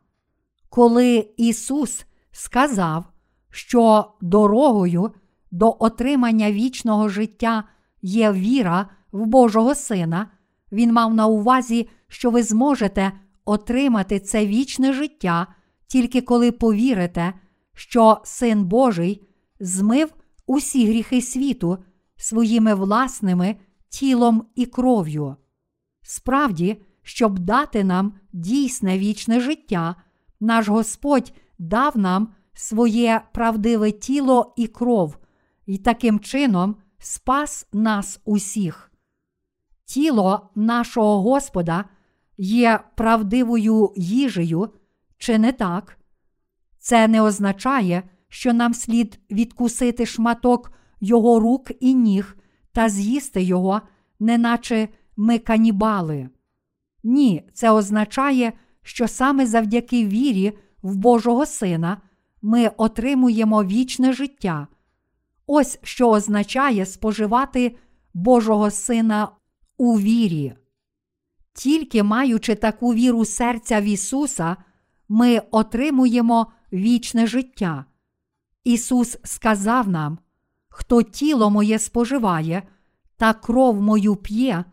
[0.69, 3.05] Коли Ісус сказав,
[3.49, 5.11] що дорогою
[5.51, 7.63] до отримання вічного життя
[8.01, 10.27] є віра в Божого Сина,
[10.71, 13.11] Він мав на увазі, що ви зможете
[13.45, 15.47] отримати це вічне життя
[15.87, 17.33] тільки коли повірите,
[17.73, 19.27] що Син Божий
[19.59, 20.13] змив
[20.47, 21.77] усі гріхи світу
[22.15, 23.55] своїми власними
[23.89, 25.35] тілом і кров'ю.
[26.01, 29.95] Справді, щоб дати нам дійсне вічне життя,
[30.39, 35.17] наш Господь дав нам своє правдиве тіло і кров,
[35.65, 38.91] і таким чином спас нас усіх.
[39.85, 41.85] Тіло нашого Господа
[42.37, 44.69] є правдивою їжею,
[45.17, 45.97] чи не так?
[46.79, 50.71] Це не означає, що нам слід відкусити шматок
[51.01, 52.37] його рук і ніг
[52.71, 53.81] та з'їсти його,
[54.19, 56.29] неначе ми канібали.
[57.03, 62.01] Ні, це означає, що саме завдяки вірі в Божого Сина
[62.41, 64.67] ми отримуємо вічне життя.
[65.47, 67.75] Ось що означає споживати
[68.13, 69.29] Божого Сина
[69.77, 70.53] у вірі.
[71.53, 74.57] Тільки маючи таку віру серця в Ісуса,
[75.09, 77.85] ми отримуємо вічне життя.
[78.63, 80.17] Ісус сказав нам:
[80.69, 82.63] хто тіло моє споживає
[83.17, 84.63] та кров мою п'є,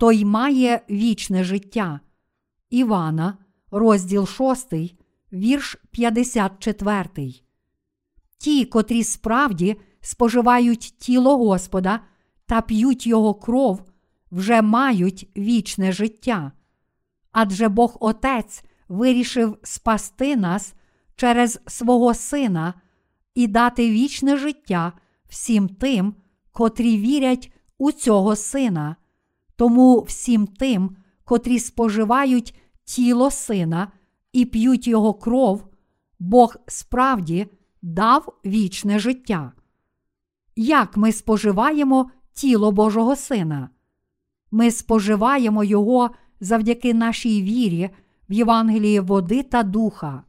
[0.00, 2.00] той має вічне життя.
[2.70, 3.38] Івана,
[3.70, 4.74] розділ 6,
[5.32, 7.34] вірш 54.
[8.38, 12.00] Ті, котрі справді споживають тіло Господа
[12.46, 13.82] та п'ють Його кров,
[14.30, 16.52] вже мають вічне життя.
[17.32, 20.74] Адже Бог Отець вирішив спасти нас
[21.16, 22.74] через свого Сина
[23.34, 24.92] і дати вічне життя
[25.28, 26.14] всім тим,
[26.52, 28.96] котрі вірять у цього Сина.
[29.60, 32.54] Тому всім тим, котрі споживають
[32.84, 33.92] тіло сина
[34.32, 35.66] і п'ють його кров,
[36.18, 37.46] Бог справді
[37.82, 39.52] дав вічне життя.
[40.56, 43.70] Як ми споживаємо тіло Божого Сина?
[44.50, 46.10] Ми споживаємо Його
[46.40, 47.90] завдяки нашій вірі
[48.28, 50.24] в Євангелії води та духа.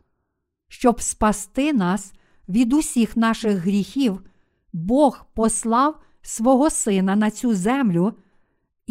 [0.67, 2.13] Щоб спасти нас
[2.49, 4.21] від усіх наших гріхів,
[4.73, 8.13] Бог послав свого Сина на цю землю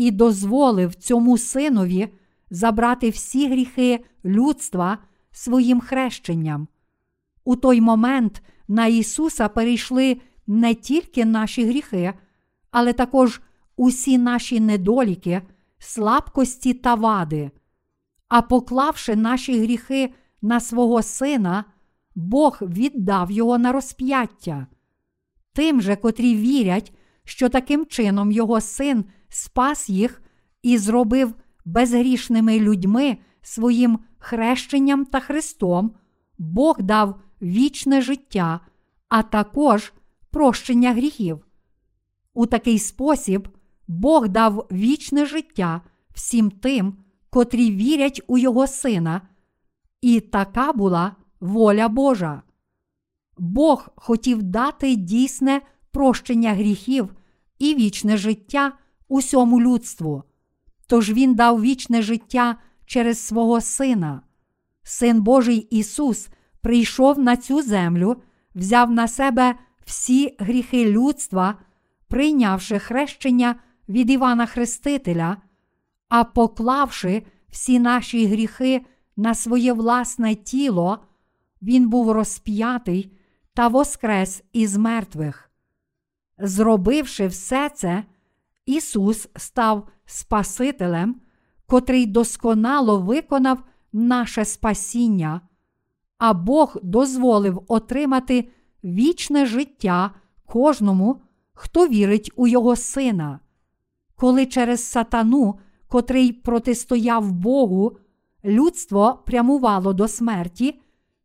[0.00, 2.08] і дозволив цьому синові
[2.50, 4.98] забрати всі гріхи людства
[5.30, 6.68] своїм хрещенням.
[7.44, 12.12] У той момент на Ісуса перейшли не тільки наші гріхи,
[12.70, 13.40] але також
[13.76, 15.42] усі наші недоліки,
[15.78, 17.50] слабкості та вади.
[18.28, 21.64] А поклавши наші гріхи на свого Сина,
[22.14, 24.66] Бог віддав його на розп'яття.
[25.52, 26.92] Тим же, котрі вірять,
[27.24, 30.22] що таким чином його син спас їх
[30.62, 31.34] і зробив
[31.64, 35.94] безгрішними людьми своїм хрещенням та Христом,
[36.38, 38.60] Бог дав вічне життя,
[39.08, 39.92] а також
[40.30, 41.46] прощення гріхів.
[42.34, 43.48] У такий спосіб
[43.88, 45.80] Бог дав вічне життя
[46.14, 46.96] всім тим,
[47.30, 49.22] котрі вірять у Його Сина,
[50.00, 52.42] і така була воля Божа.
[53.38, 55.60] Бог хотів дати дійсне
[55.92, 57.14] прощення гріхів
[57.58, 58.72] і вічне життя
[59.08, 60.22] усьому людству.
[60.86, 62.56] Тож Він дав вічне життя
[62.86, 64.22] через свого Сина.
[64.82, 66.28] Син Божий Ісус
[66.60, 68.16] прийшов на цю землю,
[68.54, 69.54] взяв на себе
[69.84, 71.54] всі гріхи людства,
[72.08, 73.54] прийнявши хрещення
[73.88, 75.36] від Івана Хрестителя,
[76.08, 78.86] а поклавши всі наші гріхи
[79.16, 80.98] на своє власне тіло,
[81.62, 83.12] Він був розп'ятий
[83.54, 85.49] та воскрес із мертвих.
[86.42, 88.04] Зробивши все це,
[88.66, 91.16] Ісус став Спасителем,
[91.66, 95.40] котрий досконало виконав наше спасіння,
[96.18, 98.48] а Бог дозволив отримати
[98.84, 100.10] вічне життя
[100.46, 101.22] кожному,
[101.52, 103.40] хто вірить у Його Сина.
[104.16, 105.58] Коли через сатану,
[105.88, 107.96] котрий протистояв Богу,
[108.44, 110.80] людство прямувало до смерті,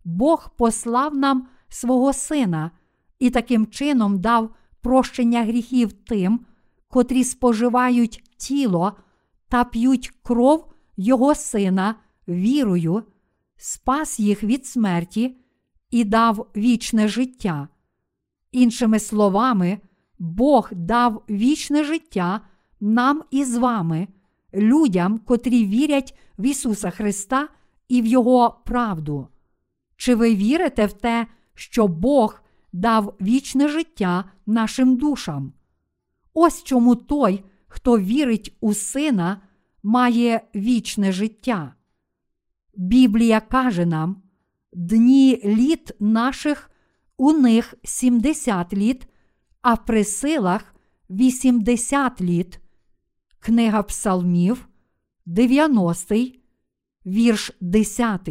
[0.05, 2.71] Бог послав нам свого Сина
[3.19, 4.49] і таким чином дав
[4.85, 6.39] прощення гріхів тим,
[6.87, 8.93] котрі споживають тіло
[9.49, 10.65] та п'ють кров
[10.97, 11.95] Його Сина
[12.27, 13.03] вірою,
[13.57, 15.37] спас їх від смерті
[15.91, 17.67] і дав вічне життя.
[18.51, 19.79] Іншими словами,
[20.19, 22.41] Бог дав вічне життя
[22.79, 24.07] нам і з вами,
[24.53, 27.47] людям, котрі вірять в Ісуса Христа
[27.87, 29.27] і в Його правду.
[29.97, 32.44] Чи ви вірите в те, що Бог
[32.75, 35.53] дав вічне життя нашим душам?
[36.33, 39.41] Ось чому той, хто вірить у Сина,
[39.83, 41.73] має вічне життя.
[42.75, 44.21] Біблія каже нам,
[44.73, 46.71] дні літ наших
[47.17, 49.07] у них 70 літ,
[49.61, 50.75] а при силах
[51.09, 52.59] 80 літ.
[53.39, 54.67] Книга Псалмів,
[55.25, 56.15] 90,
[57.05, 58.29] вірш 10.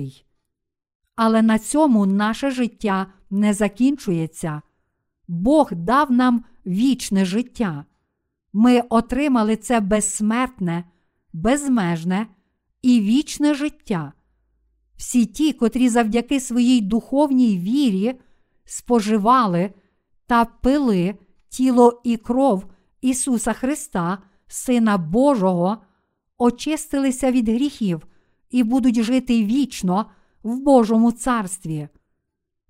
[1.16, 4.62] Але на цьому наше життя не закінчується.
[5.28, 7.84] Бог дав нам вічне життя.
[8.52, 10.84] Ми отримали це безсмертне,
[11.32, 12.26] безмежне
[12.82, 14.12] і вічне життя.
[14.96, 18.20] Всі ті, котрі завдяки своїй духовній вірі
[18.64, 19.70] споживали
[20.26, 21.14] та пили
[21.48, 22.66] тіло і кров
[23.01, 25.78] Ісуса Христа, Сина Божого,
[26.38, 28.06] очистилися від гріхів
[28.51, 30.06] і будуть жити вічно
[30.42, 31.88] в Божому царстві.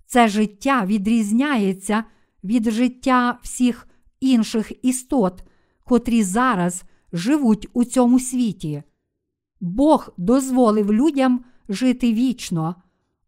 [0.07, 2.05] Це життя відрізняється
[2.45, 3.89] від життя всіх
[4.21, 5.45] інших істот,
[5.85, 8.83] котрі зараз живуть у цьому світі.
[9.61, 12.75] Бог дозволив людям жити вічно,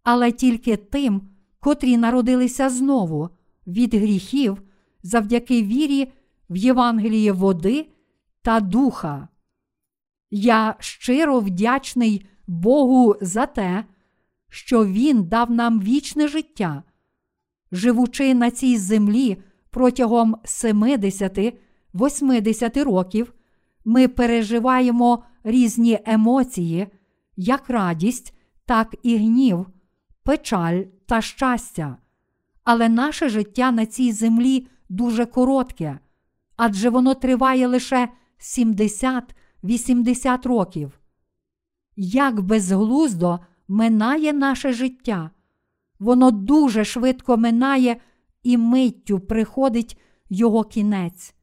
[0.03, 1.23] але тільки тим,
[1.61, 3.29] котрі народилися знову
[3.67, 4.63] від гріхів
[5.03, 6.13] завдяки вірі
[6.51, 7.87] в Євангеліє води
[8.43, 9.29] та духа.
[10.31, 13.85] Я щиро вдячний Богу за те,
[14.57, 16.83] що Він дав нам вічне життя.
[17.73, 19.37] Живучи на цій землі
[19.71, 23.35] протягом 70-80 років,
[23.85, 26.87] ми переживаємо різні емоції,
[27.37, 28.35] як радість,
[28.67, 29.67] так і гнів,
[30.23, 31.97] печаль та щастя.
[32.65, 35.99] Але наше життя на цій землі дуже коротке,
[36.57, 38.09] адже воно триває лише
[38.39, 41.01] 70-80 років.
[41.97, 45.31] Як безглуздо минає наше життя,
[45.99, 47.97] воно дуже швидко минає
[48.43, 51.35] і миттю приходить його кінець.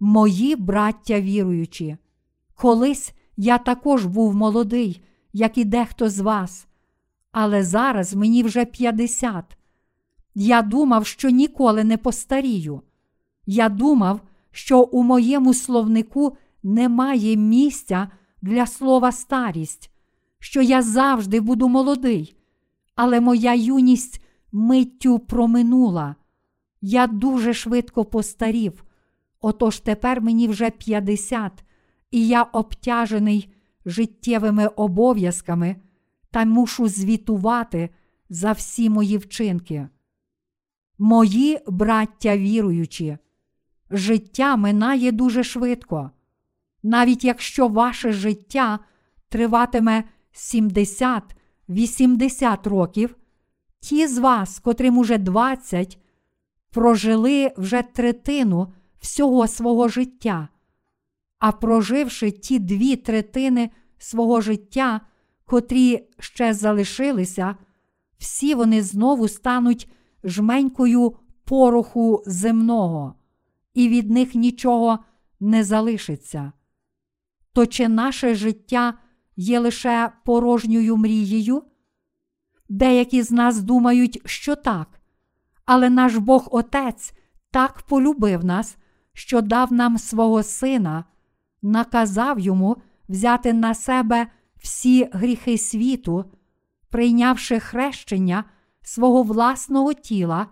[0.00, 1.96] Мої браття віруючі,
[2.54, 5.02] колись я також був молодий,
[5.32, 6.66] як і дехто з вас,
[7.32, 9.58] але зараз мені вже 50.
[10.34, 12.82] Я думав, що ніколи не постарію.
[13.46, 14.20] Я думав,
[14.50, 18.10] що у моєму словнику немає місця
[18.42, 19.90] для слова старість,
[20.38, 22.36] що я завжди буду молодий,
[22.94, 26.14] але моя юність миттю проминула.
[26.80, 28.84] Я дуже швидко постарів.
[29.40, 31.64] Отож тепер мені вже 50,
[32.10, 33.52] і я обтяжений
[33.86, 35.76] життєвими обов'язками
[36.30, 37.90] та мушу звітувати
[38.30, 39.88] за всі мої вчинки.
[40.98, 43.18] Мої браття віруючі,
[43.90, 46.10] життя минає дуже швидко.
[46.82, 48.78] Навіть якщо ваше життя
[49.28, 50.04] триватиме
[50.38, 53.16] 70-80 років,
[53.80, 55.98] ті з вас, котрим уже 20,
[56.70, 60.48] прожили вже третину всього свого життя,
[61.38, 65.00] а проживши ті дві третини свого життя,
[65.44, 67.56] котрі ще залишилися,
[68.18, 69.88] всі вони знову стануть
[70.24, 73.14] жменькою пороху земного,
[73.74, 74.98] і від них нічого
[75.40, 76.52] не залишиться.
[77.52, 78.94] То чи наше життя
[79.38, 81.62] є лише порожньою мрією?
[82.68, 85.00] Деякі з нас думають, що так,
[85.64, 87.12] але наш Бог Отець
[87.50, 88.76] так полюбив нас,
[89.12, 91.04] що дав нам свого Сина,
[91.62, 92.76] наказав йому
[93.08, 96.24] взяти на себе всі гріхи світу,
[96.90, 98.44] прийнявши хрещення
[98.82, 100.46] свого власного тіла,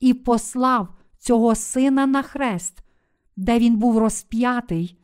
[0.00, 0.88] і послав
[1.18, 2.82] цього сина на хрест,
[3.36, 4.98] де він був розп'ятий,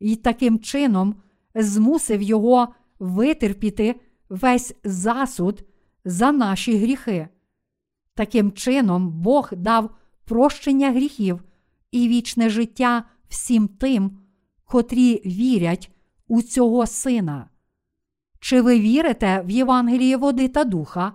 [0.00, 1.14] і таким чином
[1.54, 2.68] змусив його
[2.98, 5.64] витерпіти весь засуд
[6.04, 7.28] за наші гріхи.
[8.14, 9.90] Таким чином, Бог дав
[10.24, 11.42] прощення гріхів
[11.90, 14.18] і вічне життя всім тим,
[14.64, 15.90] котрі вірять
[16.28, 17.48] у цього сина.
[18.40, 21.12] Чи ви вірите в Євангеліє води та духа?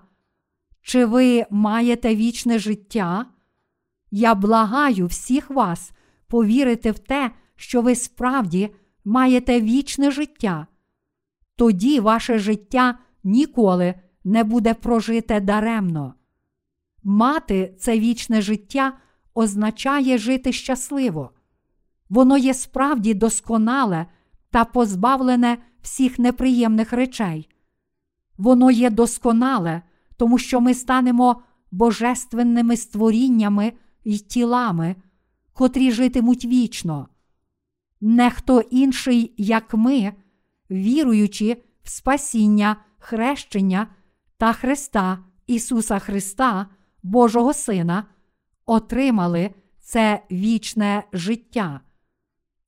[0.81, 3.25] Чи ви маєте вічне життя?
[4.11, 5.91] Я благаю всіх вас
[6.27, 8.75] повірити в те, що ви справді
[9.06, 10.68] маєте вічне життя.
[11.56, 16.14] Тоді ваше життя ніколи не буде прожите даремно.
[17.03, 18.98] Мати це вічне життя
[19.34, 21.32] означає жити щасливо.
[22.10, 24.06] Воно є справді досконале
[24.49, 27.49] та позбавлене всіх неприємних речей.
[28.38, 29.82] Воно є досконале,
[30.18, 31.41] тому що ми станемо
[31.72, 33.73] божественними створіннями
[34.03, 34.95] й тілами,
[35.53, 37.07] котрі житимуть вічно.
[38.01, 40.13] Не хто інший, як ми,
[40.72, 43.88] віруючи в спасіння, хрещення
[44.38, 46.67] та Христа Ісуса Христа,
[47.03, 48.05] Божого Сина,
[48.65, 51.80] отримали це вічне життя.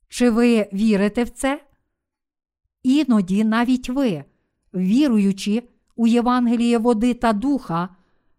[0.09, 1.63] Чи ви вірите в це?
[2.83, 4.23] Іноді навіть ви,
[4.73, 5.63] віруючи
[5.95, 7.89] у Євангеліє води та духа,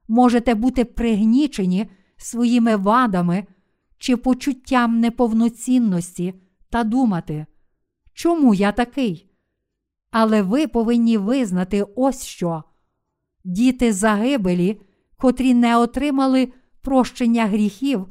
[0.09, 3.47] можете бути пригнічені своїми вадами
[3.99, 6.35] чи почуттям неповноцінності
[6.71, 7.47] та думати,
[8.13, 9.31] чому я такий?
[10.11, 12.63] Але ви повинні визнати ось що.
[13.45, 14.81] Діти загибелі,
[15.17, 18.07] котрі не отримали прощення гріхів,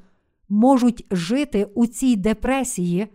[0.50, 3.08] можуть жити у цій депресії.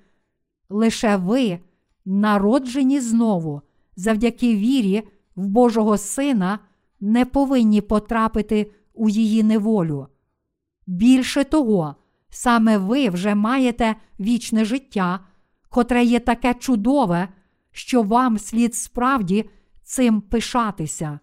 [0.69, 1.59] Лише ви,
[2.05, 3.63] народжені знову,
[3.97, 5.03] завдяки вірі
[5.37, 6.59] в Божого Сина,
[7.01, 10.07] не повинні потрапити у її неволю.
[10.87, 11.97] Більше того,
[12.31, 15.21] саме ви вже маєте вічне життя,
[15.73, 17.29] котре є таке чудове,
[17.71, 19.51] що вам слід справді
[19.83, 21.19] цим пишатися.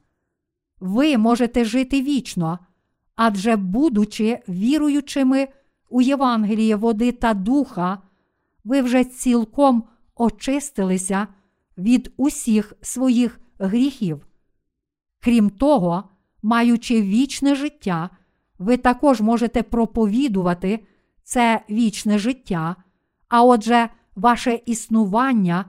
[0.79, 2.59] Ви можете жити вічно,
[3.15, 5.47] адже, будучи віруючими
[5.89, 7.97] у Євангеліє води та духа,
[8.63, 9.83] ви вже цілком
[10.15, 11.27] очистилися
[11.77, 14.27] від усіх своїх гріхів.
[15.19, 16.03] Крім того,
[16.41, 18.09] маючи вічне життя,
[18.59, 20.85] ви також можете проповідувати
[21.23, 22.75] це вічне життя,
[23.27, 23.89] а отже,
[24.19, 25.65] ваше існування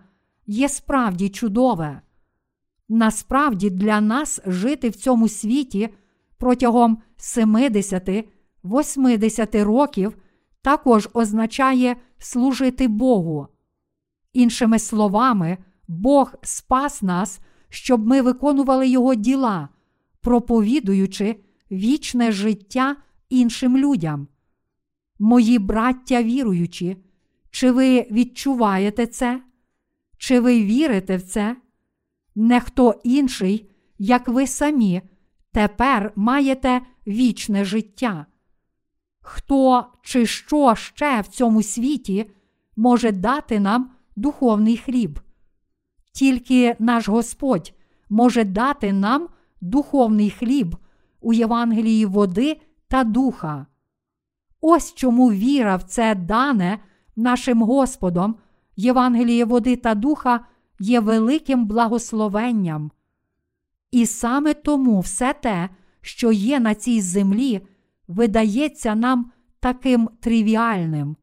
[0.47, 2.01] є справді чудове.
[2.89, 5.89] Насправді для нас жити в цьому світі
[6.39, 10.16] протягом 70-80 років
[10.62, 13.47] також означає служити Богу.
[14.32, 15.59] Іншими словами,
[15.89, 19.68] Бог спас нас, щоб ми виконували Його діла,
[20.20, 21.36] проповідуючи
[21.70, 22.97] вічне життя
[23.28, 24.28] іншим людям.
[25.18, 26.97] Мої браття віруючі,
[27.51, 29.43] чи ви відчуваєте це?
[30.18, 31.56] Чи ви вірите в це?
[32.35, 35.02] Не хто інший, як ви самі,
[35.52, 38.27] тепер маєте вічне життя.
[39.20, 42.31] Хто чи що ще в цьому світі
[42.77, 45.20] може дати нам духовний хліб?
[46.12, 47.72] Тільки наш Господь
[48.09, 49.28] може дати нам
[49.60, 50.77] духовний хліб
[51.20, 53.66] у Євангелії води та духа.
[54.60, 56.78] Ось чому віра в це дане
[57.20, 58.34] нашим Господом,
[58.76, 60.40] Євангеліє води та духа
[60.78, 62.90] є великим благословенням.
[63.90, 65.68] І саме тому все те,
[66.01, 67.60] що є на цій землі,
[68.09, 71.16] видається нам таким тривіальним.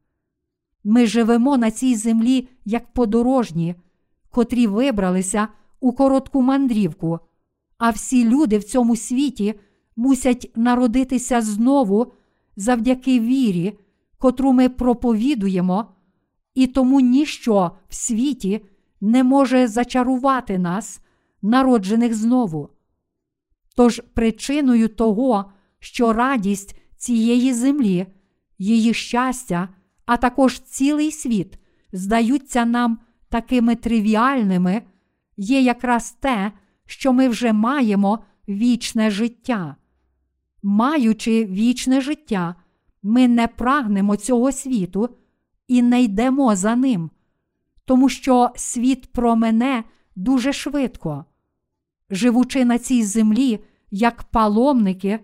[0.84, 3.74] Ми живемо на цій землі як подорожні,
[4.30, 5.48] котрі вибралися
[5.80, 7.18] у коротку мандрівку,
[7.78, 9.54] а всі люди в цьому світі
[9.96, 12.12] мусять народитися знову
[12.56, 13.78] завдяки вірі,
[14.18, 15.94] котру ми проповідуємо,
[16.54, 18.64] і тому ніщо в світі
[19.00, 21.00] не може зачарувати нас,
[21.42, 22.68] народжених знову.
[23.76, 28.06] Тож причиною того, що радість цієї землі,
[28.58, 29.68] її щастя,
[30.06, 31.58] а також цілий світ
[31.92, 34.82] здаються нам такими тривіальними,
[35.36, 36.52] є якраз те,
[36.86, 38.18] що ми вже маємо
[38.48, 39.76] вічне життя.
[40.62, 42.54] Маючи вічне життя,
[43.08, 45.08] ми не прагнемо цього світу
[45.68, 47.10] і не йдемо за ним,
[47.84, 49.84] тому що світ промене
[50.16, 51.24] дуже швидко.
[52.10, 55.20] Живучи на цій землі як паломники,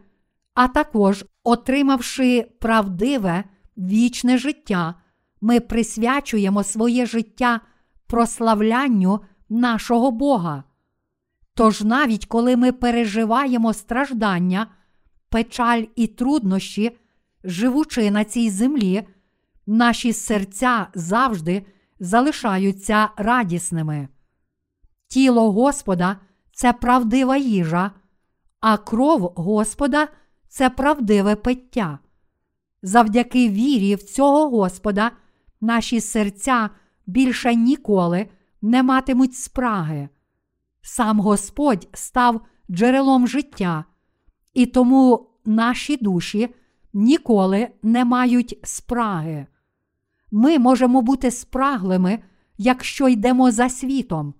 [0.54, 3.44] а також отримавши правдиве
[3.76, 4.94] вічне життя,
[5.40, 7.60] ми присвячуємо своє життя
[8.06, 10.64] прославлянню нашого Бога.
[11.54, 14.66] Тож навіть коли ми переживаємо страждання,
[15.28, 16.96] печаль і труднощі,
[17.44, 19.02] живучи на цій землі,
[19.66, 21.66] наші серця завжди
[22.00, 24.08] залишаються радісними.
[25.08, 26.16] Тіло Господа
[26.52, 27.90] це правдива їжа,
[28.60, 30.08] а кров Господа
[30.48, 31.98] це правдиве пиття.
[32.82, 35.10] Завдяки вірі в цього Господа
[35.60, 36.70] наші серця
[37.06, 38.26] більше ніколи
[38.62, 40.08] не матимуть спраги.
[40.82, 42.40] Сам Господь став
[42.70, 43.84] джерелом життя,
[44.54, 46.54] і тому наші душі
[46.94, 49.46] ніколи не мають спраги.
[50.30, 52.18] Ми можемо бути спраглими,
[52.58, 54.34] якщо йдемо за світом,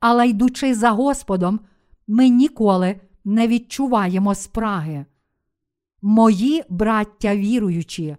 [0.00, 1.60] але йдучи за Господом,
[2.06, 5.06] ми ніколи не відчуваємо спраги.
[6.02, 8.16] Мої браття віруючі,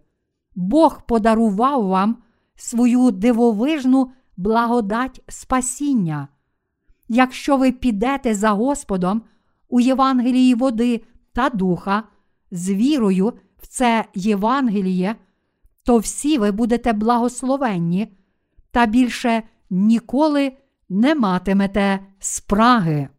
[0.55, 2.17] Бог подарував вам
[2.55, 6.27] свою дивовижну благодать спасіння.
[7.07, 9.21] Якщо ви підете за Господом
[9.69, 11.01] у Євангелії води
[11.33, 12.03] та духа
[12.51, 15.15] з вірою в це Євангеліє,
[15.83, 18.13] то всі ви будете благословенні
[18.71, 20.53] та більше ніколи
[20.89, 23.09] не матимете спраги.